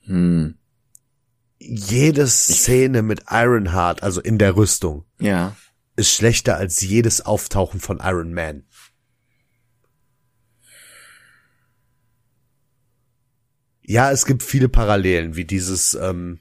Hm. 0.04 0.58
Jede 1.58 2.26
Szene 2.26 3.00
mit 3.02 3.22
Ironheart, 3.30 4.02
also 4.02 4.20
in 4.20 4.36
der 4.36 4.56
Rüstung, 4.56 5.06
Ja. 5.18 5.56
ist 5.96 6.12
schlechter 6.12 6.56
als 6.58 6.82
jedes 6.82 7.22
Auftauchen 7.24 7.80
von 7.80 7.98
Iron 8.02 8.34
Man. 8.34 8.64
Ja, 13.84 14.10
es 14.10 14.26
gibt 14.26 14.42
viele 14.42 14.68
Parallelen, 14.68 15.34
wie 15.36 15.44
dieses, 15.44 15.94
ähm, 15.94 16.40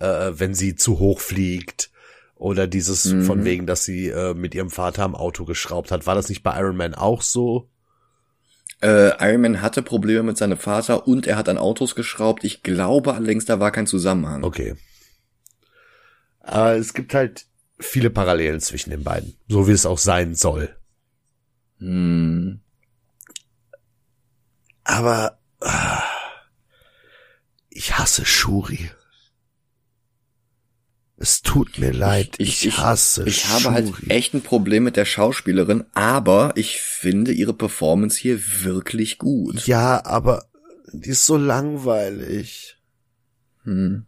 äh, 0.00 0.32
wenn 0.34 0.54
sie 0.54 0.74
zu 0.74 0.98
hoch 0.98 1.20
fliegt 1.20 1.90
oder 2.34 2.66
dieses 2.66 3.04
Mhm. 3.06 3.24
von 3.24 3.44
wegen, 3.44 3.66
dass 3.66 3.84
sie 3.84 4.08
äh, 4.08 4.34
mit 4.34 4.54
ihrem 4.54 4.70
Vater 4.70 5.02
am 5.04 5.14
Auto 5.14 5.44
geschraubt 5.44 5.90
hat. 5.90 6.06
War 6.06 6.14
das 6.14 6.28
nicht 6.28 6.42
bei 6.42 6.58
Iron 6.58 6.76
Man 6.76 6.94
auch 6.94 7.22
so? 7.22 7.70
Äh, 8.84 9.16
Iron 9.30 9.40
Man 9.40 9.62
hatte 9.62 9.80
Probleme 9.80 10.22
mit 10.22 10.36
seinem 10.36 10.58
Vater 10.58 11.08
und 11.08 11.26
er 11.26 11.36
hat 11.36 11.48
an 11.48 11.56
Autos 11.56 11.94
geschraubt. 11.94 12.44
Ich 12.44 12.62
glaube 12.62 13.14
allerdings, 13.14 13.46
da 13.46 13.58
war 13.58 13.70
kein 13.70 13.86
Zusammenhang. 13.86 14.44
Okay. 14.44 14.74
Aber 16.40 16.76
es 16.76 16.92
gibt 16.92 17.14
halt 17.14 17.46
viele 17.80 18.10
Parallelen 18.10 18.60
zwischen 18.60 18.90
den 18.90 19.02
beiden, 19.02 19.38
so 19.48 19.66
wie 19.66 19.72
es 19.72 19.86
auch 19.86 19.96
sein 19.96 20.34
soll. 20.34 20.76
Hm. 21.78 22.60
Aber 24.84 25.38
ah, 25.60 26.02
ich 27.70 27.96
hasse 27.96 28.26
Shuri. 28.26 28.90
Es 31.24 31.40
tut 31.40 31.78
mir 31.78 31.90
leid, 31.90 32.34
ich, 32.36 32.76
hasse 32.76 33.24
Ich 33.26 33.40
Shuri. 33.40 33.62
habe 33.62 33.74
halt 33.74 34.10
echt 34.10 34.34
ein 34.34 34.42
Problem 34.42 34.84
mit 34.84 34.96
der 34.98 35.06
Schauspielerin, 35.06 35.84
aber 35.94 36.52
ich 36.54 36.82
finde 36.82 37.32
ihre 37.32 37.54
Performance 37.54 38.20
hier 38.20 38.38
wirklich 38.62 39.16
gut. 39.16 39.66
Ja, 39.66 40.04
aber 40.04 40.44
die 40.92 41.08
ist 41.08 41.24
so 41.24 41.38
langweilig. 41.38 42.76
Hm. 43.62 44.04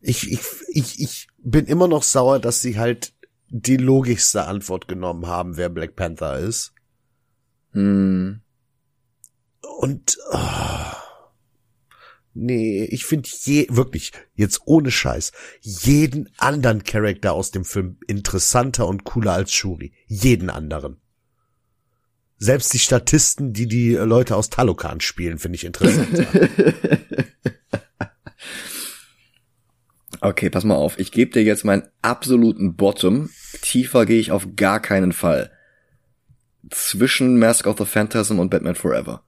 Ich, 0.00 0.32
ich, 0.32 0.40
ich, 0.72 1.00
ich 1.00 1.28
bin 1.38 1.66
immer 1.66 1.86
noch 1.86 2.02
sauer, 2.02 2.40
dass 2.40 2.60
sie 2.60 2.76
halt 2.76 3.12
die 3.50 3.76
logischste 3.76 4.46
Antwort 4.46 4.88
genommen 4.88 5.28
haben, 5.28 5.56
wer 5.56 5.68
Black 5.68 5.94
Panther 5.94 6.40
ist. 6.40 6.72
Hm. 7.70 8.40
Und 9.78 10.18
ah, 10.32 10.97
nee, 12.38 12.84
ich 12.84 13.04
finde 13.04 13.28
je 13.30 13.66
wirklich 13.70 14.12
jetzt 14.34 14.62
ohne 14.64 14.90
Scheiß 14.90 15.32
jeden 15.60 16.28
anderen 16.38 16.84
Charakter 16.84 17.32
aus 17.32 17.50
dem 17.50 17.64
Film 17.64 17.98
interessanter 18.06 18.86
und 18.86 19.04
cooler 19.04 19.32
als 19.32 19.52
Shuri, 19.52 19.92
jeden 20.06 20.50
anderen. 20.50 20.98
Selbst 22.38 22.72
die 22.72 22.78
Statisten, 22.78 23.52
die 23.52 23.66
die 23.66 23.94
Leute 23.94 24.36
aus 24.36 24.48
Talokan 24.48 25.00
spielen, 25.00 25.38
finde 25.38 25.56
ich 25.56 25.64
interessanter. 25.64 26.26
Okay, 30.20 30.50
pass 30.50 30.64
mal 30.64 30.74
auf. 30.74 30.98
Ich 30.98 31.12
gebe 31.12 31.30
dir 31.32 31.42
jetzt 31.42 31.64
meinen 31.64 31.88
absoluten 32.02 32.74
Bottom. 32.74 33.30
Tiefer 33.62 34.04
gehe 34.04 34.18
ich 34.18 34.32
auf 34.32 34.48
gar 34.56 34.80
keinen 34.80 35.12
Fall. 35.12 35.52
Zwischen 36.70 37.38
Mask 37.38 37.66
of 37.66 37.78
the 37.78 37.84
Phantasm 37.84 38.38
und 38.38 38.50
Batman 38.50 38.74
Forever. 38.74 39.22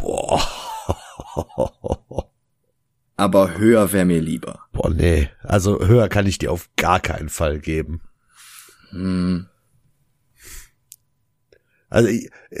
Boah. 0.00 0.65
Aber 3.16 3.56
höher 3.56 3.92
wäre 3.92 4.04
mir 4.04 4.20
lieber. 4.20 4.60
Boah, 4.72 4.90
nee. 4.90 5.30
Also 5.42 5.80
höher 5.80 6.08
kann 6.08 6.26
ich 6.26 6.38
dir 6.38 6.52
auf 6.52 6.68
gar 6.76 7.00
keinen 7.00 7.28
Fall 7.28 7.60
geben. 7.60 8.02
Hm. 8.90 9.48
Also 11.88 12.10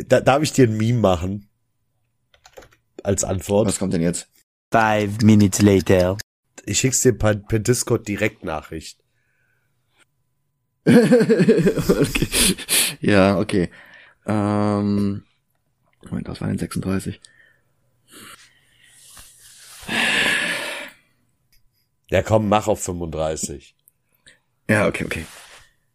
da, 0.06 0.20
darf 0.20 0.42
ich 0.42 0.52
dir 0.52 0.66
ein 0.66 0.76
Meme 0.76 1.00
machen? 1.00 1.48
Als 3.02 3.22
Antwort. 3.24 3.68
Was 3.68 3.78
kommt 3.78 3.92
denn 3.92 4.02
jetzt? 4.02 4.28
Five 4.72 5.20
minutes 5.22 5.60
later. 5.62 6.16
Ich 6.64 6.78
schick's 6.78 7.00
dir 7.00 7.12
per, 7.12 7.34
per 7.34 7.58
Discord 7.58 8.08
Direktnachricht. 8.08 8.98
okay. 10.86 12.56
Ja, 13.00 13.38
okay. 13.38 13.70
Ähm, 14.26 15.24
Moment, 16.04 16.28
was 16.28 16.40
war 16.40 16.48
denn 16.48 16.58
36? 16.58 17.20
Ja, 22.10 22.22
komm, 22.22 22.48
mach 22.48 22.68
auf 22.68 22.82
35. 22.82 23.74
Ja, 24.68 24.86
okay, 24.88 25.04
okay. 25.04 25.26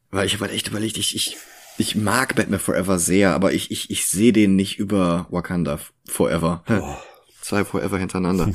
Weil 0.10 0.26
ich 0.26 0.34
habe 0.34 0.46
halt 0.46 0.54
echt 0.54 0.68
überlegt, 0.68 0.98
ich, 0.98 1.16
ich, 1.16 1.38
ich 1.78 1.96
mag 1.96 2.36
Batman 2.36 2.60
Forever 2.60 3.00
sehr, 3.00 3.34
aber 3.34 3.54
ich, 3.54 3.72
ich, 3.72 3.90
ich 3.90 4.08
sehe 4.08 4.34
den 4.34 4.56
nicht 4.56 4.78
über 4.78 5.28
Wakanda 5.30 5.80
Forever. 6.06 6.64
Zwei 7.42 7.64
Forever 7.66 7.98
hintereinander. 7.98 8.54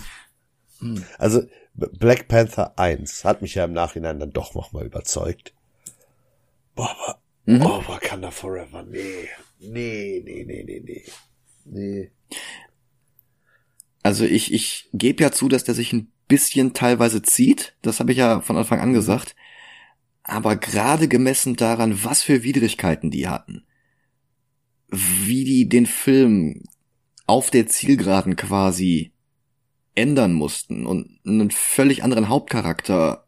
Also 1.19 1.43
B- 1.75 1.87
Black 1.99 2.29
Panther 2.29 2.79
1 2.79 3.25
hat 3.25 3.41
mich 3.43 3.55
ja 3.55 3.65
im 3.65 3.73
Nachhinein 3.73 4.21
dann 4.21 4.33
doch 4.33 4.55
noch 4.55 4.73
mal 4.73 4.85
überzeugt. 4.85 5.53
Boah, 6.75 6.91
aber 6.91 7.23
Mhm. 7.49 7.63
oh, 7.63 7.83
Wakanda 7.87 8.31
Forever, 8.33 8.83
nee. 8.83 9.29
Nee, 9.61 10.21
nee, 10.25 10.45
nee, 10.45 10.65
nee, 10.65 10.83
nee. 10.85 11.05
Nee. 11.65 12.11
Also 14.03 14.25
ich, 14.25 14.53
ich 14.53 14.89
gebe 14.93 15.23
ja 15.23 15.31
zu, 15.33 15.49
dass 15.49 15.65
der 15.65 15.75
sich 15.75 15.93
ein 15.93 16.13
bisschen 16.29 16.73
teilweise 16.73 17.23
zieht. 17.23 17.77
Das 17.83 18.01
habe 18.01 18.13
ich 18.13 18.19
ja 18.19 18.41
von 18.41 18.57
Anfang 18.57 18.81
an 18.81 18.93
gesagt. 18.93 19.37
Aber 20.23 20.57
gerade 20.57 21.09
gemessen 21.09 21.57
daran, 21.57 22.03
was 22.05 22.23
für 22.23 22.43
Widrigkeiten 22.43 23.11
die 23.11 23.29
hatten, 23.29 23.65
wie 24.89 25.45
die 25.45 25.69
den 25.69 25.87
Film 25.87 26.65
auf 27.27 27.51
der 27.51 27.67
Zielgeraden 27.67 28.37
quasi 28.37 29.13
ändern 29.95 30.33
mussten 30.33 30.85
und 30.85 31.21
einen 31.25 31.51
völlig 31.51 32.03
anderen 32.03 32.29
Hauptcharakter 32.29 33.27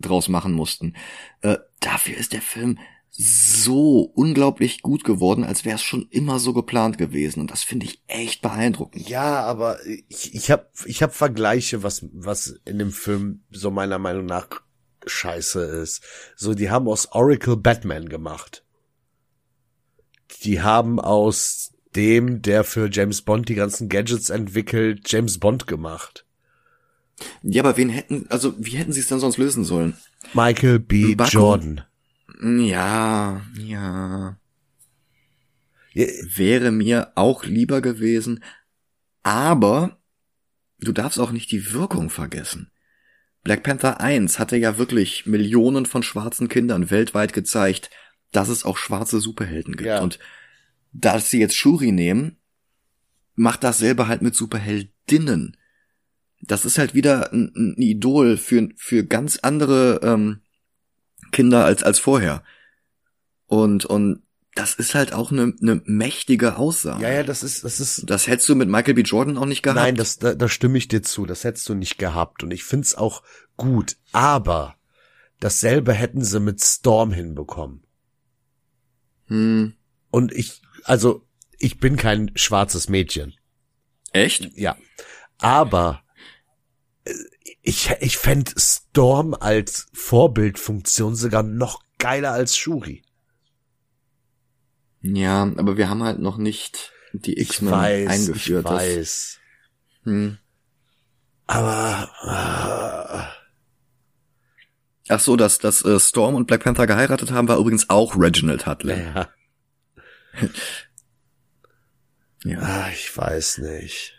draus 0.00 0.28
machen 0.28 0.52
mussten, 0.52 0.94
äh, 1.42 1.56
dafür 1.80 2.16
ist 2.16 2.32
der 2.32 2.42
Film 2.42 2.78
so 3.20 4.02
unglaublich 4.14 4.80
gut 4.80 5.02
geworden, 5.02 5.42
als 5.42 5.64
wäre 5.64 5.74
es 5.74 5.82
schon 5.82 6.06
immer 6.10 6.38
so 6.38 6.52
geplant 6.52 6.98
gewesen. 6.98 7.40
Und 7.40 7.50
das 7.50 7.64
finde 7.64 7.86
ich 7.86 8.00
echt 8.06 8.42
beeindruckend. 8.42 9.08
Ja, 9.08 9.42
aber 9.42 9.84
ich, 10.08 10.34
ich 10.34 10.52
habe 10.52 10.68
ich 10.84 11.02
hab 11.02 11.16
Vergleiche, 11.16 11.82
was, 11.82 12.06
was 12.12 12.60
in 12.64 12.78
dem 12.78 12.92
Film 12.92 13.40
so 13.50 13.72
meiner 13.72 13.98
Meinung 13.98 14.24
nach 14.24 14.46
scheiße 15.04 15.60
ist. 15.60 16.00
So, 16.36 16.54
die 16.54 16.70
haben 16.70 16.86
aus 16.86 17.10
Oracle 17.10 17.56
Batman 17.56 18.08
gemacht. 18.08 18.64
Die 20.44 20.62
haben 20.62 21.00
aus 21.00 21.72
dem, 21.96 22.40
der 22.40 22.62
für 22.62 22.88
James 22.88 23.22
Bond 23.22 23.48
die 23.48 23.56
ganzen 23.56 23.88
Gadgets 23.88 24.30
entwickelt, 24.30 25.10
James 25.10 25.40
Bond 25.40 25.66
gemacht. 25.66 26.24
Ja, 27.42 27.64
aber 27.64 27.76
wen 27.76 27.88
hätten, 27.88 28.26
also 28.28 28.54
wie 28.58 28.76
hätten 28.76 28.92
sie 28.92 29.00
es 29.00 29.08
denn 29.08 29.18
sonst 29.18 29.38
lösen 29.38 29.64
sollen? 29.64 29.96
Michael 30.34 30.78
B. 30.78 31.16
Baku. 31.16 31.30
Jordan. 31.30 31.82
Ja, 32.40 33.42
ja. 33.56 34.38
Wäre 35.94 36.70
mir 36.70 37.12
auch 37.16 37.44
lieber 37.44 37.80
gewesen, 37.80 38.44
aber 39.22 39.98
du 40.78 40.92
darfst 40.92 41.18
auch 41.18 41.32
nicht 41.32 41.50
die 41.50 41.72
Wirkung 41.72 42.10
vergessen. 42.10 42.70
Black 43.42 43.62
Panther 43.62 44.00
1 44.00 44.38
hatte 44.38 44.56
ja 44.56 44.78
wirklich 44.78 45.26
Millionen 45.26 45.86
von 45.86 46.02
schwarzen 46.02 46.48
Kindern 46.48 46.90
weltweit 46.90 47.32
gezeigt, 47.32 47.90
dass 48.30 48.48
es 48.48 48.64
auch 48.64 48.76
schwarze 48.76 49.20
Superhelden 49.20 49.76
gibt. 49.76 49.88
Ja. 49.88 50.00
Und 50.00 50.18
dass 50.92 51.30
sie 51.30 51.40
jetzt 51.40 51.56
Shuri 51.56 51.92
nehmen, 51.92 52.36
macht 53.34 53.64
dasselbe 53.64 54.06
halt 54.06 54.22
mit 54.22 54.34
Superheldinnen. 54.34 55.56
Das 56.40 56.64
ist 56.64 56.78
halt 56.78 56.94
wieder 56.94 57.32
ein, 57.32 57.52
ein 57.54 57.82
Idol 57.82 58.36
für, 58.36 58.68
für 58.76 59.04
ganz 59.04 59.38
andere 59.38 60.00
ähm, 60.02 60.40
Kinder 61.30 61.64
als, 61.64 61.82
als 61.82 61.98
vorher. 61.98 62.42
Und, 63.46 63.84
und 63.84 64.22
das 64.54 64.74
ist 64.74 64.94
halt 64.94 65.12
auch 65.12 65.30
eine, 65.30 65.54
eine 65.62 65.80
mächtige 65.84 66.56
Aussage. 66.56 67.02
Ja, 67.02 67.10
ja, 67.10 67.22
das 67.22 67.42
ist, 67.42 67.64
das 67.64 67.78
ist, 67.78 68.10
Das 68.10 68.26
hättest 68.26 68.48
du 68.48 68.56
mit 68.56 68.68
Michael 68.68 68.94
B. 68.94 69.02
Jordan 69.02 69.38
auch 69.38 69.46
nicht 69.46 69.62
gehabt. 69.62 69.78
nein, 69.78 69.94
das, 69.94 70.18
da, 70.18 70.34
da 70.34 70.48
stimme 70.48 70.78
ich 70.78 70.88
dir 70.88 71.02
zu. 71.02 71.26
Das 71.26 71.44
hättest 71.44 71.68
du 71.68 71.74
nicht 71.74 71.96
gehabt. 71.98 72.42
Und 72.42 72.50
ich 72.50 72.64
find's 72.64 72.94
auch 72.96 73.22
gut. 73.56 73.96
Aber 74.12 74.76
dasselbe 75.38 75.92
hätten 75.92 76.24
sie 76.24 76.40
mit 76.40 76.60
Storm 76.60 77.12
hinbekommen. 77.12 77.84
Hm. 79.26 79.74
Und 80.10 80.32
ich, 80.32 80.62
also, 80.84 81.24
ich 81.58 81.78
bin 81.78 81.96
kein 81.96 82.32
schwarzes 82.34 82.88
Mädchen. 82.88 83.34
Echt? 84.12 84.50
Ja. 84.56 84.76
Aber 85.38 86.02
äh, 87.04 87.12
ich, 87.62 87.90
ich 88.00 88.16
fänd 88.16 88.54
Storm 88.56 89.34
als 89.34 89.88
Vorbildfunktion 89.92 91.14
sogar 91.16 91.42
noch 91.42 91.82
geiler 91.98 92.32
als 92.32 92.56
Shuri. 92.56 93.02
Ja, 95.00 95.42
aber 95.42 95.76
wir 95.76 95.88
haben 95.88 96.02
halt 96.02 96.18
noch 96.18 96.38
nicht 96.38 96.92
die 97.12 97.34
Ich 97.34 97.50
X-Men 97.50 97.72
weiß, 97.72 98.08
eingeführt. 98.08 98.64
ich 98.64 98.70
weiß. 98.70 99.38
Hm. 100.04 100.38
Aber 101.46 102.10
Ach 105.08 105.20
so, 105.20 105.36
dass, 105.36 105.58
dass 105.58 105.82
äh, 105.84 105.98
Storm 105.98 106.34
und 106.34 106.46
Black 106.46 106.64
Panther 106.64 106.86
geheiratet 106.86 107.30
haben, 107.30 107.48
war 107.48 107.58
übrigens 107.58 107.88
auch 107.88 108.14
Reginald 108.16 108.62
äh, 108.62 108.66
Hudlin. 108.66 108.98
ja, 109.14 109.28
Ja. 112.44 112.58
ah, 112.60 112.90
ich 112.92 113.16
weiß 113.16 113.58
nicht. 113.58 114.14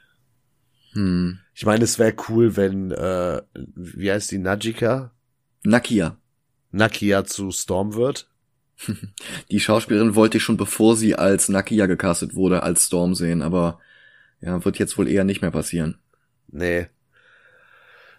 Hm. 0.93 1.39
Ich 1.59 1.65
meine, 1.65 1.83
es 1.83 1.99
wäre 1.99 2.13
cool, 2.29 2.55
wenn, 2.55 2.91
äh, 2.91 3.41
wie 3.75 4.09
heißt 4.09 4.31
die, 4.31 4.37
Najika? 4.37 5.11
Nakia. 5.65 6.15
Nakia 6.71 7.25
zu 7.25 7.51
Storm 7.51 7.95
wird. 7.95 8.29
Die 9.51 9.59
Schauspielerin 9.59 10.15
wollte 10.15 10.37
ich 10.37 10.43
schon 10.43 10.55
bevor 10.55 10.95
sie 10.95 11.15
als 11.15 11.49
Nakia 11.49 11.85
gecastet 11.87 12.33
wurde, 12.33 12.63
als 12.63 12.85
Storm 12.85 13.13
sehen, 13.13 13.41
aber 13.41 13.77
ja, 14.39 14.63
wird 14.63 14.79
jetzt 14.79 14.97
wohl 14.97 15.09
eher 15.09 15.25
nicht 15.25 15.41
mehr 15.41 15.51
passieren. 15.51 15.99
Nee. 16.47 16.87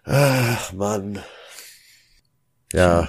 Ach, 0.04 0.74
Mann. 0.74 1.20
Ja, 2.74 3.08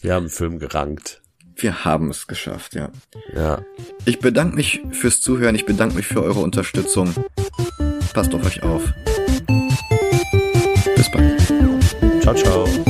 wir 0.00 0.14
haben 0.14 0.26
einen 0.26 0.30
Film 0.30 0.60
gerankt. 0.60 1.22
Wir 1.56 1.84
haben 1.84 2.08
es 2.10 2.28
geschafft, 2.28 2.76
ja. 2.76 2.92
Ja. 3.34 3.64
Ich 4.04 4.20
bedanke 4.20 4.54
mich 4.54 4.80
fürs 4.92 5.20
Zuhören, 5.20 5.56
ich 5.56 5.66
bedanke 5.66 5.96
mich 5.96 6.06
für 6.06 6.22
eure 6.22 6.38
Unterstützung. 6.38 7.12
Passt 8.14 8.32
auf 8.32 8.46
euch 8.46 8.62
auf. 8.62 8.94
Ciao, 12.34 12.81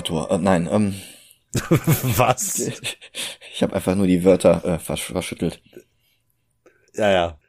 Detektion-Vibrator. 0.00 0.30
Äh, 0.30 0.38
nein, 0.38 0.68
ähm, 0.70 0.94
Was? 2.16 2.58
ich 3.54 3.62
habe 3.62 3.74
einfach 3.74 3.94
nur 3.94 4.06
die 4.06 4.24
Wörter 4.24 4.64
äh, 4.64 4.78
versch 4.78 5.04
verschüttelt. 5.04 5.60
Ja, 6.94 7.10
ja. 7.10 7.39